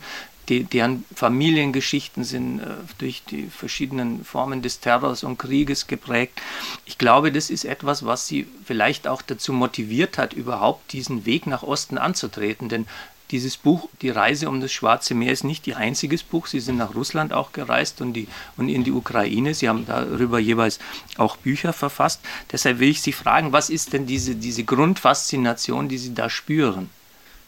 Die, 0.50 0.64
deren 0.64 1.06
Familiengeschichten 1.16 2.24
sind 2.24 2.60
äh, 2.60 2.66
durch 2.98 3.24
die 3.24 3.48
verschiedenen 3.48 4.26
Formen 4.26 4.62
des 4.62 4.80
Terrors 4.80 5.24
und 5.24 5.38
Krieges 5.38 5.88
geprägt. 5.88 6.42
Ich 6.86 6.98
glaube, 6.98 7.32
das 7.32 7.50
ist 7.50 7.66
etwas, 7.66 8.06
was 8.06 8.28
sie 8.28 8.48
vielleicht 8.66 9.08
auch 9.08 9.22
dazu 9.22 9.54
motiviert 9.54 10.18
hat, 10.18 10.34
überhaupt 10.34 10.92
diesen 10.92 11.26
Weg 11.26 11.46
nach 11.46 11.64
Osten 11.64 11.98
anzutreten. 11.98 12.68
Denn 12.68 12.88
dieses 13.32 13.58
Buch, 13.58 13.90
Die 14.02 14.10
Reise 14.10 14.50
um 14.50 14.60
das 14.60 14.72
Schwarze 14.72 15.14
Meer, 15.14 15.32
ist 15.32 15.44
nicht 15.44 15.68
ihr 15.68 15.78
einziges 15.78 16.24
Buch. 16.24 16.48
Sie 16.48 16.60
sind 16.60 16.78
nach 16.78 16.96
Russland 16.96 17.32
auch 17.32 17.52
gereist 17.52 18.02
und, 18.02 18.14
die, 18.14 18.28
und 18.58 18.70
in 18.70 18.84
die 18.84 18.92
Ukraine. 18.92 19.54
Sie 19.54 19.70
haben 19.70 19.86
darüber 19.86 20.40
jeweils 20.40 20.80
auch 21.18 21.38
Bücher 21.38 21.74
verfasst. 21.74 22.22
Deshalb 22.52 22.80
will 22.80 22.90
ich 22.90 23.02
Sie 23.02 23.14
fragen, 23.14 23.52
was 23.52 23.70
ist 23.70 23.94
denn 23.94 24.08
diese, 24.08 24.34
diese 24.36 24.64
Grundfaszination, 24.64 25.90
die 25.90 26.00
Sie 26.00 26.16
da 26.16 26.30
spüren? 26.30 26.90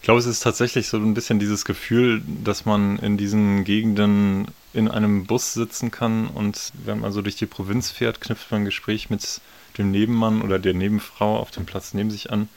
Ich 0.02 0.06
glaube, 0.06 0.20
es 0.20 0.26
ist 0.26 0.40
tatsächlich 0.40 0.88
so 0.88 0.98
ein 0.98 1.14
bisschen 1.14 1.38
dieses 1.38 1.64
Gefühl, 1.64 2.24
dass 2.44 2.66
man 2.66 2.98
in 2.98 3.18
diesen 3.18 3.64
Gegenden 3.66 4.48
in 4.74 4.88
einem 4.88 5.28
Bus 5.28 5.54
sitzen 5.54 5.92
kann 5.92 6.26
und 6.26 6.72
wenn 6.86 7.02
man 7.02 7.12
so 7.12 7.22
durch 7.22 7.36
die 7.36 7.46
Provinz 7.46 7.92
fährt, 7.92 8.20
knüpft 8.20 8.50
man 8.50 8.62
ein 8.62 8.66
Gespräch 8.66 9.12
mit 9.12 9.42
dem 9.78 9.92
Nebenmann 9.92 10.42
oder 10.42 10.58
der 10.58 10.74
Nebenfrau 10.74 11.38
auf 11.38 11.52
dem 11.52 11.68
Platz 11.68 11.94
neben 11.94 12.10
sich 12.10 12.32
an 12.32 12.50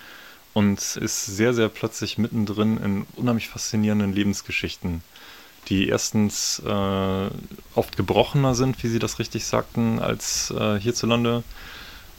und 0.54 0.96
ist 0.96 1.26
sehr, 1.26 1.52
sehr 1.52 1.68
plötzlich 1.68 2.16
mittendrin 2.16 2.78
in 2.78 3.06
unheimlich 3.14 3.48
faszinierenden 3.48 4.14
Lebensgeschichten, 4.14 5.02
die 5.68 5.88
erstens 5.88 6.62
äh, 6.64 7.28
oft 7.74 7.98
gebrochener 7.98 8.54
sind, 8.54 8.82
wie 8.82 8.88
Sie 8.88 8.98
das 8.98 9.18
richtig 9.18 9.44
sagten, 9.44 9.98
als 9.98 10.50
äh, 10.50 10.80
hierzulande 10.80 11.44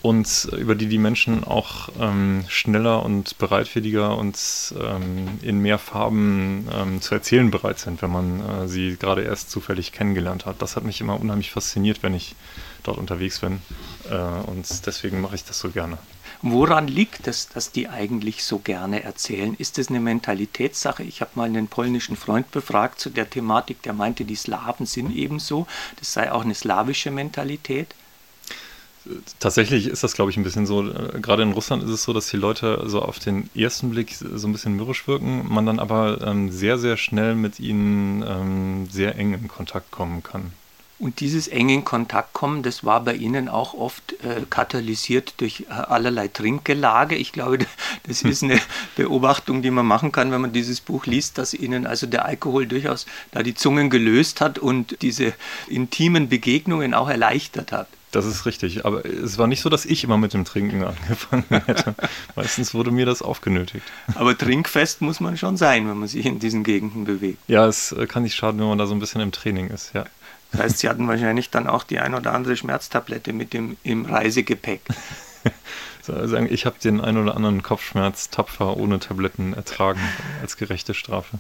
und 0.05 0.47
über 0.55 0.75
die 0.75 0.85
die 0.85 0.99
Menschen 0.99 1.43
auch 1.43 1.89
ähm, 1.99 2.45
schneller 2.47 3.01
und 3.01 3.39
bereitwilliger 3.39 4.15
und 4.15 4.37
ähm, 4.79 5.39
in 5.41 5.57
mehr 5.57 5.79
Farben 5.79 6.67
ähm, 6.71 7.01
zu 7.01 7.15
erzählen 7.15 7.49
bereit 7.49 7.79
sind, 7.79 8.03
wenn 8.03 8.11
man 8.11 8.39
äh, 8.39 8.67
sie 8.67 8.97
gerade 8.97 9.23
erst 9.23 9.49
zufällig 9.49 9.93
kennengelernt 9.93 10.45
hat. 10.45 10.61
Das 10.61 10.75
hat 10.75 10.83
mich 10.83 11.01
immer 11.01 11.19
unheimlich 11.19 11.49
fasziniert, 11.49 12.03
wenn 12.03 12.13
ich 12.13 12.35
dort 12.83 12.99
unterwegs 12.99 13.39
bin 13.39 13.63
äh, 14.11 14.15
und 14.47 14.85
deswegen 14.85 15.21
mache 15.21 15.33
ich 15.33 15.43
das 15.43 15.57
so 15.57 15.71
gerne. 15.71 15.97
Woran 16.43 16.87
liegt 16.87 17.27
es, 17.27 17.49
dass 17.49 17.71
die 17.71 17.89
eigentlich 17.89 18.43
so 18.43 18.59
gerne 18.59 19.01
erzählen? 19.01 19.55
Ist 19.57 19.79
es 19.79 19.89
eine 19.89 19.99
Mentalitätssache? 19.99 21.01
Ich 21.01 21.21
habe 21.21 21.31
mal 21.33 21.45
einen 21.45 21.67
polnischen 21.67 22.15
Freund 22.15 22.51
befragt 22.51 22.99
zu 22.99 23.09
der 23.09 23.27
Thematik, 23.27 23.81
der 23.81 23.93
meinte, 23.93 24.23
die 24.23 24.35
Slawen 24.35 24.85
sind 24.85 25.15
ebenso. 25.15 25.65
Das 25.97 26.13
sei 26.13 26.31
auch 26.31 26.43
eine 26.43 26.53
slawische 26.53 27.09
Mentalität. 27.09 27.95
Tatsächlich 29.39 29.87
ist 29.87 30.03
das, 30.03 30.13
glaube 30.13 30.31
ich, 30.31 30.37
ein 30.37 30.43
bisschen 30.43 30.65
so. 30.65 30.89
Äh, 30.89 31.19
gerade 31.19 31.43
in 31.43 31.51
Russland 31.51 31.83
ist 31.83 31.89
es 31.89 32.03
so, 32.03 32.13
dass 32.13 32.27
die 32.27 32.37
Leute 32.37 32.83
so 32.85 33.01
auf 33.01 33.19
den 33.19 33.49
ersten 33.55 33.91
Blick 33.91 34.15
so 34.15 34.47
ein 34.47 34.51
bisschen 34.51 34.75
mürrisch 34.75 35.07
wirken, 35.07 35.45
man 35.47 35.65
dann 35.65 35.79
aber 35.79 36.21
ähm, 36.25 36.51
sehr, 36.51 36.77
sehr 36.77 36.97
schnell 36.97 37.35
mit 37.35 37.59
ihnen 37.59 38.23
ähm, 38.27 38.87
sehr 38.89 39.15
eng 39.17 39.33
in 39.33 39.47
Kontakt 39.47 39.91
kommen 39.91 40.23
kann. 40.23 40.51
Und 40.97 41.19
dieses 41.19 41.49
eng 41.49 41.67
in 41.67 41.83
Kontakt 41.83 42.31
kommen, 42.31 42.63
das 42.63 42.85
war 42.85 43.03
bei 43.03 43.15
Ihnen 43.15 43.49
auch 43.49 43.73
oft 43.73 44.13
äh, 44.23 44.43
katalysiert 44.49 45.33
durch 45.37 45.65
äh, 45.69 45.73
allerlei 45.73 46.29
Trinkgelage. 46.29 47.15
Ich 47.15 47.33
glaube, 47.33 47.59
das 48.07 48.21
ist 48.21 48.43
eine 48.43 48.61
Beobachtung, 48.95 49.61
die 49.61 49.71
man 49.71 49.85
machen 49.85 50.13
kann, 50.13 50.31
wenn 50.31 50.39
man 50.39 50.53
dieses 50.53 50.79
Buch 50.79 51.05
liest, 51.05 51.37
dass 51.37 51.53
Ihnen 51.53 51.85
also 51.85 52.07
der 52.07 52.23
Alkohol 52.23 52.65
durchaus 52.65 53.07
da 53.31 53.43
die 53.43 53.55
Zungen 53.55 53.89
gelöst 53.89 54.39
hat 54.39 54.57
und 54.57 55.01
diese 55.01 55.33
intimen 55.67 56.29
Begegnungen 56.29 56.93
auch 56.93 57.09
erleichtert 57.09 57.73
hat. 57.73 57.89
Das 58.15 58.25
ist 58.25 58.45
richtig. 58.45 58.85
Aber 58.85 59.05
es 59.05 59.37
war 59.37 59.45
nicht 59.45 59.59
so, 59.59 59.67
dass 59.67 59.83
ich 59.83 60.05
immer 60.05 60.17
mit 60.17 60.33
dem 60.33 60.45
Trinken 60.45 60.85
angefangen 60.85 61.43
hätte. 61.49 61.95
Meistens 62.37 62.73
wurde 62.73 62.89
mir 62.89 63.05
das 63.05 63.21
aufgenötigt. 63.21 63.85
Aber 64.15 64.37
trinkfest 64.37 65.01
muss 65.01 65.19
man 65.19 65.35
schon 65.35 65.57
sein, 65.57 65.85
wenn 65.89 65.97
man 65.97 66.07
sich 66.07 66.25
in 66.25 66.39
diesen 66.39 66.63
Gegenden 66.63 67.03
bewegt. 67.03 67.39
Ja, 67.47 67.67
es 67.67 67.91
äh, 67.91 68.07
kann 68.07 68.23
nicht 68.23 68.35
schaden, 68.35 68.61
wenn 68.61 68.69
man 68.69 68.77
da 68.77 68.87
so 68.87 68.95
ein 68.95 68.99
bisschen 68.99 69.19
im 69.19 69.33
Training 69.33 69.67
ist, 69.67 69.93
ja. 69.93 70.05
Das 70.53 70.61
heißt, 70.61 70.77
Sie 70.79 70.87
hatten 70.87 71.09
wahrscheinlich 71.09 71.49
dann 71.49 71.67
auch 71.67 71.83
die 71.83 71.99
ein 71.99 72.13
oder 72.13 72.33
andere 72.33 72.55
Schmerztablette 72.55 73.33
mit 73.33 73.51
dem, 73.51 73.75
im 73.83 74.05
Reisegepäck. 74.05 74.79
sagen, 76.05 76.47
ich 76.49 76.65
habe 76.65 76.77
den 76.83 77.01
ein 77.01 77.17
oder 77.17 77.35
anderen 77.35 77.63
Kopfschmerz 77.63 78.29
tapfer 78.29 78.77
ohne 78.77 78.99
Tabletten 78.99 79.53
ertragen 79.53 79.99
als 80.41 80.57
gerechte 80.57 80.93
Strafe. 80.93 81.39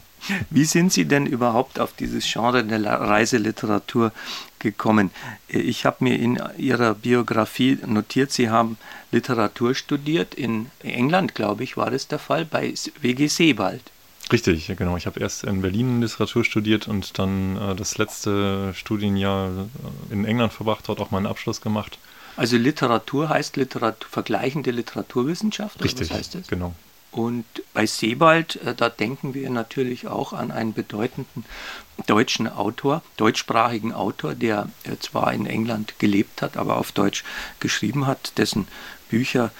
Wie 0.49 0.65
sind 0.65 0.91
Sie 0.91 1.05
denn 1.05 1.25
überhaupt 1.25 1.79
auf 1.79 1.93
dieses 1.93 2.25
Genre 2.31 2.63
der 2.63 2.83
Reiseliteratur 2.83 4.11
gekommen? 4.59 5.11
Ich 5.47 5.85
habe 5.85 6.03
mir 6.03 6.17
in 6.17 6.41
Ihrer 6.57 6.95
Biografie 6.95 7.77
notiert, 7.85 8.31
Sie 8.31 8.49
haben 8.49 8.77
Literatur 9.11 9.75
studiert 9.75 10.33
in 10.33 10.71
England, 10.83 11.35
glaube 11.35 11.63
ich, 11.63 11.77
war 11.77 11.91
das 11.91 12.07
der 12.07 12.19
Fall, 12.19 12.45
bei 12.45 12.73
WG 13.01 13.27
Sebald. 13.27 13.81
Richtig, 14.31 14.71
genau. 14.75 14.97
Ich 14.97 15.05
habe 15.05 15.19
erst 15.19 15.43
in 15.43 15.61
Berlin 15.61 16.01
Literatur 16.01 16.43
studiert 16.43 16.87
und 16.87 17.19
dann 17.19 17.57
äh, 17.57 17.75
das 17.75 17.97
letzte 17.97 18.73
Studienjahr 18.73 19.67
in 20.09 20.25
England 20.25 20.51
verbracht, 20.51 20.87
dort 20.87 20.99
auch 20.99 21.11
meinen 21.11 21.27
Abschluss 21.27 21.61
gemacht. 21.61 21.99
Also 22.37 22.57
Literatur 22.57 23.29
heißt 23.29 23.55
Literatur, 23.55 24.09
vergleichende 24.09 24.71
Literaturwissenschaft? 24.71 25.83
Richtig, 25.83 26.09
was 26.09 26.17
heißt 26.17 26.35
das? 26.35 26.47
genau. 26.47 26.73
Und 27.15 27.45
bei 27.73 27.85
Sebald, 27.85 28.57
äh, 28.57 28.75
da 28.75 28.89
denken 28.89 29.33
wir 29.33 29.49
natürlich 29.49 30.07
auch 30.07 30.33
an 30.33 30.51
einen 30.51 30.73
bedeutenden 30.73 31.45
deutschen 32.07 32.49
Autor, 32.49 33.01
deutschsprachigen 33.15 33.93
Autor, 33.93 34.35
der 34.35 34.67
äh, 34.83 34.97
zwar 34.99 35.31
in 35.31 35.45
England 35.45 35.97
gelebt 35.97 36.41
hat, 36.41 36.57
aber 36.57 36.75
auf 36.77 36.91
Deutsch 36.91 37.23
geschrieben 37.61 38.05
hat, 38.05 38.37
dessen 38.37 38.67
Bücher 39.09 39.51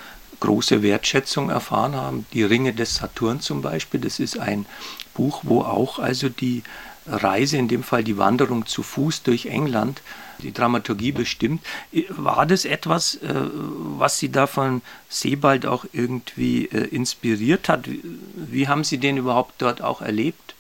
große 0.41 0.81
Wertschätzung 0.81 1.49
erfahren 1.49 1.95
haben. 1.95 2.25
Die 2.33 2.43
Ringe 2.43 2.73
des 2.73 2.95
Saturn 2.95 3.39
zum 3.39 3.61
Beispiel, 3.61 4.01
das 4.01 4.19
ist 4.19 4.37
ein 4.37 4.65
Buch, 5.13 5.39
wo 5.43 5.61
auch 5.61 5.97
also 5.97 6.27
die 6.27 6.61
Reise, 7.07 7.55
in 7.55 7.69
dem 7.69 7.83
Fall 7.83 8.03
die 8.03 8.17
Wanderung 8.17 8.65
zu 8.65 8.83
Fuß 8.83 9.23
durch 9.23 9.45
England, 9.45 10.01
die 10.39 10.53
Dramaturgie 10.53 11.11
bestimmt. 11.11 11.65
War 12.09 12.45
das 12.45 12.65
etwas, 12.65 13.15
äh, 13.15 13.33
was 13.33 14.19
Sie 14.19 14.31
da 14.31 14.47
von 14.47 14.81
Sebald 15.09 15.65
auch 15.65 15.85
irgendwie 15.93 16.65
äh, 16.65 16.87
inspiriert 16.87 17.69
hat? 17.69 17.87
Wie 18.35 18.67
haben 18.67 18.83
Sie 18.83 18.97
den 18.97 19.17
überhaupt 19.17 19.55
dort 19.59 19.81
auch 19.81 20.01
erlebt? 20.01 20.55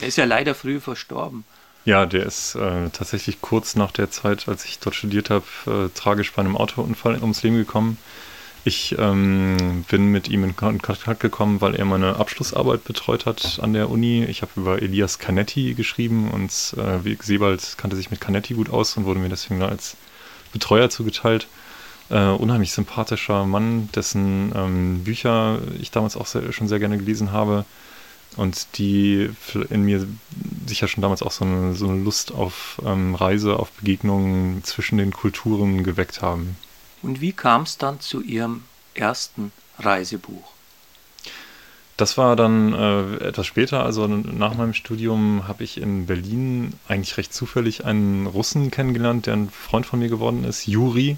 Er 0.00 0.08
ist 0.08 0.16
ja 0.18 0.24
leider 0.24 0.54
früh 0.54 0.80
verstorben. 0.80 1.44
Ja, 1.84 2.04
der 2.06 2.26
ist 2.26 2.54
äh, 2.54 2.90
tatsächlich 2.90 3.40
kurz 3.40 3.74
nach 3.74 3.92
der 3.92 4.10
Zeit, 4.10 4.48
als 4.48 4.64
ich 4.64 4.78
dort 4.78 4.94
studiert 4.94 5.30
habe, 5.30 5.46
äh, 5.66 5.88
tragisch 5.98 6.32
bei 6.32 6.40
einem 6.40 6.56
Autounfall 6.56 7.18
ums 7.20 7.42
Leben 7.42 7.56
gekommen. 7.56 7.96
Ich 8.64 8.96
ähm, 8.98 9.84
bin 9.88 10.06
mit 10.06 10.28
ihm 10.28 10.44
in 10.44 10.56
Kontakt 10.56 11.20
gekommen, 11.20 11.60
weil 11.60 11.74
er 11.74 11.84
meine 11.84 12.16
Abschlussarbeit 12.16 12.84
betreut 12.84 13.24
hat 13.24 13.60
an 13.62 13.72
der 13.72 13.88
Uni. 13.88 14.24
Ich 14.24 14.42
habe 14.42 14.52
über 14.56 14.82
Elias 14.82 15.18
Canetti 15.18 15.74
geschrieben 15.74 16.30
und 16.30 16.50
äh, 16.76 17.16
Sebald 17.22 17.78
kannte 17.78 17.96
sich 17.96 18.10
mit 18.10 18.20
Canetti 18.20 18.54
gut 18.54 18.70
aus 18.70 18.96
und 18.96 19.04
wurde 19.04 19.20
mir 19.20 19.28
deswegen 19.28 19.62
als 19.62 19.96
Betreuer 20.52 20.90
zugeteilt. 20.90 21.46
Äh, 22.10 22.28
unheimlich 22.30 22.72
sympathischer 22.72 23.44
Mann, 23.44 23.90
dessen 23.94 24.52
ähm, 24.54 25.04
Bücher 25.04 25.60
ich 25.80 25.90
damals 25.90 26.16
auch 26.16 26.26
sehr, 26.26 26.52
schon 26.52 26.68
sehr 26.68 26.78
gerne 26.78 26.98
gelesen 26.98 27.32
habe 27.32 27.64
und 28.36 28.78
die 28.78 29.30
in 29.70 29.82
mir 29.82 30.06
sicher 30.66 30.88
schon 30.88 31.02
damals 31.02 31.22
auch 31.22 31.32
so 31.32 31.44
eine, 31.44 31.74
so 31.74 31.88
eine 31.88 32.02
Lust 32.02 32.32
auf 32.32 32.80
ähm, 32.84 33.14
Reise, 33.14 33.58
auf 33.58 33.70
Begegnungen 33.72 34.62
zwischen 34.64 34.98
den 34.98 35.12
Kulturen 35.12 35.84
geweckt 35.84 36.22
haben. 36.22 36.56
Und 37.02 37.20
wie 37.20 37.32
kam 37.32 37.62
es 37.62 37.78
dann 37.78 38.00
zu 38.00 38.22
Ihrem 38.22 38.64
ersten 38.94 39.52
Reisebuch? 39.78 40.52
Das 41.98 42.16
war 42.16 42.36
dann 42.36 42.74
äh, 42.74 43.24
etwas 43.24 43.46
später, 43.46 43.82
also 43.82 44.06
nach 44.06 44.54
meinem 44.54 44.72
Studium 44.72 45.48
habe 45.48 45.64
ich 45.64 45.80
in 45.80 46.06
Berlin 46.06 46.74
eigentlich 46.86 47.16
recht 47.16 47.34
zufällig 47.34 47.84
einen 47.84 48.26
Russen 48.26 48.70
kennengelernt, 48.70 49.26
der 49.26 49.34
ein 49.34 49.50
Freund 49.50 49.84
von 49.84 49.98
mir 49.98 50.08
geworden 50.08 50.44
ist, 50.44 50.68
Juri, 50.68 51.16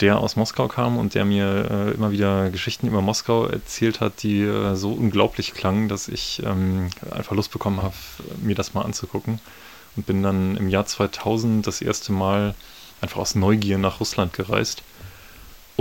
der 0.00 0.18
aus 0.18 0.36
Moskau 0.36 0.68
kam 0.68 0.98
und 0.98 1.14
der 1.14 1.24
mir 1.24 1.70
äh, 1.70 1.94
immer 1.94 2.10
wieder 2.10 2.50
Geschichten 2.50 2.88
über 2.88 3.00
Moskau 3.00 3.46
erzählt 3.46 4.00
hat, 4.00 4.22
die 4.22 4.42
äh, 4.42 4.74
so 4.74 4.92
unglaublich 4.92 5.54
klangen, 5.54 5.88
dass 5.88 6.08
ich 6.08 6.42
ähm, 6.44 6.90
einfach 7.10 7.34
Lust 7.34 7.50
bekommen 7.50 7.82
habe, 7.82 7.94
mir 8.42 8.54
das 8.54 8.74
mal 8.74 8.82
anzugucken. 8.82 9.40
Und 9.96 10.04
bin 10.04 10.22
dann 10.22 10.58
im 10.58 10.68
Jahr 10.68 10.84
2000 10.84 11.66
das 11.66 11.80
erste 11.80 12.12
Mal 12.12 12.54
einfach 13.00 13.18
aus 13.18 13.34
Neugier 13.34 13.78
nach 13.78 14.00
Russland 14.00 14.34
gereist 14.34 14.82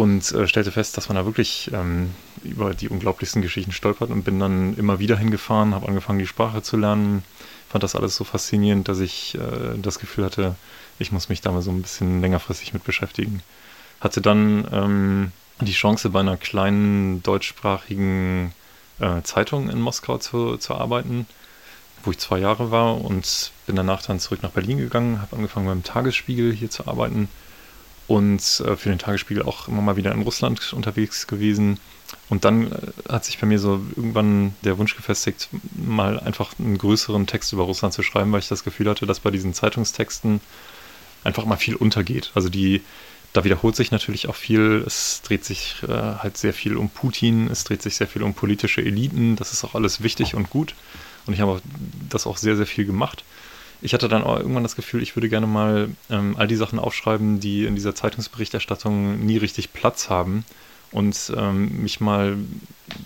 und 0.01 0.31
äh, 0.31 0.47
stellte 0.47 0.71
fest, 0.71 0.97
dass 0.97 1.09
man 1.09 1.15
da 1.15 1.25
wirklich 1.25 1.69
ähm, 1.75 2.09
über 2.43 2.73
die 2.73 2.89
unglaublichsten 2.89 3.43
Geschichten 3.43 3.71
stolpert 3.71 4.09
und 4.09 4.23
bin 4.23 4.39
dann 4.39 4.75
immer 4.75 4.97
wieder 4.97 5.15
hingefahren, 5.15 5.75
habe 5.75 5.87
angefangen, 5.87 6.17
die 6.17 6.25
Sprache 6.25 6.63
zu 6.63 6.75
lernen, 6.75 7.23
fand 7.69 7.83
das 7.83 7.95
alles 7.95 8.15
so 8.15 8.23
faszinierend, 8.23 8.87
dass 8.87 8.99
ich 8.99 9.35
äh, 9.35 9.77
das 9.77 9.99
Gefühl 9.99 10.25
hatte, 10.25 10.55
ich 10.97 11.11
muss 11.11 11.29
mich 11.29 11.41
da 11.41 11.51
mal 11.51 11.61
so 11.61 11.69
ein 11.69 11.83
bisschen 11.83 12.19
längerfristig 12.19 12.73
mit 12.73 12.83
beschäftigen. 12.83 13.43
Hatte 13.99 14.21
dann 14.21 14.67
ähm, 14.71 15.31
die 15.59 15.71
Chance, 15.71 16.09
bei 16.09 16.21
einer 16.21 16.37
kleinen 16.37 17.21
deutschsprachigen 17.21 18.53
äh, 18.99 19.21
Zeitung 19.21 19.69
in 19.69 19.79
Moskau 19.79 20.17
zu, 20.17 20.57
zu 20.57 20.73
arbeiten, 20.73 21.27
wo 22.03 22.09
ich 22.09 22.17
zwei 22.17 22.39
Jahre 22.39 22.71
war 22.71 22.99
und 22.99 23.51
bin 23.67 23.75
danach 23.75 24.01
dann 24.01 24.19
zurück 24.19 24.41
nach 24.41 24.49
Berlin 24.49 24.79
gegangen, 24.79 25.21
habe 25.21 25.35
angefangen 25.35 25.67
beim 25.67 25.83
Tagesspiegel 25.83 26.53
hier 26.53 26.71
zu 26.71 26.87
arbeiten 26.87 27.29
und 28.07 28.41
äh, 28.65 28.75
für 28.75 28.89
den 28.89 28.99
Tagesspiegel 28.99 29.43
auch 29.43 29.67
immer 29.67 29.81
mal 29.81 29.95
wieder 29.95 30.11
in 30.11 30.21
Russland 30.21 30.73
unterwegs 30.73 31.27
gewesen. 31.27 31.79
Und 32.29 32.45
dann 32.45 32.71
äh, 32.71 32.75
hat 33.09 33.25
sich 33.25 33.37
bei 33.39 33.47
mir 33.47 33.59
so 33.59 33.81
irgendwann 33.95 34.55
der 34.63 34.77
Wunsch 34.77 34.95
gefestigt, 34.95 35.49
mal 35.75 36.19
einfach 36.19 36.53
einen 36.59 36.77
größeren 36.77 37.27
Text 37.27 37.53
über 37.53 37.63
Russland 37.63 37.93
zu 37.93 38.03
schreiben, 38.03 38.31
weil 38.31 38.39
ich 38.39 38.47
das 38.47 38.63
Gefühl 38.63 38.89
hatte, 38.89 39.05
dass 39.05 39.19
bei 39.19 39.31
diesen 39.31 39.53
Zeitungstexten 39.53 40.41
einfach 41.23 41.45
mal 41.45 41.57
viel 41.57 41.75
untergeht. 41.75 42.31
Also 42.33 42.49
die, 42.49 42.81
da 43.33 43.43
wiederholt 43.43 43.75
sich 43.75 43.91
natürlich 43.91 44.27
auch 44.27 44.35
viel. 44.35 44.83
Es 44.85 45.21
dreht 45.21 45.45
sich 45.45 45.75
äh, 45.87 45.91
halt 45.91 46.37
sehr 46.37 46.53
viel 46.53 46.77
um 46.77 46.89
Putin, 46.89 47.47
es 47.49 47.63
dreht 47.63 47.81
sich 47.81 47.95
sehr 47.95 48.07
viel 48.07 48.23
um 48.23 48.33
politische 48.33 48.81
Eliten. 48.81 49.35
Das 49.35 49.53
ist 49.53 49.63
auch 49.63 49.75
alles 49.75 50.03
wichtig 50.03 50.35
und 50.35 50.49
gut. 50.49 50.75
Und 51.27 51.33
ich 51.33 51.39
habe 51.39 51.61
das 52.09 52.27
auch 52.27 52.37
sehr, 52.37 52.57
sehr 52.57 52.65
viel 52.65 52.85
gemacht 52.85 53.23
ich 53.81 53.93
hatte 53.93 54.07
dann 54.07 54.23
irgendwann 54.23 54.63
das 54.63 54.75
Gefühl, 54.75 55.01
ich 55.01 55.15
würde 55.15 55.29
gerne 55.29 55.47
mal 55.47 55.89
ähm, 56.09 56.35
all 56.37 56.47
die 56.47 56.55
Sachen 56.55 56.79
aufschreiben, 56.79 57.39
die 57.39 57.65
in 57.65 57.75
dieser 57.75 57.95
Zeitungsberichterstattung 57.95 59.25
nie 59.25 59.37
richtig 59.37 59.73
Platz 59.73 60.09
haben 60.09 60.45
und 60.91 61.33
ähm, 61.35 61.81
mich 61.81 61.99
mal 61.99 62.37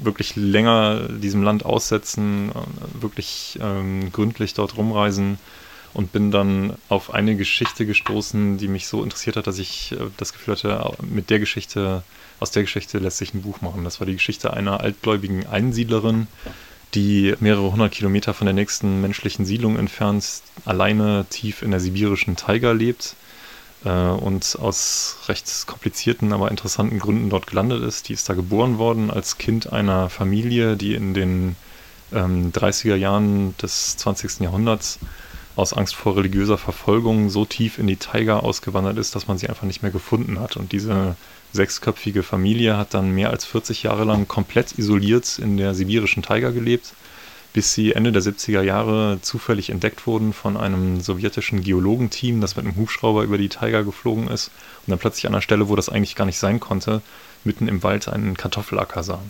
wirklich 0.01 0.35
länger 0.35 1.07
diesem 1.09 1.43
Land 1.43 1.65
aussetzen, 1.65 2.49
äh, 2.49 3.01
wirklich 3.01 3.57
ähm, 3.61 4.11
gründlich 4.11 4.53
dort 4.53 4.75
rumreisen 4.75 5.37
und 5.93 6.11
bin 6.11 6.29
dann 6.29 6.73
auf 6.89 7.13
eine 7.13 7.37
Geschichte 7.37 7.85
gestoßen, 7.85 8.57
die 8.57 8.67
mich 8.67 8.87
so 8.87 9.01
interessiert 9.01 9.37
hat, 9.37 9.47
dass 9.47 9.59
ich 9.59 9.93
äh, 9.93 9.97
das 10.17 10.33
Gefühl 10.33 10.55
hatte, 10.55 10.93
mit 11.01 11.29
der 11.29 11.39
Geschichte, 11.39 12.03
aus 12.39 12.51
der 12.51 12.63
Geschichte 12.63 12.97
lässt 12.99 13.19
sich 13.19 13.33
ein 13.33 13.43
Buch 13.43 13.61
machen. 13.61 13.85
Das 13.85 14.01
war 14.01 14.07
die 14.07 14.13
Geschichte 14.13 14.51
einer 14.51 14.81
altgläubigen 14.81 15.45
Einsiedlerin, 15.45 16.27
die 16.95 17.35
mehrere 17.39 17.71
hundert 17.71 17.91
Kilometer 17.91 18.33
von 18.33 18.45
der 18.45 18.53
nächsten 18.53 19.01
menschlichen 19.01 19.45
Siedlung 19.45 19.77
entfernt 19.77 20.41
alleine 20.63 21.25
tief 21.29 21.61
in 21.61 21.71
der 21.71 21.79
sibirischen 21.79 22.35
Taiga 22.35 22.71
lebt 22.71 23.15
äh, 23.83 23.89
und 23.89 24.57
aus 24.59 25.17
recht 25.27 25.67
komplizierten, 25.67 26.33
aber 26.33 26.49
interessanten 26.49 26.99
Gründen 26.99 27.29
dort 27.29 27.47
gelandet 27.47 27.83
ist. 27.83 28.09
Die 28.09 28.13
ist 28.13 28.29
da 28.29 28.33
geboren 28.33 28.77
worden 28.77 29.11
als 29.11 29.37
Kind 29.37 29.71
einer 29.71 30.09
Familie, 30.09 30.77
die 30.77 30.95
in 30.95 31.13
den 31.13 31.55
ähm, 32.13 32.51
30er 32.53 32.95
Jahren 32.95 33.55
des 33.57 33.97
20. 33.97 34.39
Jahrhunderts 34.39 34.99
aus 35.55 35.73
Angst 35.73 35.95
vor 35.95 36.17
religiöser 36.17 36.57
Verfolgung 36.57 37.29
so 37.29 37.45
tief 37.45 37.77
in 37.77 37.87
die 37.87 37.95
Taiga 37.95 38.39
ausgewandert 38.39 38.97
ist, 38.97 39.15
dass 39.15 39.27
man 39.27 39.37
sie 39.37 39.47
einfach 39.47 39.63
nicht 39.63 39.81
mehr 39.81 39.91
gefunden 39.91 40.39
hat. 40.39 40.57
Und 40.57 40.71
diese 40.71 41.15
sechsköpfige 41.55 42.21
Familie 42.21 42.77
hat 42.77 42.93
dann 42.93 43.11
mehr 43.11 43.31
als 43.31 43.45
40 43.45 43.83
Jahre 43.83 44.03
lang 44.03 44.27
komplett 44.27 44.77
isoliert 44.77 45.39
in 45.39 45.57
der 45.57 45.73
sibirischen 45.73 46.21
Taiga 46.21 46.51
gelebt, 46.51 46.93
bis 47.53 47.73
sie 47.73 47.93
Ende 47.93 48.11
der 48.11 48.21
70er 48.21 48.61
Jahre 48.61 49.19
zufällig 49.21 49.69
entdeckt 49.69 50.05
wurden 50.05 50.33
von 50.33 50.57
einem 50.57 50.99
sowjetischen 50.99 51.61
Geologenteam, 51.61 52.41
das 52.41 52.57
mit 52.57 52.65
einem 52.65 52.75
Hubschrauber 52.75 53.23
über 53.23 53.37
die 53.37 53.49
Taiga 53.49 53.81
geflogen 53.81 54.27
ist 54.27 54.51
und 54.85 54.91
dann 54.91 54.99
plötzlich 54.99 55.25
an 55.25 55.33
einer 55.33 55.41
Stelle, 55.41 55.69
wo 55.69 55.75
das 55.75 55.89
eigentlich 55.89 56.15
gar 56.15 56.25
nicht 56.25 56.37
sein 56.37 56.59
konnte, 56.59 57.01
mitten 57.45 57.67
im 57.67 57.81
Wald 57.81 58.09
einen 58.09 58.35
Kartoffelacker 58.35 59.03
sah. 59.03 59.21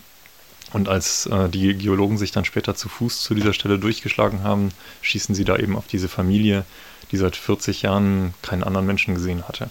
Und 0.74 0.90
als 0.90 1.28
äh, 1.28 1.48
die 1.48 1.76
Geologen 1.76 2.18
sich 2.18 2.32
dann 2.32 2.44
später 2.44 2.76
zu 2.76 2.90
Fuß 2.90 3.22
zu 3.22 3.36
dieser 3.36 3.54
Stelle 3.54 3.78
durchgeschlagen 3.78 4.44
haben, 4.44 4.70
schießen 5.04 5.36
sie 5.36 5.46
da 5.46 5.56
eben 5.58 5.78
auf 5.78 5.88
diese 5.88 6.10
Familie, 6.10 6.66
die 7.12 7.18
seit 7.18 7.36
40 7.36 7.84
Jahren 7.84 8.34
keinen 8.42 8.64
anderen 8.64 8.88
Menschen 8.88 9.14
gesehen 9.14 9.48
hatte. 9.48 9.70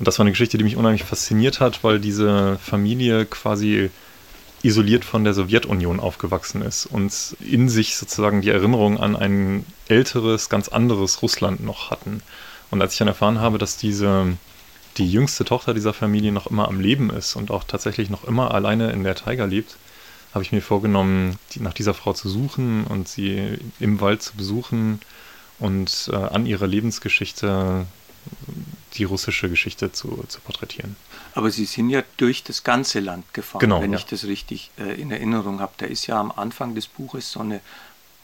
Und 0.00 0.08
das 0.08 0.18
war 0.18 0.24
eine 0.24 0.32
Geschichte, 0.32 0.56
die 0.56 0.64
mich 0.64 0.76
unheimlich 0.76 1.04
fasziniert 1.04 1.60
hat, 1.60 1.84
weil 1.84 2.00
diese 2.00 2.58
Familie 2.58 3.26
quasi 3.26 3.90
isoliert 4.62 5.04
von 5.04 5.24
der 5.24 5.34
Sowjetunion 5.34 6.00
aufgewachsen 6.00 6.62
ist 6.62 6.86
und 6.86 7.36
in 7.40 7.68
sich 7.68 7.96
sozusagen 7.96 8.40
die 8.40 8.48
Erinnerung 8.48 8.98
an 8.98 9.14
ein 9.14 9.66
älteres, 9.88 10.48
ganz 10.48 10.68
anderes 10.68 11.20
Russland 11.20 11.62
noch 11.62 11.90
hatten. 11.90 12.22
Und 12.70 12.80
als 12.80 12.94
ich 12.94 12.98
dann 12.98 13.08
erfahren 13.08 13.40
habe, 13.40 13.58
dass 13.58 13.76
diese 13.76 14.38
die 14.96 15.10
jüngste 15.10 15.44
Tochter 15.44 15.74
dieser 15.74 15.92
Familie 15.92 16.32
noch 16.32 16.46
immer 16.46 16.68
am 16.68 16.80
Leben 16.80 17.10
ist 17.10 17.36
und 17.36 17.50
auch 17.50 17.64
tatsächlich 17.64 18.08
noch 18.08 18.24
immer 18.24 18.54
alleine 18.54 18.92
in 18.92 19.04
der 19.04 19.14
Taiga 19.14 19.44
lebt, 19.44 19.76
habe 20.32 20.44
ich 20.44 20.52
mir 20.52 20.62
vorgenommen, 20.62 21.38
die, 21.52 21.60
nach 21.60 21.74
dieser 21.74 21.92
Frau 21.92 22.14
zu 22.14 22.30
suchen 22.30 22.84
und 22.84 23.06
sie 23.06 23.58
im 23.80 24.00
Wald 24.00 24.22
zu 24.22 24.34
besuchen 24.34 25.00
und 25.58 26.10
äh, 26.10 26.16
an 26.16 26.46
ihrer 26.46 26.66
Lebensgeschichte 26.66 27.84
die 28.94 29.04
russische 29.04 29.48
Geschichte 29.48 29.92
zu, 29.92 30.24
zu 30.28 30.40
porträtieren. 30.40 30.96
Aber 31.34 31.50
Sie 31.50 31.64
sind 31.64 31.90
ja 31.90 32.02
durch 32.16 32.42
das 32.42 32.64
ganze 32.64 33.00
Land 33.00 33.32
gefahren, 33.34 33.60
genau, 33.60 33.80
wenn 33.80 33.92
ja. 33.92 33.98
ich 33.98 34.06
das 34.06 34.24
richtig 34.24 34.70
äh, 34.78 35.00
in 35.00 35.10
Erinnerung 35.10 35.60
habe. 35.60 35.72
Da 35.78 35.86
ist 35.86 36.06
ja 36.06 36.18
am 36.18 36.32
Anfang 36.32 36.74
des 36.74 36.86
Buches 36.86 37.30
so 37.30 37.40
eine 37.40 37.60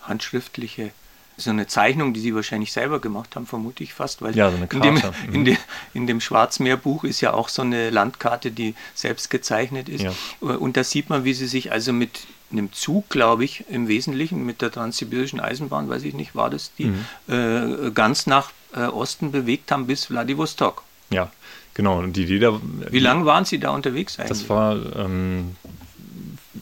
handschriftliche 0.02 0.92
so 1.38 1.50
eine 1.50 1.66
Zeichnung, 1.66 2.14
die 2.14 2.20
Sie 2.20 2.34
wahrscheinlich 2.34 2.72
selber 2.72 2.98
gemacht 2.98 3.36
haben, 3.36 3.46
vermute 3.46 3.84
ich 3.84 3.92
fast, 3.92 4.22
weil 4.22 4.34
ja, 4.34 4.50
so 4.50 4.56
eine 4.56 4.66
in, 4.72 4.80
dem, 4.80 4.94
Karte. 4.96 5.14
Mhm. 5.28 5.34
in, 5.34 5.44
de, 5.44 5.56
in 5.92 6.06
dem 6.06 6.20
Schwarzmeerbuch 6.20 7.04
ist 7.04 7.20
ja 7.20 7.34
auch 7.34 7.48
so 7.50 7.62
eine 7.62 7.90
Landkarte, 7.90 8.50
die 8.50 8.74
selbst 8.94 9.28
gezeichnet 9.28 9.88
ist. 9.88 10.02
Ja. 10.02 10.12
Und 10.40 10.76
da 10.76 10.84
sieht 10.84 11.10
man, 11.10 11.24
wie 11.24 11.34
Sie 11.34 11.46
sich 11.46 11.72
also 11.72 11.92
mit 11.92 12.20
einem 12.50 12.72
Zug, 12.72 13.10
glaube 13.10 13.44
ich, 13.44 13.64
im 13.68 13.88
Wesentlichen 13.88 14.46
mit 14.46 14.62
der 14.62 14.70
transsibirischen 14.70 15.40
Eisenbahn, 15.40 15.88
weiß 15.88 16.04
ich 16.04 16.14
nicht, 16.14 16.34
war 16.34 16.48
das 16.48 16.72
die, 16.78 16.86
Mhm. 16.86 17.04
äh, 17.28 17.90
ganz 17.90 18.26
nach 18.26 18.50
äh, 18.74 18.86
Osten 18.86 19.32
bewegt 19.32 19.70
haben 19.70 19.86
bis 19.86 20.06
Vladivostok. 20.06 20.82
Ja, 21.10 21.30
genau. 21.74 21.98
Und 21.98 22.14
die 22.16 22.24
Idee 22.24 22.38
da, 22.38 22.60
Wie 22.90 22.98
lange 22.98 23.24
waren 23.26 23.44
Sie 23.44 23.58
da 23.58 23.70
unterwegs 23.70 24.18
eigentlich? 24.18 24.28
Das 24.28 24.48
war, 24.48 24.76
ähm, 24.96 25.56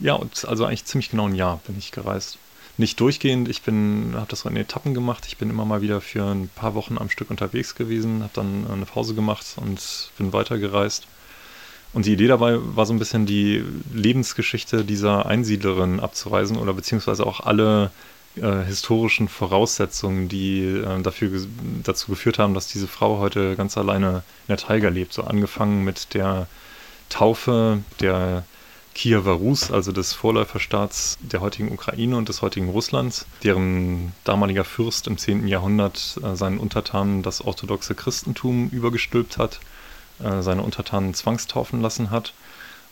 ja, 0.01 0.19
also 0.47 0.65
eigentlich 0.65 0.85
ziemlich 0.85 1.11
genau 1.11 1.29
ein 1.29 1.35
Jahr 1.35 1.61
bin 1.67 1.79
ich 1.79 1.93
gereist. 1.93 2.39
Nicht 2.77 2.99
durchgehend, 2.99 3.49
ich 3.49 3.63
bin, 3.63 4.15
habe 4.17 4.27
das 4.29 4.41
so 4.41 4.49
in 4.49 4.57
Etappen 4.57 4.95
gemacht. 4.95 5.25
Ich 5.29 5.37
bin 5.37 5.49
immer 5.49 5.65
mal 5.65 5.81
wieder 5.81 6.01
für 6.01 6.25
ein 6.25 6.49
paar 6.49 6.75
Wochen 6.75 6.99
am 6.99 7.09
Stück 7.09 7.31
unterwegs 7.31 7.77
gewesen, 7.77 8.23
habe 8.23 8.33
dann 8.35 8.67
eine 8.69 8.85
Pause 8.85 9.15
gemacht 9.15 9.47
und 9.57 10.11
bin 10.19 10.33
weitergereist. 10.33 11.07
Und 11.93 12.07
die 12.07 12.13
Idee 12.13 12.27
dabei 12.27 12.59
war 12.61 12.87
so 12.87 12.93
ein 12.93 12.99
bisschen 12.99 13.25
die 13.25 13.65
Lebensgeschichte 13.93 14.85
dieser 14.85 15.27
Einsiedlerin 15.27 16.01
abzureisen 16.01 16.57
oder 16.57 16.75
beziehungsweise 16.75 17.25
auch 17.25 17.39
alle 17.39 17.93
äh, 18.37 18.65
historischen 18.65 19.29
Voraussetzungen, 19.29 20.29
die 20.29 20.65
äh, 20.65 21.03
dafür 21.03 21.31
dazu 21.83 22.11
geführt 22.11 22.39
haben, 22.39 22.55
dass 22.55 22.69
diese 22.69 22.89
Frau 22.89 23.19
heute 23.19 23.57
ganz 23.57 23.79
alleine 23.79 24.23
in 24.49 24.49
der 24.49 24.57
Taiga 24.57 24.89
lebt. 24.89 25.13
So 25.13 25.25
angefangen 25.25 25.85
mit 25.85 26.15
der 26.15 26.47
Taufe 27.09 27.83
der 28.01 28.45
Kiewer 28.95 29.33
Rus, 29.33 29.71
also 29.71 29.93
des 29.93 30.13
Vorläuferstaats 30.13 31.19
der 31.21 31.41
heutigen 31.41 31.73
Ukraine 31.73 32.17
und 32.17 32.29
des 32.29 32.43
heutigen 32.43 32.69
Russlands, 32.69 33.27
deren 33.43 34.13
damaliger 34.23 34.65
Fürst 34.65 35.07
im 35.07 35.19
10. 35.19 35.49
Jahrhundert 35.49 36.19
äh, 36.23 36.37
seinen 36.37 36.59
Untertanen 36.59 37.23
das 37.23 37.41
orthodoxe 37.41 37.95
Christentum 37.95 38.69
übergestülpt 38.71 39.37
hat, 39.39 39.61
äh, 40.23 40.43
seine 40.43 40.63
Untertanen 40.63 41.15
zwangstaufen 41.15 41.81
lassen 41.81 42.11
hat 42.11 42.35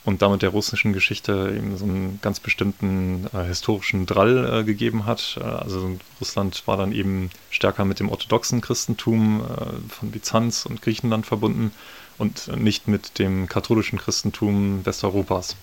und 0.05 0.21
damit 0.21 0.43
der 0.43 0.51
russischen 0.51 0.93
Geschichte 0.93 1.55
eben 1.57 1.77
so 1.77 1.85
einen 1.85 2.19
ganz 2.23 2.41
bestimmten 2.41 3.29
äh, 3.33 3.45
historischen 3.45 4.05
Drall 4.07 4.61
äh, 4.61 4.65
gegeben 4.65 5.07
hat. 5.07 5.38
Äh, 5.41 5.45
also 5.45 5.97
Russland 6.21 6.67
war 6.67 6.77
dann 6.77 6.93
eben 6.93 7.31
stärker 7.51 7.85
mit 7.85 8.01
dem 8.01 8.09
orthodoxen 8.09 8.61
Christentum 8.61 9.43
äh, 9.43 9.93
von 9.93 10.11
Byzanz 10.11 10.67
und 10.67 10.83
Griechenland 10.83 11.27
verbunden 11.27 11.71
und 12.19 12.49
nicht 12.57 12.88
mit 12.88 13.19
dem 13.19 13.49
katholischen 13.49 13.99
Christentum 13.99 14.85
Westeuropas. 14.85 15.57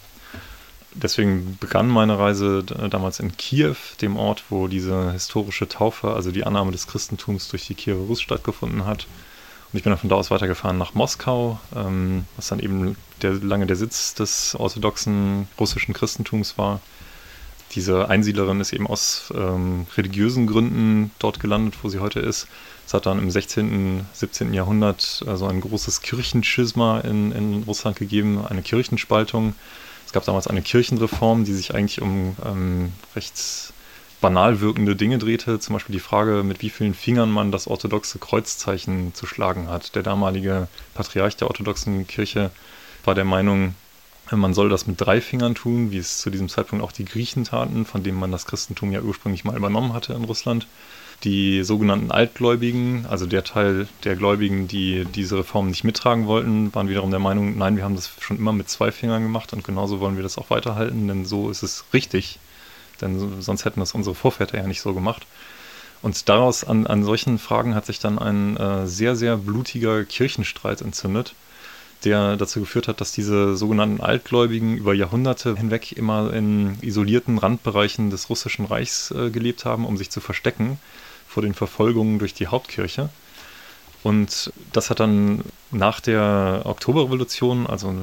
Deswegen 0.93 1.57
begann 1.59 1.87
meine 1.87 2.17
Reise 2.17 2.63
damals 2.63 3.19
in 3.19 3.37
Kiew, 3.37 3.75
dem 4.01 4.17
Ort, 4.17 4.45
wo 4.49 4.67
diese 4.67 5.11
historische 5.11 5.69
Taufe, 5.69 6.13
also 6.15 6.31
die 6.31 6.45
Annahme 6.45 6.71
des 6.71 6.87
Christentums 6.87 7.47
durch 7.47 7.67
die 7.67 7.75
Kiewer 7.75 8.07
Rus 8.07 8.21
stattgefunden 8.21 8.85
hat. 8.87 9.05
Und 9.71 9.77
ich 9.77 9.83
bin 9.83 9.91
dann 9.91 9.99
von 9.99 10.09
da 10.09 10.15
aus 10.15 10.31
weitergefahren 10.31 10.77
nach 10.77 10.95
Moskau, 10.95 11.59
ähm, 11.75 12.25
was 12.35 12.47
dann 12.47 12.59
eben 12.59 12.95
der, 13.21 13.33
lange 13.33 13.67
der 13.67 13.75
Sitz 13.75 14.15
des 14.15 14.55
orthodoxen 14.55 15.47
russischen 15.59 15.93
Christentums 15.93 16.57
war. 16.57 16.81
Diese 17.75 18.09
Einsiedlerin 18.09 18.59
ist 18.61 18.73
eben 18.73 18.87
aus 18.87 19.31
ähm, 19.35 19.85
religiösen 19.95 20.47
Gründen 20.47 21.11
dort 21.19 21.39
gelandet, 21.39 21.75
wo 21.83 21.89
sie 21.89 21.99
heute 21.99 22.19
ist. 22.19 22.47
Es 22.87 22.95
hat 22.95 23.05
dann 23.05 23.19
im 23.19 23.29
16., 23.29 24.07
17. 24.11 24.55
Jahrhundert 24.55 25.01
so 25.01 25.45
ein 25.45 25.61
großes 25.61 26.01
Kirchenschisma 26.01 27.01
in, 27.01 27.31
in 27.31 27.61
Russland 27.61 27.95
gegeben, 27.95 28.43
eine 28.43 28.63
Kirchenspaltung. 28.63 29.53
Es 30.07 30.13
gab 30.13 30.25
damals 30.25 30.47
eine 30.47 30.63
Kirchenreform, 30.63 31.43
die 31.45 31.53
sich 31.53 31.75
eigentlich 31.75 32.01
um 32.01 32.35
ähm, 32.43 32.93
recht 33.15 33.73
banal 34.21 34.59
wirkende 34.59 34.95
Dinge 34.95 35.17
drehte. 35.17 35.59
Zum 35.59 35.73
Beispiel 35.73 35.93
die 35.93 35.99
Frage, 35.99 36.43
mit 36.43 36.61
wie 36.61 36.69
vielen 36.69 36.93
Fingern 36.93 37.31
man 37.31 37.51
das 37.51 37.67
orthodoxe 37.67 38.19
Kreuzzeichen 38.19 39.13
zu 39.13 39.25
schlagen 39.25 39.67
hat. 39.67 39.95
Der 39.95 40.03
damalige 40.03 40.67
Patriarch 40.93 41.37
der 41.37 41.47
orthodoxen 41.47 42.07
Kirche 42.07 42.51
war 43.05 43.15
der 43.15 43.25
Meinung, 43.25 43.75
man 44.31 44.53
soll 44.53 44.69
das 44.69 44.85
mit 44.85 45.01
drei 45.01 45.21
Fingern 45.21 45.55
tun, 45.55 45.91
wie 45.91 45.97
es 45.97 46.19
zu 46.19 46.29
diesem 46.29 46.49
Zeitpunkt 46.49 46.83
auch 46.83 46.91
die 46.91 47.05
Griechen 47.05 47.45
taten, 47.45 47.85
von 47.85 48.03
denen 48.03 48.19
man 48.19 48.31
das 48.31 48.45
Christentum 48.45 48.91
ja 48.91 49.01
ursprünglich 49.01 49.43
mal 49.43 49.57
übernommen 49.57 49.93
hatte 49.93 50.13
in 50.13 50.23
Russland. 50.23 50.67
Die 51.23 51.63
sogenannten 51.63 52.11
Altgläubigen, 52.11 53.05
also 53.09 53.25
der 53.25 53.43
Teil 53.43 53.89
der 54.03 54.15
Gläubigen, 54.15 54.67
die 54.67 55.05
diese 55.05 55.39
Reform 55.39 55.67
nicht 55.67 55.83
mittragen 55.83 56.27
wollten, 56.27 56.73
waren 56.73 56.87
wiederum 56.87 57.09
der 57.09 57.19
Meinung, 57.19 57.57
nein, 57.57 57.75
wir 57.75 57.83
haben 57.83 57.95
das 57.95 58.11
schon 58.19 58.37
immer 58.37 58.53
mit 58.53 58.69
zwei 58.69 58.91
Fingern 58.91 59.23
gemacht 59.23 59.51
und 59.51 59.63
genauso 59.63 59.99
wollen 59.99 60.15
wir 60.15 60.23
das 60.23 60.37
auch 60.37 60.49
weiterhalten, 60.49 61.07
denn 61.07 61.25
so 61.25 61.49
ist 61.49 61.63
es 61.63 61.83
richtig. 61.93 62.39
Denn 63.01 63.19
so- 63.19 63.41
sonst 63.41 63.65
hätten 63.65 63.79
das 63.79 63.93
unsere 63.93 64.15
Vorväter 64.15 64.57
ja 64.57 64.67
nicht 64.67 64.81
so 64.81 64.93
gemacht. 64.93 65.25
Und 66.01 66.29
daraus 66.29 66.63
an, 66.63 66.87
an 66.87 67.03
solchen 67.03 67.39
Fragen 67.39 67.75
hat 67.75 67.85
sich 67.85 67.99
dann 67.99 68.19
ein 68.19 68.55
äh, 68.57 68.87
sehr, 68.87 69.15
sehr 69.15 69.35
blutiger 69.37 70.05
Kirchenstreit 70.05 70.81
entzündet, 70.81 71.33
der 72.05 72.37
dazu 72.37 72.61
geführt 72.61 72.87
hat, 72.87 73.01
dass 73.01 73.11
diese 73.11 73.57
sogenannten 73.57 73.99
Altgläubigen 73.99 74.77
über 74.77 74.93
Jahrhunderte 74.93 75.57
hinweg 75.57 75.91
immer 75.91 76.33
in 76.33 76.77
isolierten 76.81 77.37
Randbereichen 77.37 78.09
des 78.09 78.29
russischen 78.29 78.63
Reichs 78.65 79.11
äh, 79.11 79.29
gelebt 79.29 79.65
haben, 79.65 79.85
um 79.85 79.97
sich 79.97 80.09
zu 80.09 80.21
verstecken 80.21 80.79
vor 81.27 81.43
den 81.43 81.53
Verfolgungen 81.53 82.17
durch 82.17 82.33
die 82.33 82.47
Hauptkirche. 82.47 83.09
Und 84.01 84.53
das 84.71 84.89
hat 84.89 85.01
dann 85.01 85.43
nach 85.71 85.99
der 85.99 86.61
Oktoberrevolution, 86.63 87.67
also 87.67 87.93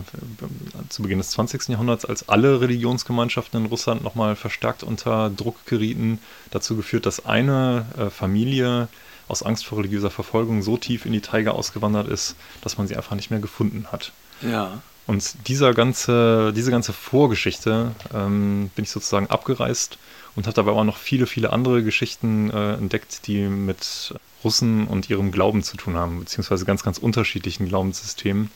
zu 0.90 1.02
Beginn 1.02 1.18
des 1.18 1.30
20. 1.30 1.68
Jahrhunderts, 1.68 2.04
als 2.04 2.28
alle 2.28 2.60
Religionsgemeinschaften 2.60 3.62
in 3.62 3.66
Russland 3.66 4.04
nochmal 4.04 4.36
verstärkt 4.36 4.82
unter 4.82 5.30
Druck 5.30 5.64
gerieten, 5.64 6.20
dazu 6.50 6.76
geführt, 6.76 7.06
dass 7.06 7.24
eine 7.24 7.86
äh, 7.96 8.10
Familie 8.10 8.88
aus 9.28 9.42
Angst 9.42 9.66
vor 9.66 9.78
religiöser 9.78 10.10
Verfolgung 10.10 10.62
so 10.62 10.76
tief 10.76 11.06
in 11.06 11.12
die 11.12 11.20
Taiga 11.20 11.52
ausgewandert 11.52 12.08
ist, 12.08 12.36
dass 12.60 12.78
man 12.78 12.86
sie 12.86 12.96
einfach 12.96 13.16
nicht 13.16 13.30
mehr 13.30 13.40
gefunden 13.40 13.86
hat. 13.90 14.12
Ja. 14.42 14.82
Und 15.06 15.48
dieser 15.48 15.72
ganze, 15.72 16.52
diese 16.52 16.70
ganze 16.70 16.92
Vorgeschichte 16.92 17.92
ähm, 18.12 18.70
bin 18.74 18.84
ich 18.84 18.90
sozusagen 18.90 19.28
abgereist 19.28 19.98
und 20.34 20.46
habe 20.46 20.54
dabei 20.54 20.72
auch 20.72 20.84
noch 20.84 20.98
viele, 20.98 21.26
viele 21.26 21.52
andere 21.52 21.82
Geschichten 21.82 22.50
äh, 22.50 22.74
entdeckt, 22.74 23.26
die 23.26 23.42
mit 23.42 24.14
Russen 24.46 24.86
und 24.86 25.10
ihrem 25.10 25.32
Glauben 25.32 25.64
zu 25.64 25.76
tun 25.76 25.96
haben, 25.96 26.20
beziehungsweise 26.20 26.64
ganz, 26.64 26.84
ganz 26.84 26.98
unterschiedlichen 26.98 27.66
Glaubenssystemen, 27.66 28.48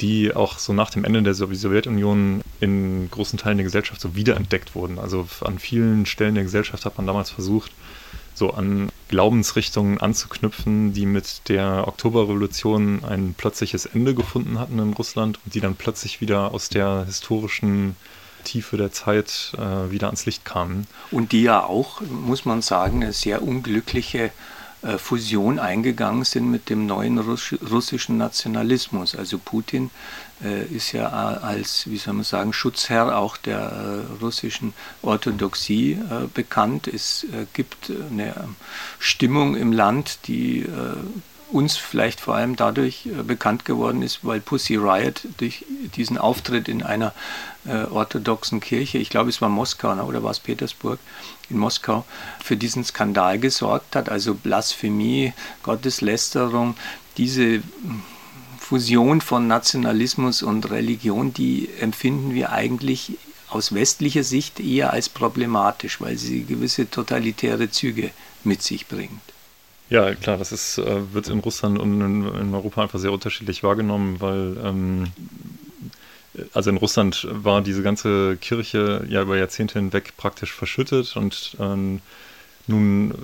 die 0.00 0.34
auch 0.34 0.58
so 0.58 0.72
nach 0.72 0.88
dem 0.88 1.04
Ende 1.04 1.22
der 1.22 1.34
Sowjetunion 1.34 2.40
in 2.60 3.10
großen 3.10 3.38
Teilen 3.38 3.58
der 3.58 3.64
Gesellschaft 3.64 4.00
so 4.00 4.14
wiederentdeckt 4.14 4.74
wurden. 4.74 4.98
Also 4.98 5.28
an 5.42 5.58
vielen 5.58 6.06
Stellen 6.06 6.34
der 6.34 6.44
Gesellschaft 6.44 6.86
hat 6.86 6.96
man 6.96 7.06
damals 7.06 7.28
versucht, 7.28 7.72
so 8.34 8.54
an 8.54 8.88
Glaubensrichtungen 9.08 10.00
anzuknüpfen, 10.00 10.94
die 10.94 11.04
mit 11.04 11.48
der 11.50 11.86
Oktoberrevolution 11.86 13.04
ein 13.04 13.34
plötzliches 13.36 13.84
Ende 13.84 14.14
gefunden 14.14 14.58
hatten 14.58 14.78
in 14.78 14.94
Russland 14.94 15.38
und 15.44 15.54
die 15.54 15.60
dann 15.60 15.74
plötzlich 15.74 16.22
wieder 16.22 16.54
aus 16.54 16.70
der 16.70 17.04
historischen 17.04 17.96
Tiefe 18.44 18.78
der 18.78 18.92
Zeit 18.92 19.52
äh, 19.58 19.90
wieder 19.90 20.06
ans 20.06 20.24
Licht 20.24 20.46
kamen. 20.46 20.86
Und 21.10 21.32
die 21.32 21.42
ja 21.42 21.64
auch, 21.64 22.00
muss 22.00 22.46
man 22.46 22.62
sagen, 22.62 23.02
eine 23.02 23.12
sehr 23.12 23.42
unglückliche 23.42 24.30
Fusion 24.98 25.58
eingegangen 25.58 26.24
sind 26.24 26.50
mit 26.50 26.70
dem 26.70 26.86
neuen 26.86 27.18
russischen 27.18 28.16
Nationalismus. 28.16 29.16
Also 29.16 29.38
Putin 29.38 29.90
äh, 30.42 30.64
ist 30.66 30.92
ja 30.92 31.08
als, 31.08 31.90
wie 31.90 31.96
soll 31.98 32.14
man 32.14 32.24
sagen, 32.24 32.52
Schutzherr 32.52 33.18
auch 33.18 33.36
der 33.36 33.58
äh, 33.58 34.22
russischen 34.22 34.74
Orthodoxie 35.02 35.98
bekannt. 36.34 36.86
Es 36.86 37.26
gibt 37.52 37.90
eine 38.10 38.34
Stimmung 38.98 39.56
im 39.56 39.72
Land, 39.72 40.20
die 40.28 40.66
uns 41.50 41.76
vielleicht 41.76 42.20
vor 42.20 42.34
allem 42.34 42.56
dadurch 42.56 43.06
äh, 43.06 43.22
bekannt 43.22 43.64
geworden 43.64 44.02
ist, 44.02 44.20
weil 44.22 44.40
Pussy 44.40 44.76
Riot 44.76 45.22
durch 45.38 45.64
diesen 45.96 46.18
Auftritt 46.18 46.68
in 46.68 46.82
einer 46.82 47.12
äh, 47.66 47.84
orthodoxen 47.84 48.60
Kirche, 48.60 48.98
ich 48.98 49.10
glaube 49.10 49.30
es 49.30 49.40
war 49.40 49.48
Moskau 49.48 49.94
ne, 49.94 50.04
oder 50.04 50.22
war 50.22 50.30
es 50.30 50.40
Petersburg, 50.40 50.98
in 51.50 51.58
Moskau, 51.58 52.04
für 52.42 52.56
diesen 52.56 52.84
Skandal 52.84 53.38
gesorgt 53.38 53.96
hat, 53.96 54.08
also 54.08 54.34
Blasphemie, 54.34 55.32
Gotteslästerung, 55.62 56.76
diese 57.16 57.62
Fusion 58.58 59.20
von 59.20 59.46
Nationalismus 59.46 60.42
und 60.42 60.70
Religion, 60.70 61.32
die 61.32 61.70
empfinden 61.80 62.34
wir 62.34 62.52
eigentlich 62.52 63.16
aus 63.48 63.74
westlicher 63.74 64.24
Sicht 64.24 64.60
eher 64.60 64.92
als 64.92 65.08
problematisch, 65.08 66.00
weil 66.00 66.18
sie 66.18 66.44
gewisse 66.44 66.90
totalitäre 66.90 67.70
Züge 67.70 68.10
mit 68.44 68.62
sich 68.62 68.86
bringt. 68.86 69.22
Ja, 69.90 70.14
klar, 70.14 70.36
das 70.36 70.52
ist, 70.52 70.78
äh, 70.78 71.14
wird 71.14 71.28
in 71.28 71.38
Russland 71.38 71.78
und 71.78 72.00
in, 72.00 72.54
Europa 72.54 72.82
einfach 72.82 72.98
sehr 72.98 73.12
unterschiedlich 73.12 73.62
wahrgenommen, 73.62 74.20
weil 74.20 74.56
ähm, 74.62 75.06
also 76.52 76.68
in 76.70 76.76
Russland 76.76 77.26
war 77.30 77.62
diese 77.62 77.82
ganze 77.82 78.36
Kirche 78.36 79.06
ja 79.08 79.22
über 79.22 79.38
Jahrzehnte 79.38 79.78
hinweg 79.78 80.12
praktisch 80.16 80.52
verschüttet 80.52 81.16
und 81.16 81.56
ähm, 81.58 82.00
nun 82.66 83.14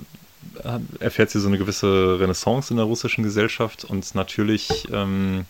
erfährt 0.99 1.29
sie 1.29 1.39
so 1.39 1.47
eine 1.47 1.57
gewisse 1.57 2.19
Renaissance 2.19 2.71
in 2.71 2.77
der 2.77 2.85
russischen 2.85 3.23
Gesellschaft 3.23 3.83
und 3.83 4.15
natürlich 4.15 4.87
ähm, 4.91 5.45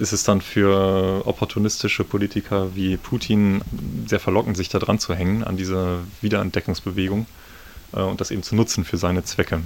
ist 0.00 0.12
es 0.12 0.24
dann 0.24 0.40
für 0.40 1.22
opportunistische 1.26 2.04
Politiker 2.04 2.74
wie 2.74 2.96
Putin 2.96 3.62
sehr 4.06 4.20
verlockend, 4.20 4.56
sich 4.56 4.68
da 4.68 4.78
dran 4.78 4.98
zu 4.98 5.14
hängen 5.14 5.44
an 5.44 5.56
diese 5.56 6.00
Wiederentdeckungsbewegung 6.20 7.26
äh, 7.92 8.00
und 8.00 8.20
das 8.20 8.30
eben 8.30 8.42
zu 8.42 8.56
nutzen 8.56 8.84
für 8.84 8.96
seine 8.96 9.24
Zwecke. 9.24 9.62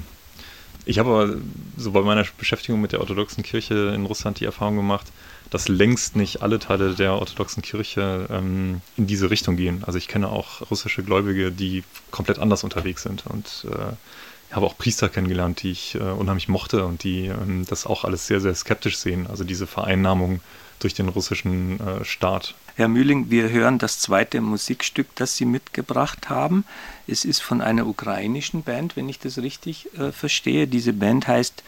Ich 0.85 0.99
habe 0.99 1.11
aber 1.11 1.37
so 1.77 1.93
bei 1.93 2.03
meiner 2.03 2.25
Beschäftigung 2.39 2.81
mit 2.81 2.93
der 2.93 3.01
orthodoxen 3.01 3.45
Kirche 3.45 3.93
in 3.95 4.05
Russland 4.07 4.41
die 4.41 4.45
Erfahrung 4.45 4.77
gemacht, 4.77 5.07
dass 5.51 5.69
längst 5.69 6.17
nicht 6.17 6.43
alle 6.43 6.59
Teile 6.59 6.95
der 6.95 7.15
orthodoxen 7.15 7.63
Kirche 7.63 8.27
ähm, 8.31 8.81
in 8.97 9.07
diese 9.07 9.31
Richtung 9.31 9.57
gehen. 9.57 9.85
Also 9.85 9.99
ich 9.99 10.09
kenne 10.09 10.29
auch 10.29 10.71
russische 10.71 11.03
Gläubige, 11.03 11.53
die 11.53 11.85
komplett 12.11 12.39
anders 12.39 12.65
unterwegs 12.65 13.03
sind 13.03 13.25
und 13.27 13.67
äh, 13.71 14.55
habe 14.55 14.67
auch 14.67 14.77
Priester 14.77 15.09
kennengelernt, 15.09 15.63
die 15.63 15.71
ich 15.71 15.95
äh, 15.95 15.99
unheimlich 15.99 16.49
mochte 16.49 16.85
und 16.85 17.05
die 17.05 17.27
ähm, 17.27 17.65
das 17.69 17.87
auch 17.87 18.05
alles 18.05 18.27
sehr, 18.27 18.41
sehr 18.41 18.55
skeptisch 18.55 18.99
sehen. 18.99 19.27
Also 19.29 19.45
diese 19.45 19.67
Vereinnahmung 19.67 20.41
durch 20.79 20.95
den 20.95 21.09
russischen 21.09 21.81
äh, 21.81 22.05
Staat. 22.05 22.55
Herr 22.75 22.89
Mühling, 22.89 23.31
wir 23.31 23.51
hören 23.51 23.79
das 23.79 23.99
zweite 23.99 24.41
Musikstück, 24.41 25.09
das 25.15 25.37
Sie 25.37 25.45
mitgebracht 25.45 26.31
haben. 26.31 26.65
Es 27.07 27.25
ist 27.25 27.43
von 27.43 27.61
einer 27.61 27.87
ukrainischen 27.87 28.63
Band, 28.63 28.97
wenn 28.97 29.09
ich 29.09 29.19
das 29.19 29.39
richtig 29.39 29.89
äh, 29.99 30.11
verstehe. 30.11 30.67
Diese 30.67 30.93
Band 30.93 31.29
heißt 31.29 31.63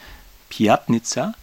Piatnitsa. 0.49 1.35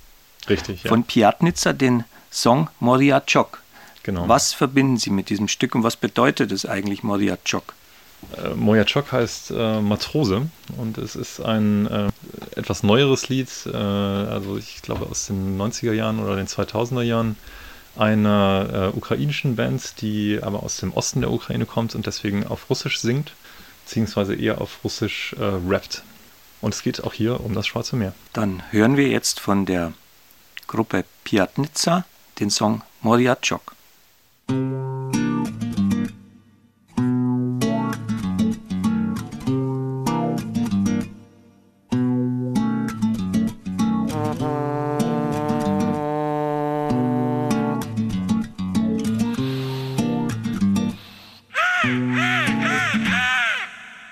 Richtig, 0.49 0.83
ja. 0.83 0.89
Von 0.89 1.03
Piatnitsa 1.03 1.73
den 1.73 2.05
Song 2.31 2.69
Moriachok. 2.79 3.61
Genau. 4.03 4.27
Was 4.27 4.53
verbinden 4.53 4.97
Sie 4.97 5.11
mit 5.11 5.29
diesem 5.29 5.47
Stück 5.47 5.75
und 5.75 5.83
was 5.83 5.95
bedeutet 5.95 6.51
es 6.51 6.65
eigentlich 6.65 7.03
Moriachok? 7.03 7.75
Äh, 8.37 8.55
Moriachok 8.55 9.11
heißt 9.11 9.51
äh, 9.51 9.81
Matrose 9.81 10.47
und 10.77 10.97
es 10.97 11.15
ist 11.15 11.39
ein 11.39 11.87
äh, 11.87 12.09
etwas 12.55 12.83
neueres 12.83 13.29
Lied, 13.29 13.49
äh, 13.65 13.75
also 13.75 14.57
ich 14.57 14.81
glaube 14.81 15.05
aus 15.05 15.27
den 15.27 15.59
90er 15.59 15.93
Jahren 15.93 16.19
oder 16.19 16.35
den 16.35 16.47
2000er 16.47 17.03
Jahren 17.03 17.35
einer 17.95 18.91
äh, 18.93 18.97
ukrainischen 18.97 19.55
Band, 19.55 20.01
die 20.01 20.39
aber 20.41 20.63
aus 20.63 20.77
dem 20.77 20.93
Osten 20.93 21.21
der 21.21 21.31
Ukraine 21.31 21.65
kommt 21.65 21.95
und 21.95 22.05
deswegen 22.05 22.47
auf 22.47 22.69
Russisch 22.69 22.99
singt, 22.99 23.33
beziehungsweise 23.85 24.35
eher 24.35 24.61
auf 24.61 24.79
Russisch 24.83 25.35
äh, 25.39 25.43
rappt. 25.43 26.03
Und 26.61 26.73
es 26.73 26.83
geht 26.83 27.03
auch 27.03 27.13
hier 27.13 27.41
um 27.43 27.53
das 27.53 27.67
Schwarze 27.67 27.95
Meer. 27.95 28.13
Dann 28.33 28.63
hören 28.71 28.95
wir 28.97 29.07
jetzt 29.07 29.39
von 29.39 29.65
der 29.65 29.93
Gruppe 30.67 31.03
Piatnitsa 31.23 32.05
den 32.39 32.49
Song 32.49 32.81
Moriachok. 33.01 33.75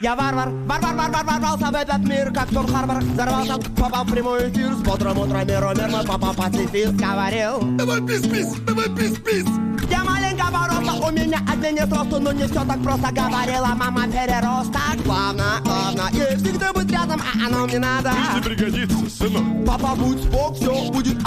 Я 0.09 0.15
варвар, 0.15 0.49
варвар, 0.65 0.95
варвар, 0.95 1.23
ворвался 1.23 1.67
в 1.67 1.75
этот 1.75 1.99
мир, 1.99 2.33
как 2.33 2.49
Тор 2.49 2.65
Харбор. 2.65 2.97
Взорвался, 2.97 3.59
попал 3.77 4.03
в 4.03 4.11
прямой 4.11 4.49
эфир 4.49 4.73
С 4.73 4.77
бодрым 4.77 5.19
утром 5.19 5.47
миромерно 5.47 6.03
папа 6.03 6.33
пацифист. 6.33 6.93
Говорил 6.93 7.59
Давай 7.77 8.01
пись-пись, 8.01 8.55
давай 8.65 8.89
пись-пись 8.89 9.45
Я 9.87 10.03
маленькая 10.03 10.49
воровка, 10.49 11.07
у 11.07 11.11
меня 11.11 11.39
один 11.47 11.75
не 11.75 11.81
росту 11.81 12.19
Но 12.19 12.31
не 12.31 12.47
все 12.47 12.65
так 12.65 12.81
просто 12.81 13.11
говорила 13.11 13.67
мама 13.75 14.07
переросток. 14.07 15.05
Главное, 15.05 15.59
главное, 15.63 16.09
ей 16.11 16.37
всегда 16.37 16.73
быть 16.73 16.91
рядом, 16.91 17.21
а 17.21 17.45
оно 17.45 17.67
мне 17.67 17.77
надо 17.77 18.11
Ты 18.33 18.49
пригодится, 18.49 19.09
сынок. 19.11 19.43
Папа, 19.67 19.95
будь 19.95 20.23
спок, 20.23 20.55
все 20.55 20.89
будет 20.89 21.17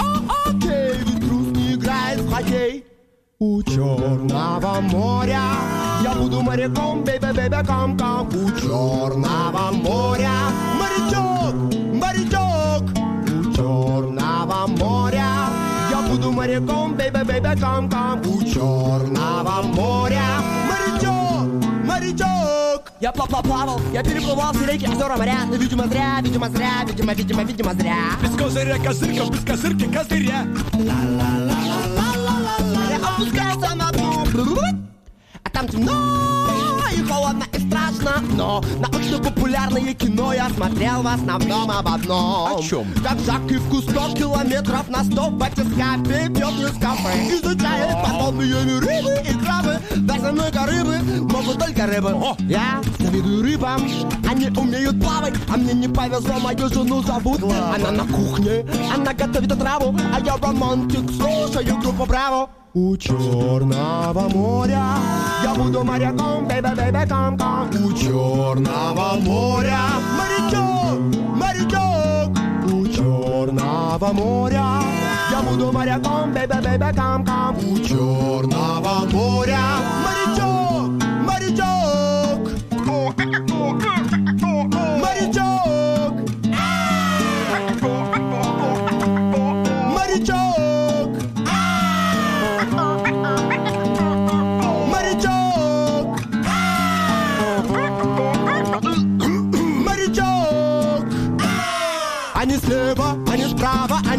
окей 0.45 0.91
Ведь 1.05 1.25
груз 1.25 1.47
не 1.55 1.75
играет 1.75 2.19
в 2.19 2.29
хоккей 2.29 2.83
у 3.39 3.63
Черного 3.63 4.81
моря 4.81 5.82
Я 6.02 6.14
буду 6.14 6.42
моряком, 6.42 7.04
бейбе, 7.04 7.32
бейбе, 7.32 7.62
кам, 7.66 7.96
кам 7.96 8.28
У 8.28 8.50
Черного 8.60 9.72
моря 9.72 10.30
Морячок, 10.78 11.54
морячок 11.92 12.82
У 13.26 13.52
Черного 13.54 14.66
моря 14.68 15.48
Я 15.90 16.08
буду 16.08 16.32
моряком, 16.32 16.94
бейбе, 16.94 17.24
бейбе, 17.24 17.56
кам, 17.60 17.88
кам 17.90 18.20
У 18.20 18.42
Черного 18.44 19.62
моря 19.62 20.42
Морячок, 20.68 21.48
морячок 21.84 22.92
Я 23.00 23.12
плавал, 23.12 23.42
плавал, 23.42 23.80
я 23.92 24.02
переплывал 24.02 24.52
все 24.52 24.72
реки, 24.72 24.86
озера, 24.86 25.16
моря 25.16 25.38
Но, 25.50 25.56
видимо, 25.56 25.86
зря, 25.88 26.20
видимо, 26.22 26.48
зря, 26.48 26.84
видимо, 26.86 27.12
видимо, 27.12 27.42
видимо, 27.42 27.74
зря 27.74 27.96
Без 28.22 28.30
козыря 28.30 28.78
козырка, 28.78 29.32
без 29.32 29.44
козырки 29.44 29.84
козыря 29.84 30.46
Я 33.34 33.41
там 35.53 35.67
темно 35.67 35.93
и 36.91 37.01
холодно 37.03 37.45
и 37.53 37.59
страшно. 37.59 38.23
Но 38.35 38.63
научно-популярное 38.79 39.93
кино 39.93 40.33
я 40.33 40.49
смотрел 40.49 41.01
в 41.01 41.07
основном 41.07 41.71
об 41.71 41.87
одном. 41.87 42.57
О 42.57 42.61
чем? 42.61 42.87
Как 43.03 43.19
Жак 43.19 43.49
и 43.49 43.55
в 43.55 43.69
кустов 43.69 44.15
километров 44.15 44.89
на 44.89 45.03
сто 45.03 45.29
батискафе 45.29 46.29
пьет 46.29 46.53
из 46.59 46.79
кафе. 46.79 47.29
Изучает 47.31 47.95
подводные 48.03 48.63
миры 48.65 49.23
и 49.29 49.33
крабы 49.43 49.79
со 50.23 50.31
мной 50.31 50.51
рыбы, 50.51 50.99
могут 51.21 51.59
только 51.59 51.85
рыбы. 51.85 52.11
О! 52.13 52.35
Я 52.39 52.81
завидую 52.97 53.43
рыбам, 53.43 53.81
они 54.29 54.47
умеют 54.57 55.01
плавать 55.01 55.33
А 55.53 55.57
мне 55.57 55.73
не 55.73 55.87
повезло, 55.89 56.39
мою 56.39 56.69
жену 56.69 57.03
зовут. 57.03 57.41
Она 57.43 57.91
на 57.91 58.05
кухне, 58.05 58.65
она 58.95 59.13
готовит 59.13 59.51
отраву 59.51 59.95
А 60.13 60.19
я 60.21 60.37
романтик, 60.37 61.11
слушаю 61.11 61.77
группу 61.79 62.05
Браво 62.05 62.49
у 62.75 62.97
Черного 62.97 64.29
моря. 64.29 64.97
Я 65.43 65.53
буду 65.53 65.83
моряком, 65.83 66.47
бейбе, 66.47 66.73
бейбе, 66.75 67.05
кам, 67.07 67.37
кам 67.37 67.69
У 67.69 67.93
Черного 67.93 69.19
моря. 69.21 69.79
Морячок, 70.17 70.99
морячок. 71.35 72.31
У 72.73 72.87
Черного 72.87 74.13
моря. 74.13 74.81
Я 75.31 75.41
буду 75.41 75.71
моряком, 75.71 76.33
бейбе, 76.33 76.61
бейбе, 76.63 76.93
кам, 76.95 77.23
кам 77.23 77.55
У 77.57 77.77
Черного 77.77 79.05
моря. 79.11 79.59
Морячок, 80.03 80.22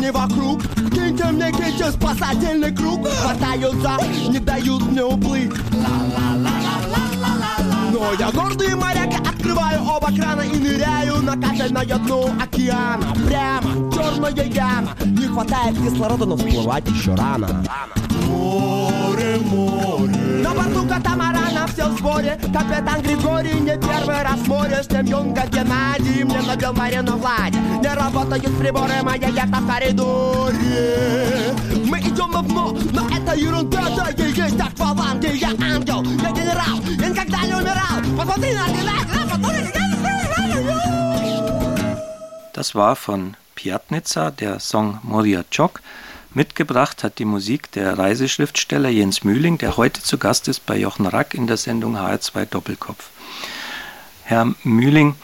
не 0.04 0.10
вокруг. 0.12 0.62
Киньте 0.90 1.24
мне, 1.24 1.50
киньте 1.50 1.90
спасательный 1.90 2.74
круг. 2.74 3.08
Хватают 3.08 3.74
за, 3.76 3.96
не 4.28 4.38
дают 4.38 4.82
мне 4.82 5.02
уплыть. 5.02 5.52
Но 7.90 8.12
я 8.18 8.30
гордый 8.30 8.74
моряк, 8.74 9.12
я 9.12 9.18
открываю 9.18 9.82
оба 9.82 10.08
крана 10.14 10.42
и 10.42 10.58
ныряю 10.58 11.22
на 11.22 11.32
капельное 11.32 11.98
дно 11.98 12.28
океана. 12.42 13.14
Прямо, 13.26 13.92
черная 13.92 14.44
яма 14.44 14.90
Не 15.06 15.26
хватает 15.26 15.76
кислорода, 15.78 16.26
но 16.26 16.36
всплывать 16.36 16.86
еще 16.88 17.14
рано. 17.14 17.64
Море, 18.28 19.38
море. 19.38 20.42
На 20.42 20.52
борту 20.54 20.86
катамарана 20.86 21.13
все 21.73 21.87
в 21.87 21.97
сборе 21.97 22.37
Капитан 22.41 23.01
Григорий 23.01 23.59
не 23.59 23.77
первый 23.77 24.21
раз 24.23 24.39
в 24.39 24.47
море 24.47 24.83
С 24.83 24.89
ним 24.89 25.05
Юнга 25.05 25.45
Геннадий 25.47 26.23
мне 26.23 26.41
набил 26.41 26.73
Марину 26.73 27.17
Влади 27.17 27.57
Не 27.81 27.93
работают 27.93 28.57
приборы, 28.57 29.01
моя 29.03 29.27
яхта 29.27 29.59
в 29.59 29.67
коридоре 29.67 31.55
Мы 31.85 31.99
идем 31.99 32.31
на 32.31 32.41
дно, 32.41 32.77
но 32.91 33.07
это 33.09 33.35
ерунда 33.35 33.81
Да 33.95 34.09
я 34.17 34.25
есть 34.27 34.59
акваланг, 34.59 35.23
я 35.23 35.49
ангел, 35.49 36.03
я 36.03 36.31
генерал 36.31 36.79
Я 36.99 37.09
никогда 37.09 37.41
не 37.43 37.53
умирал 37.53 38.17
Посмотри 38.17 38.53
на 38.53 38.67
меня, 38.67 38.93
посмотри 39.29 39.69
Das 42.59 42.75
war 42.75 42.97
von 42.97 43.37
Piatnica, 43.55 44.31
der 44.31 44.59
Song 44.59 44.99
Moria 45.03 45.45
Chok. 45.49 45.81
Mitgebracht 46.34 47.04
hat 47.04 47.18
die 47.20 47.24
Musik 47.24 47.70
der 47.72 47.96
Reiseschriftsteller 47.96 48.88
Jens 48.88 49.22
Mühling, 49.22 49.56
der 49.58 49.76
heute 49.76 50.02
zu 50.02 50.18
Gast 50.18 50.48
ist 50.48 50.66
bei 50.66 50.76
Jochen 50.76 51.06
Rack 51.06 51.32
in 51.32 51.46
der 51.46 51.56
Sendung 51.56 51.96
HR2 51.96 52.46
Doppelkopf. 52.46 53.08
Herr 54.24 54.52
Mühling, 54.64 55.14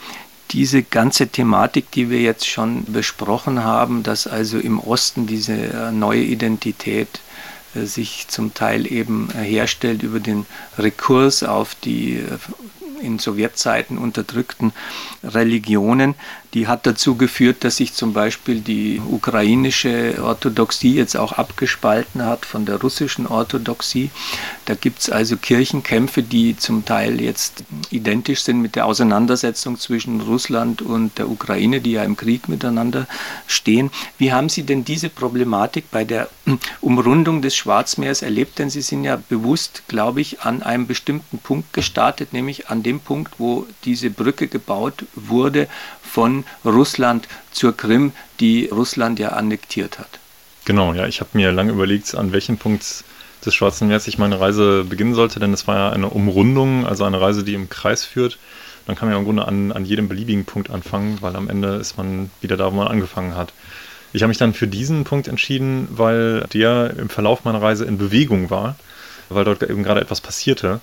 diese 0.51 0.83
ganze 0.83 1.27
Thematik, 1.27 1.91
die 1.91 2.09
wir 2.09 2.21
jetzt 2.21 2.47
schon 2.47 2.85
besprochen 2.85 3.63
haben, 3.63 4.03
dass 4.03 4.25
also 4.25 4.57
im 4.57 4.79
Osten 4.79 5.27
diese 5.27 5.53
äh, 5.53 5.91
neue 5.91 6.23
Identität 6.23 7.19
äh, 7.75 7.85
sich 7.85 8.27
zum 8.29 8.53
Teil 8.53 8.91
eben 8.91 9.29
herstellt 9.31 10.03
über 10.03 10.19
den 10.19 10.45
Rekurs 10.77 11.43
auf 11.43 11.75
die 11.75 12.17
äh, 12.19 12.37
in 13.01 13.19
Sowjetzeiten 13.19 13.97
unterdrückten 13.97 14.73
Religionen, 15.23 16.15
die 16.53 16.67
hat 16.67 16.85
dazu 16.85 17.15
geführt, 17.15 17.63
dass 17.63 17.77
sich 17.77 17.93
zum 17.93 18.11
Beispiel 18.11 18.59
die 18.59 19.01
ukrainische 19.09 20.21
Orthodoxie 20.21 20.95
jetzt 20.95 21.15
auch 21.15 21.31
abgespalten 21.31 22.25
hat 22.25 22.45
von 22.45 22.65
der 22.65 22.81
russischen 22.81 23.25
Orthodoxie. 23.25 24.09
Da 24.65 24.75
gibt 24.75 24.99
es 24.99 25.09
also 25.09 25.37
Kirchenkämpfe, 25.37 26.23
die 26.23 26.57
zum 26.57 26.83
Teil 26.83 27.21
jetzt 27.21 27.63
identisch 27.89 28.41
sind 28.41 28.61
mit 28.61 28.75
der 28.75 28.85
Auseinandersetzung 28.85 29.79
zwischen 29.79 30.19
Russland 30.19 30.81
und 30.81 31.17
der 31.17 31.29
Ukraine, 31.29 31.79
die 31.79 31.93
ja 31.93 32.03
im 32.03 32.17
Krieg 32.17 32.49
miteinander 32.49 33.07
stehen. 33.47 33.89
Wie 34.17 34.33
haben 34.33 34.49
Sie 34.49 34.63
denn 34.63 34.83
diese 34.83 35.09
Problematik 35.09 35.85
bei 35.89 36.03
der 36.03 36.27
Umrundung 36.81 37.41
des 37.41 37.55
Schwarzmeers 37.55 38.23
erlebt? 38.23 38.59
Denn 38.59 38.69
Sie 38.69 38.81
sind 38.81 39.05
ja 39.05 39.21
bewusst, 39.29 39.83
glaube 39.87 40.19
ich, 40.19 40.41
an 40.41 40.63
einem 40.63 40.85
bestimmten 40.85 41.37
Punkt 41.37 41.71
gestartet, 41.71 42.33
nämlich 42.33 42.67
an 42.67 42.83
dem 42.83 42.90
Punkt, 42.99 43.35
wo 43.37 43.65
diese 43.85 44.09
Brücke 44.09 44.47
gebaut 44.47 45.05
wurde 45.15 45.67
von 46.01 46.43
Russland 46.65 47.27
zur 47.51 47.75
Krim, 47.75 48.11
die 48.39 48.67
Russland 48.67 49.19
ja 49.19 49.29
annektiert 49.29 49.99
hat. 49.99 50.19
Genau, 50.65 50.93
ja, 50.93 51.07
ich 51.07 51.19
habe 51.21 51.31
mir 51.33 51.51
lange 51.51 51.71
überlegt, 51.71 52.13
an 52.15 52.31
welchem 52.31 52.57
Punkt 52.57 53.03
des 53.45 53.55
Schwarzen 53.55 53.87
Meers 53.87 54.07
ich 54.07 54.17
meine 54.17 54.39
Reise 54.39 54.83
beginnen 54.83 55.15
sollte, 55.15 55.39
denn 55.39 55.53
es 55.53 55.67
war 55.67 55.75
ja 55.75 55.89
eine 55.91 56.09
Umrundung, 56.09 56.85
also 56.85 57.03
eine 57.03 57.19
Reise, 57.19 57.43
die 57.43 57.55
im 57.55 57.69
Kreis 57.69 58.03
führt. 58.05 58.37
Dann 58.85 58.95
kann 58.95 59.07
man 59.07 59.13
ja 59.13 59.19
im 59.19 59.25
Grunde 59.25 59.47
an, 59.47 59.71
an 59.71 59.85
jedem 59.85 60.07
beliebigen 60.07 60.45
Punkt 60.45 60.69
anfangen, 60.69 61.17
weil 61.21 61.35
am 61.35 61.49
Ende 61.49 61.75
ist 61.75 61.97
man 61.97 62.29
wieder 62.41 62.57
da, 62.57 62.71
wo 62.71 62.75
man 62.75 62.87
angefangen 62.87 63.35
hat. 63.35 63.53
Ich 64.13 64.23
habe 64.23 64.29
mich 64.29 64.37
dann 64.37 64.53
für 64.53 64.67
diesen 64.67 65.03
Punkt 65.03 65.27
entschieden, 65.27 65.87
weil 65.91 66.41
der 66.53 66.95
im 66.97 67.09
Verlauf 67.09 67.43
meiner 67.45 67.61
Reise 67.61 67.85
in 67.85 67.97
Bewegung 67.97 68.49
war, 68.49 68.75
weil 69.29 69.45
dort 69.45 69.63
eben 69.63 69.83
gerade 69.83 70.01
etwas 70.01 70.19
passierte. 70.19 70.81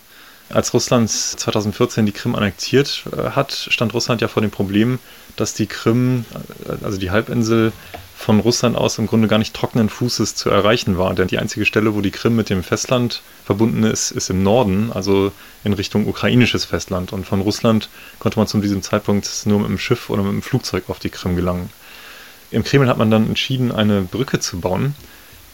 Als 0.51 0.73
Russland 0.73 1.11
2014 1.11 2.07
die 2.07 2.13
Krim 2.13 2.35
annektiert 2.35 3.05
äh, 3.13 3.31
hat, 3.31 3.53
stand 3.71 3.93
Russland 3.93 4.21
ja 4.21 4.29
vor 4.29 4.41
dem 4.41 4.51
Problem, 4.51 4.99
dass 5.37 5.53
die 5.55 5.67
Krim, 5.67 6.25
äh, 6.67 6.85
also 6.85 6.99
die 6.99 7.11
Halbinsel, 7.11 7.73
von 8.17 8.41
Russland 8.41 8.77
aus 8.77 8.99
im 8.99 9.07
Grunde 9.07 9.29
gar 9.29 9.39
nicht 9.39 9.55
trockenen 9.55 9.89
Fußes 9.89 10.35
zu 10.35 10.51
erreichen 10.51 10.99
war. 10.99 11.15
Denn 11.15 11.29
die 11.29 11.39
einzige 11.39 11.65
Stelle, 11.65 11.95
wo 11.95 12.01
die 12.01 12.11
Krim 12.11 12.35
mit 12.35 12.51
dem 12.51 12.65
Festland 12.65 13.23
verbunden 13.45 13.85
ist, 13.85 14.11
ist 14.11 14.29
im 14.29 14.43
Norden, 14.43 14.91
also 14.93 15.31
in 15.63 15.73
Richtung 15.73 16.09
ukrainisches 16.09 16.65
Festland. 16.65 17.13
Und 17.13 17.27
von 17.27 17.41
Russland 17.41 17.89
konnte 18.19 18.39
man 18.39 18.49
zu 18.49 18.59
diesem 18.59 18.83
Zeitpunkt 18.83 19.31
nur 19.45 19.61
mit 19.61 19.69
dem 19.69 19.79
Schiff 19.79 20.11
oder 20.11 20.25
mit 20.25 20.33
dem 20.33 20.43
Flugzeug 20.43 20.85
auf 20.89 20.99
die 20.99 21.11
Krim 21.11 21.37
gelangen. 21.37 21.71
Im 22.51 22.65
Kreml 22.65 22.89
hat 22.89 22.99
man 22.99 23.11
dann 23.11 23.29
entschieden, 23.29 23.71
eine 23.71 24.03
Brücke 24.03 24.41
zu 24.41 24.59
bauen, 24.59 24.97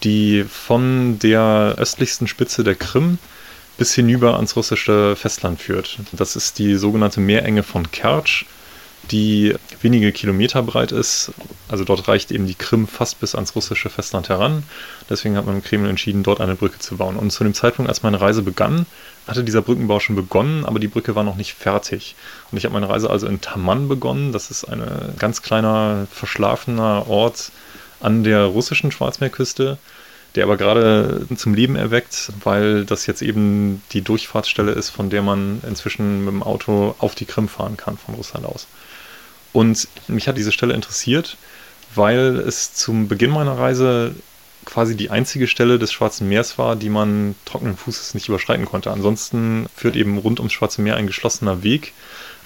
die 0.03 0.45
von 0.45 1.18
der 1.18 1.74
östlichsten 1.76 2.26
Spitze 2.28 2.64
der 2.64 2.76
Krim 2.76 3.18
bis 3.76 3.94
hinüber 3.94 4.36
ans 4.36 4.56
russische 4.56 5.16
Festland 5.16 5.60
führt. 5.60 5.98
Das 6.12 6.36
ist 6.36 6.58
die 6.58 6.76
sogenannte 6.76 7.20
Meerenge 7.20 7.62
von 7.62 7.90
Kertsch, 7.90 8.44
die 9.10 9.54
wenige 9.82 10.12
Kilometer 10.12 10.62
breit 10.62 10.92
ist. 10.92 11.32
Also 11.68 11.84
dort 11.84 12.08
reicht 12.08 12.30
eben 12.32 12.46
die 12.46 12.54
Krim 12.54 12.86
fast 12.86 13.20
bis 13.20 13.34
ans 13.34 13.54
russische 13.54 13.90
Festland 13.90 14.28
heran. 14.28 14.62
Deswegen 15.10 15.36
hat 15.36 15.44
man 15.44 15.56
im 15.56 15.62
Kreml 15.62 15.88
entschieden, 15.88 16.22
dort 16.22 16.40
eine 16.40 16.54
Brücke 16.54 16.78
zu 16.78 16.96
bauen. 16.96 17.16
Und 17.16 17.30
zu 17.30 17.44
dem 17.44 17.54
Zeitpunkt, 17.54 17.88
als 17.88 18.02
meine 18.02 18.20
Reise 18.20 18.42
begann, 18.42 18.86
hatte 19.26 19.44
dieser 19.44 19.62
Brückenbau 19.62 20.00
schon 20.00 20.16
begonnen, 20.16 20.64
aber 20.64 20.78
die 20.78 20.88
Brücke 20.88 21.14
war 21.14 21.24
noch 21.24 21.36
nicht 21.36 21.54
fertig. 21.54 22.14
Und 22.50 22.58
ich 22.58 22.64
habe 22.64 22.74
meine 22.74 22.88
Reise 22.88 23.10
also 23.10 23.26
in 23.26 23.40
Taman 23.40 23.88
begonnen. 23.88 24.32
Das 24.32 24.50
ist 24.50 24.64
ein 24.64 24.82
ganz 25.18 25.42
kleiner, 25.42 26.06
verschlafener 26.10 27.08
Ort 27.08 27.50
an 28.00 28.24
der 28.24 28.44
russischen 28.44 28.90
Schwarzmeerküste 28.90 29.78
der 30.35 30.45
aber 30.45 30.57
gerade 30.57 31.26
zum 31.37 31.55
Leben 31.55 31.76
erweckt, 31.76 32.32
weil 32.43 32.85
das 32.85 33.07
jetzt 33.07 33.22
eben 33.22 33.82
die 33.93 34.03
Durchfahrtsstelle 34.03 34.72
ist, 34.72 34.91
von 34.91 35.11
der 35.11 35.22
man 35.22 35.61
inzwischen 35.66 36.24
mit 36.24 36.32
dem 36.32 36.43
Auto 36.43 36.95
auf 36.99 37.14
die 37.14 37.24
Krim 37.24 37.49
fahren 37.49 37.76
kann 37.76 37.97
von 37.97 38.14
Russland 38.14 38.47
aus. 38.47 38.66
Und 39.53 39.87
mich 40.09 40.26
hat 40.26 40.37
diese 40.37 40.53
Stelle 40.53 40.74
interessiert, 40.74 41.37
weil 41.95 42.39
es 42.39 42.74
zum 42.74 43.07
Beginn 43.07 43.30
meiner 43.30 43.57
Reise 43.57 44.14
quasi 44.64 44.97
die 44.97 45.11
einzige 45.11 45.47
Stelle 45.47 45.78
des 45.78 45.93
Schwarzen 45.93 46.28
Meers 46.28 46.59
war, 46.59 46.74
die 46.74 46.89
man 46.89 47.35
trockenen 47.45 47.76
Fußes 47.76 48.14
nicht 48.14 48.28
überschreiten 48.28 48.64
konnte. 48.64 48.91
Ansonsten 48.91 49.66
führt 49.76 49.95
eben 49.95 50.18
rund 50.18 50.41
ums 50.41 50.53
Schwarze 50.53 50.82
Meer 50.82 50.97
ein 50.97 51.07
geschlossener 51.07 51.62
Weg. 51.62 51.93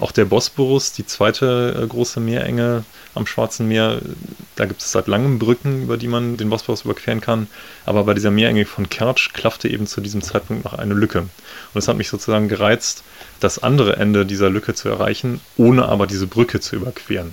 Auch 0.01 0.13
der 0.13 0.27
Bosporus, 0.27 0.93
die 0.93 1.07
zweite 1.07 1.81
äh, 1.83 1.87
große 1.87 2.21
Meerenge 2.21 2.85
am 3.15 3.27
Schwarzen 3.27 3.67
Meer, 3.67 4.01
da 4.55 4.67
gibt 4.67 4.81
es 4.81 4.93
seit 4.93 5.09
langem 5.09 5.39
Brücken, 5.39 5.83
über 5.83 5.97
die 5.97 6.07
man 6.07 6.37
den 6.37 6.51
Bosporus 6.51 6.85
überqueren 6.85 7.21
kann. 7.21 7.49
Aber 7.85 8.05
bei 8.05 8.15
dieser 8.15 8.31
Meerenge 8.31 8.65
von 8.65 8.89
Kertsch 8.89 9.33
klaffte 9.33 9.69
eben 9.69 9.87
zu 9.87 10.01
diesem 10.01 10.23
Zeitpunkt 10.23 10.65
noch 10.65 10.75
eine 10.75 10.95
Lücke. 10.95 11.21
Und 11.21 11.31
es 11.75 11.89
hat 11.89 11.97
mich 11.97 12.09
sozusagen 12.09 12.49
gereizt, 12.49 13.03
das 13.41 13.63
andere 13.63 13.97
Ende 13.97 14.25
dieser 14.25 14.51
Lücke 14.51 14.75
zu 14.75 14.89
erreichen, 14.89 15.41
ohne 15.57 15.87
aber 15.89 16.07
diese 16.07 16.27
Brücke 16.27 16.61
zu 16.61 16.77
überqueren 16.77 17.33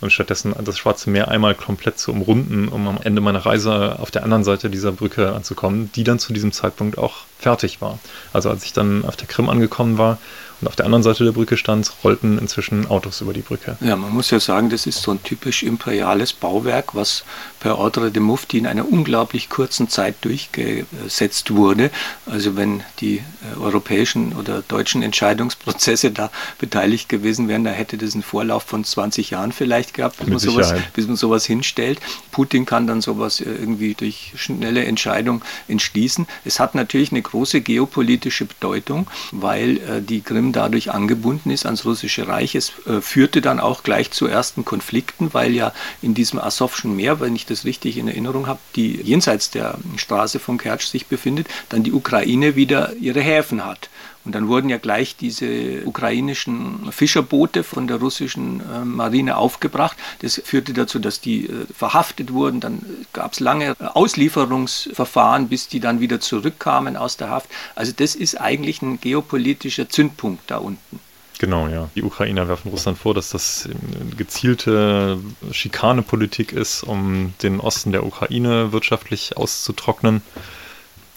und 0.00 0.12
stattdessen 0.12 0.54
das 0.64 0.78
Schwarze 0.78 1.10
Meer 1.10 1.28
einmal 1.28 1.54
komplett 1.54 1.98
zu 1.98 2.12
umrunden, 2.12 2.68
um 2.68 2.88
am 2.88 2.98
Ende 3.02 3.20
meiner 3.20 3.44
Reise 3.44 3.98
auf 3.98 4.10
der 4.10 4.24
anderen 4.24 4.44
Seite 4.44 4.70
dieser 4.70 4.92
Brücke 4.92 5.32
anzukommen, 5.32 5.90
die 5.94 6.04
dann 6.04 6.18
zu 6.18 6.32
diesem 6.32 6.52
Zeitpunkt 6.52 6.98
auch 6.98 7.18
fertig 7.38 7.80
war. 7.80 7.98
Also 8.32 8.50
als 8.50 8.64
ich 8.64 8.72
dann 8.72 9.04
auf 9.04 9.16
der 9.16 9.28
Krim 9.28 9.48
angekommen 9.48 9.98
war 9.98 10.18
und 10.60 10.68
auf 10.68 10.76
der 10.76 10.84
anderen 10.84 11.02
Seite 11.02 11.24
der 11.24 11.32
Brücke 11.32 11.56
stand, 11.56 11.90
rollten 12.04 12.38
inzwischen 12.38 12.86
Autos 12.86 13.20
über 13.20 13.32
die 13.32 13.40
Brücke. 13.40 13.76
Ja, 13.80 13.96
man 13.96 14.12
muss 14.12 14.30
ja 14.30 14.40
sagen, 14.40 14.70
das 14.70 14.86
ist 14.86 15.00
so 15.02 15.12
ein 15.12 15.22
typisch 15.22 15.62
imperiales 15.62 16.32
Bauwerk, 16.32 16.94
was 16.94 17.24
per 17.60 17.78
Ordre 17.78 18.10
de 18.10 18.22
Mufti 18.22 18.58
in 18.58 18.66
einer 18.66 18.90
unglaublich 18.90 19.48
kurzen 19.48 19.88
Zeit 19.88 20.16
durchgesetzt 20.22 21.54
wurde. 21.54 21.90
Also 22.26 22.56
wenn 22.56 22.82
die 23.00 23.16
äh, 23.18 23.60
europäischen 23.60 24.32
oder 24.34 24.62
deutschen 24.62 25.02
Entscheidungsprozesse 25.02 26.10
da 26.10 26.30
beteiligt 26.58 27.08
gewesen 27.08 27.48
wären, 27.48 27.64
da 27.64 27.70
hätte 27.70 27.96
das 27.96 28.14
einen 28.14 28.22
Vorlauf 28.22 28.64
von 28.64 28.84
20 28.84 29.30
Jahren 29.30 29.52
vielleicht 29.52 29.94
gehabt, 29.94 30.18
bis, 30.18 30.28
man 30.28 30.38
sowas, 30.38 30.74
bis 30.94 31.06
man 31.06 31.16
sowas 31.16 31.46
hinstellt. 31.46 32.00
Putin 32.32 32.66
kann 32.66 32.86
dann 32.86 33.00
sowas 33.00 33.40
äh, 33.40 33.44
irgendwie 33.44 33.94
durch 33.94 34.32
schnelle 34.36 34.84
Entscheidung 34.84 35.42
entschließen. 35.68 36.26
Es 36.44 36.60
hat 36.60 36.74
natürlich 36.74 37.12
eine 37.12 37.22
große 37.22 37.60
geopolitische 37.60 38.44
Bedeutung, 38.44 39.06
weil 39.32 39.78
äh, 39.78 40.02
die 40.02 40.20
Krim 40.20 40.49
dadurch 40.52 40.90
angebunden 40.90 41.50
ist 41.50 41.66
ans 41.66 41.84
russische 41.84 42.28
Reich. 42.28 42.54
Es 42.54 42.72
äh, 42.86 43.00
führte 43.00 43.40
dann 43.40 43.60
auch 43.60 43.82
gleich 43.82 44.10
zu 44.10 44.26
ersten 44.26 44.64
Konflikten, 44.64 45.32
weil 45.32 45.52
ja 45.52 45.72
in 46.02 46.14
diesem 46.14 46.38
Asowschen 46.38 46.96
Meer, 46.96 47.20
wenn 47.20 47.36
ich 47.36 47.46
das 47.46 47.64
richtig 47.64 47.96
in 47.98 48.08
Erinnerung 48.08 48.46
habe, 48.46 48.60
die 48.76 49.00
jenseits 49.02 49.50
der 49.50 49.78
Straße 49.96 50.38
von 50.38 50.58
Kertsch 50.58 50.86
sich 50.86 51.06
befindet, 51.06 51.48
dann 51.68 51.82
die 51.82 51.92
Ukraine 51.92 52.56
wieder 52.56 52.94
ihre 52.96 53.20
Häfen 53.20 53.64
hat. 53.64 53.88
Und 54.30 54.36
dann 54.36 54.46
wurden 54.46 54.68
ja 54.68 54.78
gleich 54.78 55.16
diese 55.16 55.82
ukrainischen 55.84 56.92
Fischerboote 56.92 57.64
von 57.64 57.88
der 57.88 57.96
russischen 57.96 58.60
äh, 58.60 58.84
Marine 58.84 59.36
aufgebracht. 59.36 59.96
Das 60.20 60.40
führte 60.44 60.72
dazu, 60.72 61.00
dass 61.00 61.20
die 61.20 61.46
äh, 61.46 61.66
verhaftet 61.76 62.32
wurden. 62.32 62.60
Dann 62.60 62.78
gab 63.12 63.32
es 63.32 63.40
lange 63.40 63.74
Auslieferungsverfahren, 63.80 65.48
bis 65.48 65.66
die 65.66 65.80
dann 65.80 65.98
wieder 65.98 66.20
zurückkamen 66.20 66.96
aus 66.96 67.16
der 67.16 67.28
Haft. 67.28 67.50
Also 67.74 67.90
das 67.90 68.14
ist 68.14 68.40
eigentlich 68.40 68.82
ein 68.82 69.00
geopolitischer 69.00 69.88
Zündpunkt 69.88 70.48
da 70.48 70.58
unten. 70.58 71.00
Genau, 71.40 71.66
ja. 71.66 71.90
Die 71.96 72.04
Ukrainer 72.04 72.46
werfen 72.46 72.70
Russland 72.70 72.98
vor, 72.98 73.14
dass 73.14 73.30
das 73.30 73.68
gezielte 74.16 75.18
Schikanepolitik 75.50 76.52
ist, 76.52 76.84
um 76.84 77.34
den 77.42 77.58
Osten 77.58 77.90
der 77.90 78.06
Ukraine 78.06 78.70
wirtschaftlich 78.70 79.36
auszutrocknen. 79.36 80.22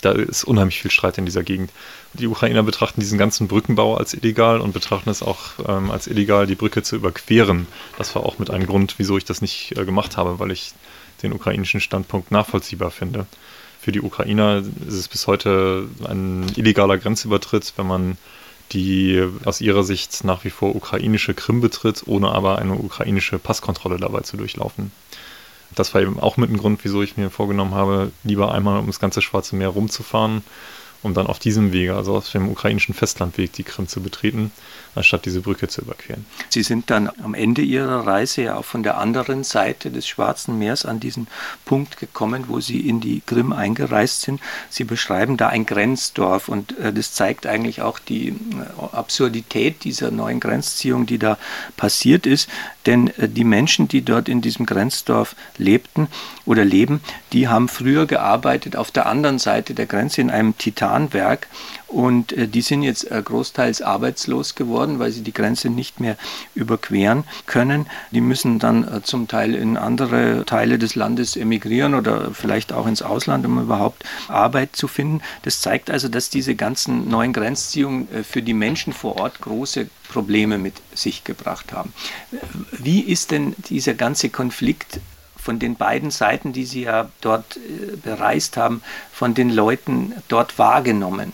Da 0.03 0.11
ist 0.11 0.43
unheimlich 0.43 0.81
viel 0.81 0.91
Streit 0.91 1.17
in 1.17 1.25
dieser 1.25 1.43
Gegend. 1.43 1.71
Die 2.11 2.27
Ukrainer 2.27 2.61
betrachten 2.61 2.99
diesen 2.99 3.17
ganzen 3.17 3.47
Brückenbau 3.47 3.95
als 3.95 4.13
illegal 4.13 4.59
und 4.59 4.73
betrachten 4.73 5.09
es 5.09 5.23
auch 5.23 5.39
ähm, 5.65 5.91
als 5.91 6.07
illegal, 6.07 6.45
die 6.45 6.55
Brücke 6.55 6.83
zu 6.83 6.97
überqueren. 6.97 7.67
Das 7.97 8.13
war 8.13 8.25
auch 8.25 8.37
mit 8.37 8.51
einem 8.51 8.67
Grund, 8.67 8.95
wieso 8.97 9.17
ich 9.17 9.23
das 9.23 9.41
nicht 9.41 9.77
äh, 9.77 9.85
gemacht 9.85 10.17
habe, 10.17 10.39
weil 10.39 10.51
ich 10.51 10.73
den 11.23 11.31
ukrainischen 11.31 11.79
Standpunkt 11.79 12.31
nachvollziehbar 12.31 12.91
finde. 12.91 13.25
Für 13.79 13.93
die 13.93 14.01
Ukrainer 14.01 14.61
ist 14.87 14.93
es 14.93 15.07
bis 15.07 15.25
heute 15.25 15.87
ein 16.05 16.51
illegaler 16.57 16.97
Grenzübertritt, 16.97 17.73
wenn 17.77 17.87
man 17.87 18.17
die 18.73 19.25
aus 19.45 19.61
ihrer 19.61 19.83
Sicht 19.83 20.25
nach 20.25 20.43
wie 20.43 20.49
vor 20.49 20.75
ukrainische 20.75 21.33
Krim 21.33 21.61
betritt, 21.61 22.03
ohne 22.05 22.29
aber 22.29 22.59
eine 22.59 22.73
ukrainische 22.73 23.39
Passkontrolle 23.39 23.97
dabei 23.97 24.21
zu 24.21 24.35
durchlaufen. 24.35 24.91
Das 25.75 25.93
war 25.93 26.01
eben 26.01 26.19
auch 26.19 26.37
mit 26.37 26.49
ein 26.49 26.57
Grund, 26.57 26.83
wieso 26.83 27.01
ich 27.01 27.17
mir 27.17 27.29
vorgenommen 27.29 27.73
habe, 27.73 28.11
lieber 28.23 28.53
einmal 28.53 28.79
um 28.79 28.87
das 28.87 28.99
ganze 28.99 29.21
Schwarze 29.21 29.55
Meer 29.55 29.69
rumzufahren, 29.69 30.43
um 31.01 31.13
dann 31.13 31.27
auf 31.27 31.39
diesem 31.39 31.71
Wege, 31.71 31.95
also 31.95 32.15
auf 32.15 32.31
dem 32.31 32.49
ukrainischen 32.49 32.93
Festlandweg, 32.93 33.53
die 33.53 33.63
Krim 33.63 33.87
zu 33.87 34.01
betreten 34.01 34.51
anstatt 34.95 35.25
diese 35.25 35.41
Brücke 35.41 35.67
zu 35.67 35.81
überqueren. 35.81 36.25
Sie 36.49 36.63
sind 36.63 36.89
dann 36.89 37.09
am 37.23 37.33
Ende 37.33 37.61
Ihrer 37.61 38.05
Reise 38.05 38.43
ja 38.43 38.55
auch 38.55 38.65
von 38.65 38.83
der 38.83 38.97
anderen 38.97 39.43
Seite 39.43 39.91
des 39.91 40.07
Schwarzen 40.07 40.59
Meers 40.59 40.85
an 40.85 40.99
diesen 40.99 41.27
Punkt 41.65 41.97
gekommen, 41.97 42.45
wo 42.47 42.59
Sie 42.59 42.87
in 42.87 42.99
die 42.99 43.21
Krim 43.25 43.53
eingereist 43.53 44.21
sind. 44.21 44.39
Sie 44.69 44.83
beschreiben 44.83 45.37
da 45.37 45.47
ein 45.47 45.65
Grenzdorf 45.65 46.47
und 46.47 46.77
äh, 46.77 46.93
das 46.93 47.13
zeigt 47.13 47.47
eigentlich 47.47 47.81
auch 47.81 47.99
die 47.99 48.29
äh, 48.29 48.33
Absurdität 48.91 49.83
dieser 49.83 50.11
neuen 50.11 50.39
Grenzziehung, 50.39 51.05
die 51.05 51.17
da 51.17 51.37
passiert 51.77 52.25
ist. 52.25 52.49
Denn 52.85 53.07
äh, 53.17 53.27
die 53.27 53.43
Menschen, 53.43 53.87
die 53.87 54.03
dort 54.03 54.29
in 54.29 54.41
diesem 54.41 54.65
Grenzdorf 54.65 55.35
lebten 55.57 56.07
oder 56.45 56.65
leben, 56.65 57.01
die 57.31 57.47
haben 57.47 57.67
früher 57.67 58.05
gearbeitet 58.05 58.75
auf 58.75 58.91
der 58.91 59.07
anderen 59.07 59.39
Seite 59.39 59.73
der 59.73 59.85
Grenze 59.85 60.21
in 60.21 60.29
einem 60.29 60.57
Titanwerk 60.57 61.47
und 61.87 62.33
die 62.35 62.61
sind 62.61 62.81
jetzt 62.81 63.07
großteils 63.07 63.83
arbeitslos 63.83 64.55
geworden, 64.55 64.82
weil 64.99 65.11
sie 65.11 65.21
die 65.21 65.33
Grenze 65.33 65.69
nicht 65.69 65.99
mehr 65.99 66.17
überqueren 66.55 67.23
können. 67.45 67.87
Die 68.11 68.21
müssen 68.21 68.59
dann 68.59 68.87
äh, 68.87 69.01
zum 69.01 69.27
Teil 69.27 69.55
in 69.55 69.77
andere 69.77 70.45
Teile 70.45 70.77
des 70.77 70.95
Landes 70.95 71.35
emigrieren 71.35 71.95
oder 71.95 72.31
vielleicht 72.33 72.73
auch 72.73 72.87
ins 72.87 73.01
Ausland, 73.01 73.45
um 73.45 73.61
überhaupt 73.61 74.03
Arbeit 74.27 74.75
zu 74.75 74.87
finden. 74.87 75.21
Das 75.43 75.61
zeigt 75.61 75.89
also, 75.89 76.07
dass 76.09 76.29
diese 76.29 76.55
ganzen 76.55 77.09
neuen 77.09 77.33
Grenzziehungen 77.33 78.07
für 78.23 78.41
die 78.41 78.53
Menschen 78.53 78.93
vor 78.93 79.17
Ort 79.19 79.41
große 79.41 79.87
Probleme 80.09 80.57
mit 80.57 80.75
sich 80.93 81.23
gebracht 81.23 81.73
haben. 81.73 81.93
Wie 82.71 83.01
ist 83.01 83.31
denn 83.31 83.55
dieser 83.69 83.93
ganze 83.93 84.29
Konflikt 84.29 84.99
von 85.35 85.59
den 85.59 85.75
beiden 85.75 86.11
Seiten, 86.11 86.53
die 86.53 86.65
Sie 86.65 86.83
ja 86.83 87.09
dort 87.21 87.59
bereist 88.03 88.57
haben, 88.57 88.81
von 89.11 89.33
den 89.33 89.49
Leuten 89.49 90.13
dort 90.27 90.57
wahrgenommen? 90.57 91.33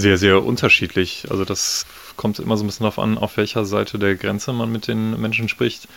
Sehr, 0.00 0.16
sehr 0.16 0.42
unterschiedlich. 0.42 1.26
Also 1.28 1.44
das 1.44 1.84
kommt 2.16 2.38
immer 2.38 2.56
so 2.56 2.64
ein 2.64 2.68
bisschen 2.68 2.84
darauf 2.84 2.98
an, 2.98 3.18
auf 3.18 3.36
welcher 3.36 3.66
Seite 3.66 3.98
der 3.98 4.14
Grenze 4.14 4.54
man 4.54 4.72
mit 4.72 4.88
den 4.88 5.20
Menschen 5.20 5.46
spricht. 5.50 5.88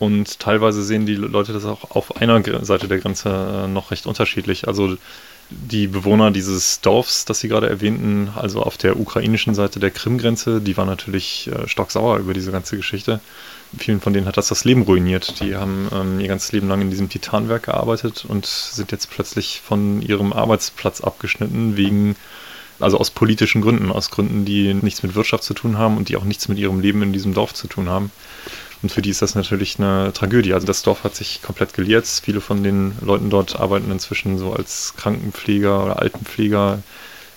Und 0.00 0.40
teilweise 0.40 0.82
sehen 0.82 1.06
die 1.06 1.14
Leute 1.14 1.52
das 1.52 1.64
auch 1.64 1.92
auf 1.92 2.16
einer 2.16 2.42
Seite 2.64 2.88
der 2.88 2.98
Grenze 2.98 3.28
äh, 3.28 3.68
noch 3.68 3.92
recht 3.92 4.06
unterschiedlich. 4.06 4.66
Also 4.66 4.96
die 5.50 5.86
Bewohner 5.86 6.32
dieses 6.32 6.80
Dorfs, 6.80 7.24
das 7.24 7.38
Sie 7.38 7.46
gerade 7.46 7.68
erwähnten, 7.68 8.30
also 8.34 8.62
auf 8.62 8.78
der 8.78 8.98
ukrainischen 8.98 9.54
Seite 9.54 9.78
der 9.78 9.92
Krimgrenze, 9.92 10.60
die 10.60 10.76
waren 10.76 10.88
natürlich 10.88 11.48
äh, 11.52 11.68
stocksauer 11.68 12.18
über 12.18 12.34
diese 12.34 12.50
ganze 12.50 12.76
Geschichte. 12.76 13.20
Vielen 13.78 14.00
von 14.00 14.12
denen 14.12 14.26
hat 14.26 14.38
das 14.38 14.48
das 14.48 14.64
Leben 14.64 14.82
ruiniert. 14.82 15.38
Die 15.40 15.54
haben 15.54 15.88
ähm, 15.92 16.18
ihr 16.18 16.26
ganzes 16.26 16.50
Leben 16.50 16.66
lang 16.66 16.80
in 16.82 16.90
diesem 16.90 17.08
Titanwerk 17.08 17.62
gearbeitet 17.66 18.24
und 18.26 18.44
sind 18.44 18.90
jetzt 18.90 19.08
plötzlich 19.08 19.62
von 19.64 20.02
ihrem 20.02 20.32
Arbeitsplatz 20.32 21.00
abgeschnitten 21.00 21.76
wegen 21.76 22.16
also 22.78 22.98
aus 22.98 23.10
politischen 23.10 23.62
Gründen, 23.62 23.90
aus 23.90 24.10
Gründen, 24.10 24.44
die 24.44 24.74
nichts 24.74 25.02
mit 25.02 25.14
Wirtschaft 25.14 25.44
zu 25.44 25.54
tun 25.54 25.78
haben 25.78 25.96
und 25.96 26.08
die 26.08 26.16
auch 26.16 26.24
nichts 26.24 26.48
mit 26.48 26.58
ihrem 26.58 26.80
Leben 26.80 27.02
in 27.02 27.12
diesem 27.12 27.34
Dorf 27.34 27.54
zu 27.54 27.66
tun 27.66 27.88
haben. 27.88 28.10
Und 28.82 28.92
für 28.92 29.02
die 29.02 29.10
ist 29.10 29.22
das 29.22 29.34
natürlich 29.34 29.78
eine 29.78 30.12
Tragödie. 30.12 30.52
Also 30.52 30.66
das 30.66 30.82
Dorf 30.82 31.02
hat 31.04 31.14
sich 31.14 31.40
komplett 31.42 31.72
geleert. 31.72 32.06
Viele 32.06 32.40
von 32.40 32.62
den 32.62 32.92
Leuten 33.00 33.30
dort 33.30 33.58
arbeiten 33.58 33.90
inzwischen 33.90 34.38
so 34.38 34.52
als 34.52 34.94
Krankenpfleger 34.96 35.84
oder 35.84 35.98
Altenpfleger 35.98 36.82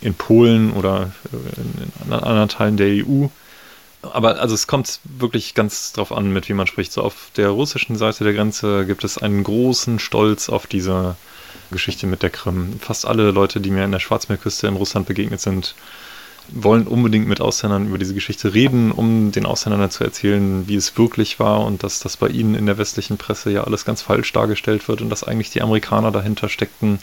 in 0.01 0.13
Polen 0.13 0.71
oder 0.73 1.11
in 2.05 2.13
anderen 2.13 2.49
Teilen 2.49 2.77
der 2.77 3.05
EU. 3.05 3.27
Aber 4.01 4.39
also 4.39 4.55
es 4.55 4.67
kommt 4.67 4.99
wirklich 5.03 5.55
ganz 5.55 5.91
drauf 5.93 6.11
an, 6.11 6.31
mit 6.31 6.47
wie 6.49 6.53
man 6.53 6.67
spricht. 6.67 6.91
So 6.91 7.01
auf 7.01 7.31
der 7.35 7.49
russischen 7.49 7.97
Seite 7.97 8.23
der 8.23 8.33
Grenze 8.33 8.85
gibt 8.85 9.03
es 9.03 9.17
einen 9.17 9.43
großen 9.43 9.99
Stolz 9.99 10.49
auf 10.49 10.67
diese 10.67 11.15
Geschichte 11.71 12.07
mit 12.07 12.23
der 12.23 12.29
Krim. 12.29 12.79
Fast 12.79 13.05
alle 13.05 13.31
Leute, 13.31 13.59
die 13.59 13.71
mir 13.71 13.85
in 13.85 13.91
der 13.91 13.99
Schwarzmeerküste 13.99 14.67
in 14.67 14.75
Russland 14.75 15.07
begegnet 15.07 15.41
sind, 15.41 15.75
wollen 16.51 16.87
unbedingt 16.87 17.27
mit 17.27 17.41
Ausländern 17.41 17.87
über 17.87 17.97
diese 17.97 18.13
Geschichte 18.13 18.53
reden, 18.53 18.91
um 18.91 19.31
den 19.31 19.45
Ausländern 19.45 19.91
zu 19.91 20.03
erzählen, 20.03 20.67
wie 20.67 20.75
es 20.75 20.97
wirklich 20.97 21.39
war 21.39 21.63
und 21.65 21.83
dass 21.83 21.99
das 21.99 22.17
bei 22.17 22.27
ihnen 22.27 22.55
in 22.55 22.65
der 22.65 22.77
westlichen 22.77 23.17
Presse 23.17 23.51
ja 23.51 23.63
alles 23.63 23.85
ganz 23.85 24.01
falsch 24.01 24.31
dargestellt 24.33 24.87
wird 24.87 25.01
und 25.01 25.09
dass 25.09 25.23
eigentlich 25.23 25.51
die 25.51 25.61
Amerikaner 25.61 26.11
dahinter 26.11 26.49
steckten. 26.49 26.99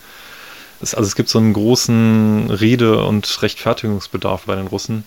Es, 0.80 0.94
also 0.94 1.06
es 1.06 1.14
gibt 1.14 1.28
so 1.28 1.38
einen 1.38 1.52
großen 1.52 2.50
Rede- 2.50 3.04
und 3.04 3.42
Rechtfertigungsbedarf 3.42 4.44
bei 4.46 4.56
den 4.56 4.66
Russen 4.66 5.04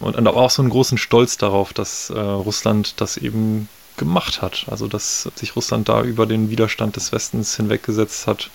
und, 0.00 0.16
und 0.16 0.26
auch 0.26 0.50
so 0.50 0.62
einen 0.62 0.70
großen 0.70 0.98
Stolz 0.98 1.36
darauf, 1.36 1.72
dass 1.72 2.10
äh, 2.10 2.18
Russland 2.18 3.00
das 3.00 3.16
eben 3.16 3.68
gemacht 3.96 4.42
hat. 4.42 4.66
Also 4.68 4.88
dass 4.88 5.28
sich 5.36 5.56
Russland 5.56 5.88
da 5.88 6.02
über 6.02 6.26
den 6.26 6.50
Widerstand 6.50 6.96
des 6.96 7.12
Westens 7.12 7.56
hinweggesetzt 7.56 8.26
hat 8.26 8.50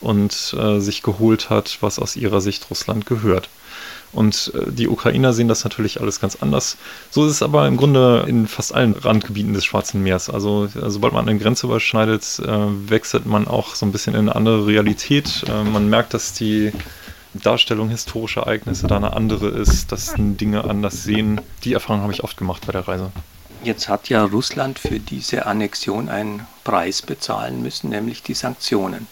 und 0.00 0.54
äh, 0.58 0.80
sich 0.80 1.02
geholt 1.02 1.50
hat, 1.50 1.78
was 1.80 1.98
aus 1.98 2.16
ihrer 2.16 2.40
Sicht 2.40 2.70
Russland 2.70 3.06
gehört. 3.06 3.48
Und 4.12 4.52
äh, 4.54 4.72
die 4.72 4.88
Ukrainer 4.88 5.32
sehen 5.32 5.48
das 5.48 5.64
natürlich 5.64 6.00
alles 6.00 6.20
ganz 6.20 6.36
anders. 6.40 6.76
So 7.10 7.24
ist 7.26 7.32
es 7.32 7.42
aber 7.42 7.66
im 7.66 7.76
Grunde 7.76 8.24
in 8.26 8.46
fast 8.48 8.74
allen 8.74 8.94
Randgebieten 8.94 9.54
des 9.54 9.64
Schwarzen 9.64 10.02
Meers. 10.02 10.28
Also 10.28 10.68
sobald 10.74 11.12
man 11.12 11.28
eine 11.28 11.38
Grenze 11.38 11.66
überschneidet, 11.66 12.40
äh, 12.44 12.90
wechselt 12.90 13.26
man 13.26 13.46
auch 13.46 13.74
so 13.74 13.86
ein 13.86 13.92
bisschen 13.92 14.14
in 14.14 14.20
eine 14.20 14.34
andere 14.34 14.66
Realität. 14.66 15.44
Äh, 15.48 15.64
man 15.64 15.88
merkt, 15.88 16.14
dass 16.14 16.32
die 16.32 16.72
Darstellung 17.34 17.90
historischer 17.90 18.42
Ereignisse 18.42 18.88
da 18.88 18.96
eine 18.96 19.12
andere 19.12 19.48
ist, 19.48 19.92
dass 19.92 20.14
Dinge 20.16 20.64
anders 20.64 21.04
sehen. 21.04 21.40
Die 21.62 21.74
Erfahrung 21.74 22.02
habe 22.02 22.12
ich 22.12 22.24
oft 22.24 22.36
gemacht 22.36 22.66
bei 22.66 22.72
der 22.72 22.88
Reise. 22.88 23.12
Jetzt 23.62 23.88
hat 23.88 24.08
ja 24.08 24.24
Russland 24.24 24.78
für 24.78 24.98
diese 24.98 25.44
Annexion 25.44 26.08
einen 26.08 26.46
Preis 26.64 27.02
bezahlen 27.02 27.62
müssen, 27.62 27.90
nämlich 27.90 28.22
die 28.22 28.32
Sanktionen. 28.32 29.06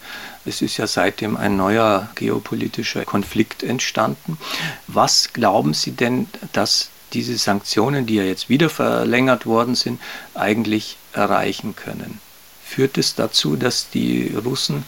Es 0.47 0.63
ist 0.63 0.79
ja 0.79 0.87
seitdem 0.87 1.37
ein 1.37 1.59
neuer 1.59 2.09
geopolitischer 2.15 3.05
Konflikt 3.05 3.63
entstanden. 3.63 4.39
Was 4.87 5.35
glauben 5.35 5.75
Sie 5.75 5.93
denn, 5.93 6.29
dass 6.55 6.89
diese 7.13 7.37
Sanktionen, 7.37 8.07
die 8.07 8.15
ja 8.15 8.23
jetzt 8.23 8.49
wieder 8.49 8.71
verlängert 8.71 9.45
worden 9.45 9.75
sind, 9.75 10.01
eigentlich 10.35 10.97
erreichen 11.13 11.77
können? 11.77 12.19
Führt 12.65 12.97
es 12.97 13.15
dazu, 13.15 13.57
dass 13.57 13.91
die 13.91 14.35
Russen 14.35 14.85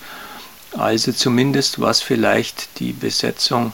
also 0.72 1.12
zumindest 1.12 1.80
was 1.80 2.00
vielleicht 2.00 2.78
die 2.78 2.92
Besetzung 2.92 3.72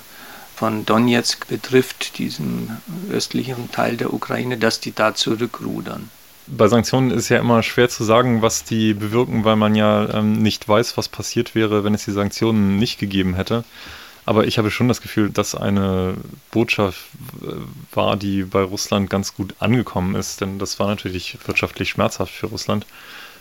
von 0.56 0.86
Donetsk 0.86 1.48
betrifft, 1.48 2.16
diesem 2.18 2.70
östlichen 3.12 3.70
Teil 3.70 3.98
der 3.98 4.14
Ukraine, 4.14 4.56
dass 4.56 4.80
die 4.80 4.94
da 4.94 5.14
zurückrudern. 5.14 6.10
Bei 6.46 6.68
Sanktionen 6.68 7.10
ist 7.10 7.28
ja 7.28 7.38
immer 7.38 7.62
schwer 7.62 7.88
zu 7.88 8.04
sagen, 8.04 8.40
was 8.40 8.64
die 8.64 8.94
bewirken, 8.94 9.44
weil 9.44 9.56
man 9.56 9.74
ja 9.74 10.08
ähm, 10.14 10.40
nicht 10.40 10.66
weiß, 10.66 10.96
was 10.96 11.08
passiert 11.08 11.54
wäre, 11.54 11.84
wenn 11.84 11.92
es 11.92 12.04
die 12.04 12.12
Sanktionen 12.12 12.76
nicht 12.78 12.98
gegeben 12.98 13.34
hätte. 13.34 13.64
Aber 14.26 14.46
ich 14.46 14.58
habe 14.58 14.72
schon 14.72 14.88
das 14.88 15.00
Gefühl, 15.00 15.30
dass 15.30 15.54
eine 15.54 16.16
Botschaft 16.50 17.06
äh, 17.42 17.52
war, 17.94 18.16
die 18.16 18.42
bei 18.42 18.60
Russland 18.60 19.08
ganz 19.08 19.34
gut 19.34 19.54
angekommen 19.60 20.16
ist, 20.16 20.40
denn 20.40 20.58
das 20.58 20.78
war 20.80 20.88
natürlich 20.88 21.38
wirtschaftlich 21.46 21.90
schmerzhaft 21.90 22.32
für 22.32 22.48
Russland. 22.48 22.86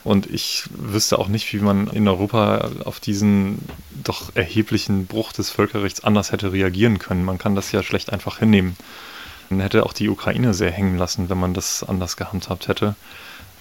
Und 0.03 0.29
ich 0.29 0.65
wüsste 0.69 1.17
auch 1.17 1.27
nicht, 1.27 1.51
wie 1.51 1.57
man 1.57 1.87
in 1.87 2.07
Europa 2.07 2.69
auf 2.83 2.99
diesen 2.99 3.57
doch 4.03 4.35
erheblichen 4.35 5.07
Bruch 5.07 5.33
des 5.33 5.49
Völkerrechts 5.49 6.03
anders 6.03 6.31
hätte 6.31 6.53
reagieren 6.53 6.99
können. 6.99 7.25
Man 7.25 7.39
kann 7.39 7.55
das 7.55 7.71
ja 7.71 7.81
schlecht 7.81 8.13
einfach 8.13 8.37
hinnehmen. 8.37 8.77
Man 9.49 9.61
hätte 9.61 9.83
auch 9.83 9.93
die 9.93 10.09
Ukraine 10.09 10.53
sehr 10.53 10.69
hängen 10.69 10.99
lassen, 10.99 11.29
wenn 11.29 11.39
man 11.39 11.55
das 11.55 11.83
anders 11.83 12.17
gehandhabt 12.17 12.67
hätte. 12.67 12.95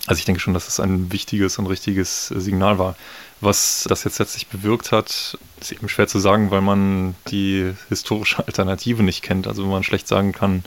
Also 0.07 0.19
ich 0.19 0.27
denke 0.27 0.41
schon, 0.41 0.53
dass 0.53 0.69
es 0.69 0.81
ein 0.81 1.11
wichtiges 1.13 1.59
und 1.59 1.67
richtiges 1.67 2.27
Signal 2.27 2.79
war. 2.79 2.95
Was 3.41 3.85
das 3.89 4.05
jetzt 4.05 4.19
letztlich 4.19 4.47
bewirkt 4.47 4.93
hat, 4.93 5.39
ist 5.61 5.73
eben 5.73 5.89
schwer 5.89 6.07
zu 6.07 6.19
sagen, 6.19 6.51
weil 6.51 6.61
man 6.61 7.15
die 7.29 7.73
historische 7.89 8.47
Alternative 8.47 9.03
nicht 9.03 9.23
kennt. 9.23 9.47
Also 9.47 9.67
man 9.67 9.85
schlecht 9.85 10.09
sagen 10.09 10.33
kann, 10.33 10.65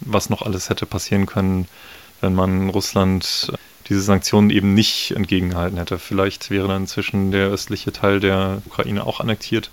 was 0.00 0.30
noch 0.30 0.42
alles 0.42 0.70
hätte 0.70 0.86
passieren 0.86 1.26
können, 1.26 1.66
wenn 2.20 2.34
man 2.34 2.70
Russland 2.70 3.52
diese 3.88 4.02
Sanktionen 4.02 4.50
eben 4.50 4.74
nicht 4.74 5.10
entgegengehalten 5.10 5.78
hätte. 5.78 5.98
Vielleicht 5.98 6.50
wäre 6.50 6.68
dann 6.68 6.82
inzwischen 6.82 7.32
der 7.32 7.48
östliche 7.48 7.92
Teil 7.92 8.20
der 8.20 8.62
Ukraine 8.64 9.04
auch 9.04 9.20
annektiert. 9.20 9.70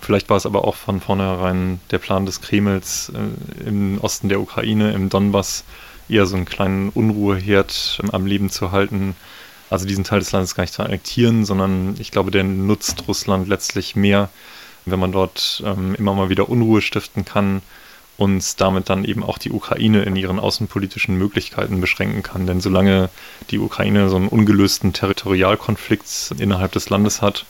Vielleicht 0.00 0.30
war 0.30 0.36
es 0.36 0.46
aber 0.46 0.64
auch 0.64 0.76
von 0.76 1.00
vornherein 1.00 1.80
der 1.90 1.98
Plan 1.98 2.24
des 2.24 2.40
Kremls 2.40 3.12
äh, 3.14 3.68
im 3.68 3.98
Osten 4.00 4.28
der 4.28 4.40
Ukraine, 4.40 4.92
im 4.92 5.08
Donbass, 5.08 5.64
eher 6.08 6.24
so 6.26 6.36
einen 6.36 6.46
kleinen 6.46 6.88
Unruheherd 6.90 8.00
am 8.12 8.24
Leben 8.24 8.48
zu 8.48 8.72
halten, 8.72 9.14
also 9.70 9.86
diesen 9.86 10.04
Teil 10.04 10.20
des 10.20 10.32
Landes 10.32 10.54
gar 10.54 10.62
nicht 10.62 10.74
zu 10.74 10.82
annektieren, 10.82 11.44
sondern 11.44 11.96
ich 11.98 12.10
glaube, 12.10 12.30
der 12.30 12.44
nutzt 12.44 13.06
Russland 13.08 13.48
letztlich 13.48 13.96
mehr, 13.96 14.30
wenn 14.86 14.98
man 14.98 15.12
dort 15.12 15.62
ähm, 15.64 15.94
immer 15.94 16.14
mal 16.14 16.28
wieder 16.28 16.48
Unruhe 16.48 16.80
stiften 16.80 17.24
kann 17.24 17.62
und 18.16 18.60
damit 18.60 18.90
dann 18.90 19.04
eben 19.04 19.22
auch 19.22 19.38
die 19.38 19.52
Ukraine 19.52 20.02
in 20.02 20.16
ihren 20.16 20.40
außenpolitischen 20.40 21.16
Möglichkeiten 21.16 21.80
beschränken 21.80 22.22
kann. 22.22 22.46
Denn 22.46 22.60
solange 22.60 23.10
die 23.50 23.60
Ukraine 23.60 24.08
so 24.08 24.16
einen 24.16 24.28
ungelösten 24.28 24.92
Territorialkonflikt 24.92 26.34
innerhalb 26.38 26.72
des 26.72 26.90
Landes 26.90 27.22
hat, 27.22 27.46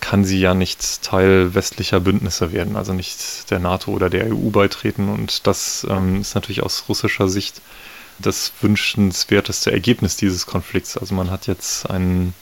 kann 0.00 0.24
sie 0.24 0.40
ja 0.40 0.54
nicht 0.54 1.02
Teil 1.02 1.54
westlicher 1.54 2.00
Bündnisse 2.00 2.52
werden, 2.52 2.76
also 2.76 2.94
nicht 2.94 3.50
der 3.50 3.58
NATO 3.58 3.90
oder 3.90 4.08
der 4.08 4.32
EU 4.32 4.48
beitreten. 4.48 5.10
Und 5.10 5.46
das 5.46 5.86
ähm, 5.88 6.22
ist 6.22 6.34
natürlich 6.34 6.62
aus 6.62 6.84
russischer 6.88 7.28
Sicht 7.28 7.60
das 8.20 8.52
wünschenswerteste 8.60 9.72
Ergebnis 9.72 10.16
dieses 10.16 10.46
Konflikts. 10.46 10.96
Also 10.96 11.14
man 11.14 11.30
hat 11.30 11.46
jetzt 11.46 11.88
einen, 11.90 12.34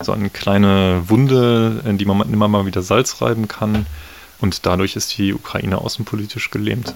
so 0.00 0.12
eine 0.12 0.30
kleine 0.30 1.04
Wunde, 1.08 1.82
in 1.86 1.98
die 1.98 2.04
man 2.04 2.32
immer 2.32 2.48
mal 2.48 2.66
wieder 2.66 2.82
Salz 2.82 3.20
reiben 3.22 3.48
kann. 3.48 3.86
Und 4.40 4.66
dadurch 4.66 4.96
ist 4.96 5.16
die 5.18 5.34
Ukraine 5.34 5.78
außenpolitisch 5.78 6.50
gelähmt. 6.50 6.94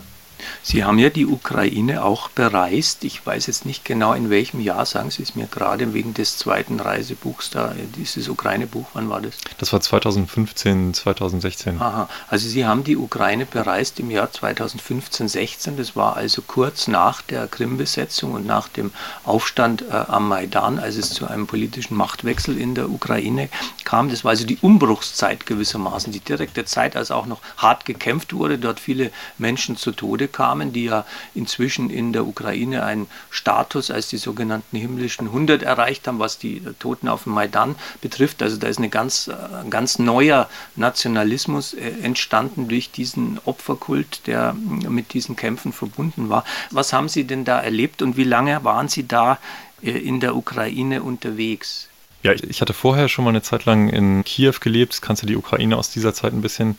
Sie 0.62 0.84
haben 0.84 0.98
ja 0.98 1.10
die 1.10 1.26
Ukraine 1.26 2.04
auch 2.04 2.28
bereist. 2.30 3.04
Ich 3.04 3.24
weiß 3.24 3.46
jetzt 3.46 3.66
nicht 3.66 3.84
genau 3.84 4.12
in 4.12 4.30
welchem 4.30 4.60
Jahr, 4.60 4.86
sagen 4.86 5.10
Sie 5.10 5.22
es 5.22 5.34
mir 5.34 5.46
gerade 5.46 5.94
wegen 5.94 6.14
des 6.14 6.38
zweiten 6.38 6.80
Reisebuchs 6.80 7.50
da, 7.50 7.74
dieses 7.96 8.28
Ukraine-Buch, 8.28 8.86
wann 8.94 9.08
war 9.08 9.20
das? 9.20 9.34
Das 9.58 9.72
war 9.72 9.80
2015, 9.80 10.94
2016. 10.94 11.80
Aha, 11.80 12.08
also 12.28 12.48
Sie 12.48 12.66
haben 12.66 12.84
die 12.84 12.96
Ukraine 12.96 13.46
bereist 13.46 14.00
im 14.00 14.10
Jahr 14.10 14.30
2015, 14.30 15.28
16. 15.28 15.76
Das 15.76 15.96
war 15.96 16.16
also 16.16 16.42
kurz 16.42 16.88
nach 16.88 17.22
der 17.22 17.46
Krim-Besetzung 17.46 18.32
und 18.32 18.46
nach 18.46 18.68
dem 18.68 18.92
Aufstand 19.24 19.82
äh, 19.82 19.92
am 19.92 20.28
Maidan, 20.28 20.78
als 20.78 20.96
es 20.96 21.10
zu 21.10 21.26
einem 21.26 21.46
politischen 21.46 21.96
Machtwechsel 21.96 22.58
in 22.58 22.74
der 22.74 22.90
Ukraine 22.90 23.48
kam. 23.84 24.08
Das 24.08 24.24
war 24.24 24.30
also 24.30 24.46
die 24.46 24.58
Umbruchszeit 24.60 25.46
gewissermaßen, 25.46 26.12
die 26.12 26.20
direkte 26.20 26.64
Zeit, 26.64 26.96
als 26.96 27.10
auch 27.10 27.26
noch 27.26 27.40
hart 27.56 27.84
gekämpft 27.84 28.32
wurde, 28.32 28.58
dort 28.58 28.80
viele 28.80 29.10
Menschen 29.38 29.76
zu 29.76 29.92
Tode 29.92 30.28
kamen, 30.34 30.72
die 30.72 30.84
ja 30.84 31.06
inzwischen 31.34 31.90
in 31.90 32.12
der 32.12 32.26
Ukraine 32.26 32.84
einen 32.84 33.06
Status 33.30 33.90
als 33.90 34.08
die 34.08 34.16
sogenannten 34.16 34.76
himmlischen 34.76 35.28
100 35.28 35.62
erreicht 35.62 36.08
haben, 36.08 36.18
was 36.18 36.38
die 36.38 36.60
Toten 36.80 37.08
auf 37.08 37.22
dem 37.22 37.34
Maidan 37.34 37.76
betrifft. 38.00 38.42
Also 38.42 38.56
da 38.56 38.66
ist 38.66 38.80
ein 38.80 38.90
ganz, 38.90 39.30
ganz 39.70 39.98
neuer 39.98 40.48
Nationalismus 40.76 41.72
äh, 41.74 41.92
entstanden 42.02 42.68
durch 42.68 42.90
diesen 42.90 43.38
Opferkult, 43.44 44.26
der 44.26 44.54
mit 44.54 45.14
diesen 45.14 45.36
Kämpfen 45.36 45.72
verbunden 45.72 46.28
war. 46.28 46.44
Was 46.70 46.92
haben 46.92 47.08
Sie 47.08 47.24
denn 47.24 47.44
da 47.44 47.60
erlebt 47.60 48.02
und 48.02 48.16
wie 48.16 48.24
lange 48.24 48.64
waren 48.64 48.88
Sie 48.88 49.06
da 49.06 49.38
äh, 49.82 49.90
in 49.90 50.18
der 50.18 50.34
Ukraine 50.34 51.02
unterwegs? 51.02 51.88
Ja, 52.24 52.32
ich 52.32 52.62
hatte 52.62 52.72
vorher 52.72 53.08
schon 53.08 53.24
mal 53.24 53.30
eine 53.30 53.42
Zeit 53.42 53.66
lang 53.66 53.90
in 53.90 54.24
Kiew 54.24 54.54
gelebt, 54.60 55.02
kannte 55.02 55.26
die 55.26 55.36
Ukraine 55.36 55.76
aus 55.76 55.90
dieser 55.90 56.14
Zeit 56.14 56.32
ein 56.32 56.40
bisschen 56.40 56.78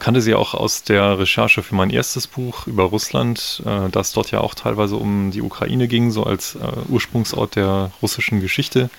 kannte 0.00 0.20
sie 0.20 0.34
auch 0.34 0.54
aus 0.54 0.82
der 0.82 1.18
Recherche 1.18 1.62
für 1.62 1.74
mein 1.74 1.90
erstes 1.90 2.26
Buch 2.26 2.66
über 2.66 2.84
Russland, 2.84 3.62
äh, 3.64 3.88
das 3.90 4.12
dort 4.12 4.32
ja 4.32 4.40
auch 4.40 4.54
teilweise 4.54 4.96
um 4.96 5.30
die 5.30 5.42
Ukraine 5.42 5.86
ging, 5.86 6.10
so 6.10 6.24
als 6.24 6.56
äh, 6.56 6.58
Ursprungsort 6.88 7.54
der 7.56 7.92
russischen 8.02 8.40
Geschichte. 8.40 8.90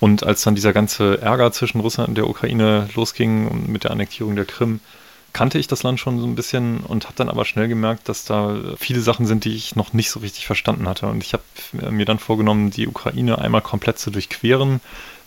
Und 0.00 0.24
als 0.24 0.42
dann 0.42 0.54
dieser 0.54 0.72
ganze 0.72 1.20
Ärger 1.20 1.52
zwischen 1.52 1.80
Russland 1.80 2.08
und 2.08 2.14
der 2.16 2.28
Ukraine 2.28 2.88
losging 2.94 3.70
mit 3.70 3.84
der 3.84 3.90
Annektierung 3.90 4.34
der 4.34 4.46
Krim, 4.46 4.80
kannte 5.32 5.58
ich 5.58 5.68
das 5.68 5.82
Land 5.82 6.00
schon 6.00 6.18
so 6.18 6.26
ein 6.26 6.34
bisschen 6.34 6.80
und 6.80 7.04
habe 7.04 7.14
dann 7.16 7.28
aber 7.28 7.44
schnell 7.44 7.68
gemerkt, 7.68 8.08
dass 8.08 8.24
da 8.24 8.56
viele 8.78 9.00
Sachen 9.00 9.26
sind, 9.26 9.44
die 9.44 9.54
ich 9.54 9.76
noch 9.76 9.92
nicht 9.92 10.10
so 10.10 10.20
richtig 10.20 10.46
verstanden 10.46 10.88
hatte. 10.88 11.06
Und 11.06 11.22
ich 11.22 11.34
habe 11.34 11.44
mir 11.90 12.04
dann 12.04 12.18
vorgenommen, 12.18 12.70
die 12.70 12.88
Ukraine 12.88 13.38
einmal 13.38 13.62
komplett 13.62 13.98
zu 13.98 14.10
durchqueren, 14.10 14.80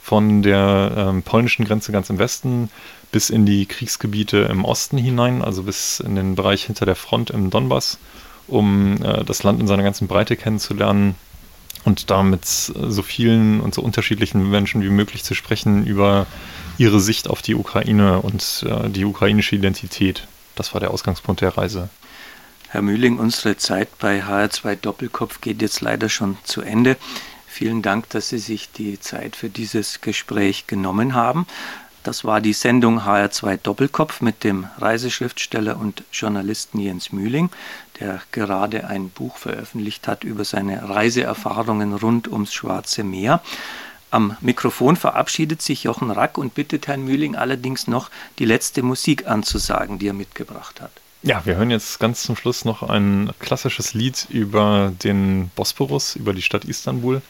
von 0.04 0.42
der 0.42 0.92
ähm, 0.98 1.24
polnischen 1.24 1.64
Grenze 1.64 1.94
ganz 1.94 2.10
im 2.10 2.20
Westen 2.20 2.70
bis 3.14 3.30
in 3.30 3.46
die 3.46 3.66
Kriegsgebiete 3.66 4.40
im 4.52 4.66
Osten 4.66 4.98
hinein, 4.98 5.42
also 5.42 5.64
bis 5.64 6.02
in 6.02 6.16
den 6.16 6.36
Bereich 6.36 6.66
hinter 6.66 6.86
der 6.86 6.96
Front 6.96 7.30
im 7.30 7.50
Donbass, 7.50 8.00
um 8.48 9.02
äh, 9.02 9.24
das 9.24 9.44
Land 9.44 9.62
in 9.62 9.68
seiner 9.68 9.84
ganzen 9.84 10.10
Breite 10.10 10.36
kennenzulernen 10.36 11.16
und 11.86 12.12
damit 12.12 12.46
so 12.46 13.02
vielen 13.02 13.62
und 13.62 13.74
so 13.74 13.82
unterschiedlichen 13.82 14.50
Menschen 14.50 14.82
wie 14.82 14.90
möglich 14.90 15.24
zu 15.24 15.36
sprechen 15.36 15.86
über 15.86 16.28
ihre 16.78 17.00
Sicht 17.00 17.30
auf 17.30 17.42
die 17.42 17.56
Ukraine 17.56 18.20
und 18.20 18.66
äh, 18.68 18.90
die 18.90 19.06
ukrainische 19.06 19.56
Identität. 19.56 20.28
Das 20.56 20.74
war 20.74 20.82
der 20.82 20.92
Ausgangspunkt 20.92 21.40
der 21.40 21.58
Reise. 21.58 21.90
Herr 22.68 22.82
Mühling, 22.82 23.20
unsere 23.20 23.56
Zeit 23.56 23.88
bei 24.00 24.22
HR2 24.24 24.76
Doppelkopf 24.76 25.40
geht 25.40 25.62
jetzt 25.62 25.80
leider 25.80 26.10
schon 26.10 26.38
zu 26.44 26.62
Ende. 26.62 26.98
Vielen 27.54 27.84
Dank, 27.84 28.10
dass 28.10 28.30
Sie 28.30 28.40
sich 28.40 28.72
die 28.72 29.00
Zeit 29.00 29.36
für 29.36 29.48
dieses 29.48 30.02
Gespräch 30.02 30.66
genommen 30.66 31.14
haben. 31.14 31.46
Das 32.02 32.26
war 32.26 32.42
die 32.42 32.52
Sendung 32.52 33.02
HR2 33.02 33.58
Doppelkopf 33.58 34.22
mit 34.22 34.44
dem 34.44 34.66
Reiseschriftsteller 34.80 35.78
und 35.78 36.04
Journalisten 36.12 36.80
Jens 36.80 37.12
Mühling, 37.12 37.52
der 38.00 38.24
gerade 38.32 38.88
ein 38.88 39.10
Buch 39.10 39.38
veröffentlicht 39.38 40.08
hat 40.08 40.24
über 40.24 40.46
seine 40.46 40.90
Reiseerfahrungen 40.90 41.94
rund 41.94 42.28
ums 42.28 42.56
Schwarze 42.56 43.04
Meer. 43.04 43.40
Am 44.10 44.36
Mikrofon 44.42 44.96
verabschiedet 44.96 45.62
sich 45.62 45.84
Jochen 45.84 46.10
Rack 46.10 46.40
und 46.40 46.56
bittet 46.56 46.88
Herrn 46.88 47.06
Mühling 47.06 47.36
allerdings 47.36 47.86
noch 47.86 48.10
die 48.40 48.46
letzte 48.46 48.82
Musik 48.82 49.28
anzusagen, 49.28 50.00
die 50.00 50.08
er 50.08 50.14
mitgebracht 50.14 50.82
hat. 50.82 51.03
Ja, 51.24 51.46
wir 51.46 51.56
hören 51.56 51.72
jetzt 51.72 52.00
ganz 52.00 52.24
zum 52.24 52.36
Schluss 52.36 52.66
noch 52.66 52.84
ein 52.84 53.32
klassisches 53.40 53.94
Lied 53.94 54.28
über 54.30 54.92
den 55.04 55.50
Bosporus, 55.56 56.16
über 56.16 56.34
die 56.34 56.42
Stadt 56.42 56.66
Istanbul 56.66 57.22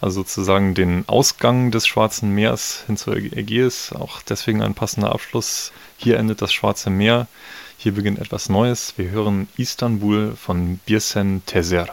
also 0.00 0.20
sozusagen 0.20 0.74
den 0.74 1.04
Ausgang 1.08 1.70
des 1.70 1.86
Schwarzen 1.86 2.30
Meers 2.30 2.84
hin 2.86 2.96
zur 2.96 3.16
Ägäis. 3.16 3.92
Auch 3.92 4.22
deswegen 4.22 4.62
ein 4.62 4.74
passender 4.74 5.12
Abschluss. 5.12 5.72
Hier 5.96 6.18
endet 6.18 6.40
das 6.42 6.52
Schwarze 6.52 6.90
Meer, 6.90 7.26
hier 7.76 7.92
beginnt 7.92 8.18
etwas 8.18 8.48
Neues. 8.48 8.94
Wir 8.96 9.10
hören 9.10 9.48
Istanbul 9.56 10.34
von 10.36 10.78
Birsen 10.86 11.42
Tezer. 11.46 11.88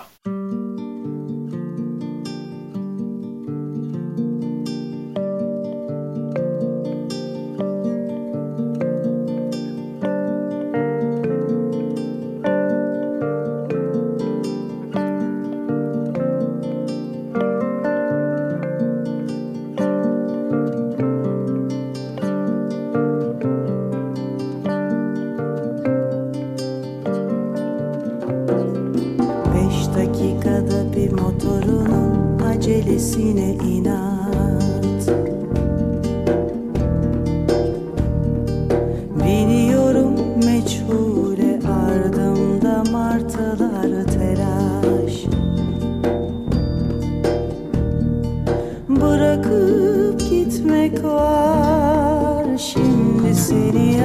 Gözlerin 53.26 53.95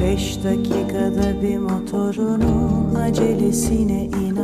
Beş 0.06 0.44
dakikada 0.44 1.42
bir 1.42 1.58
motorunun 1.58 2.94
acelesine 2.94 4.04
in. 4.04 4.35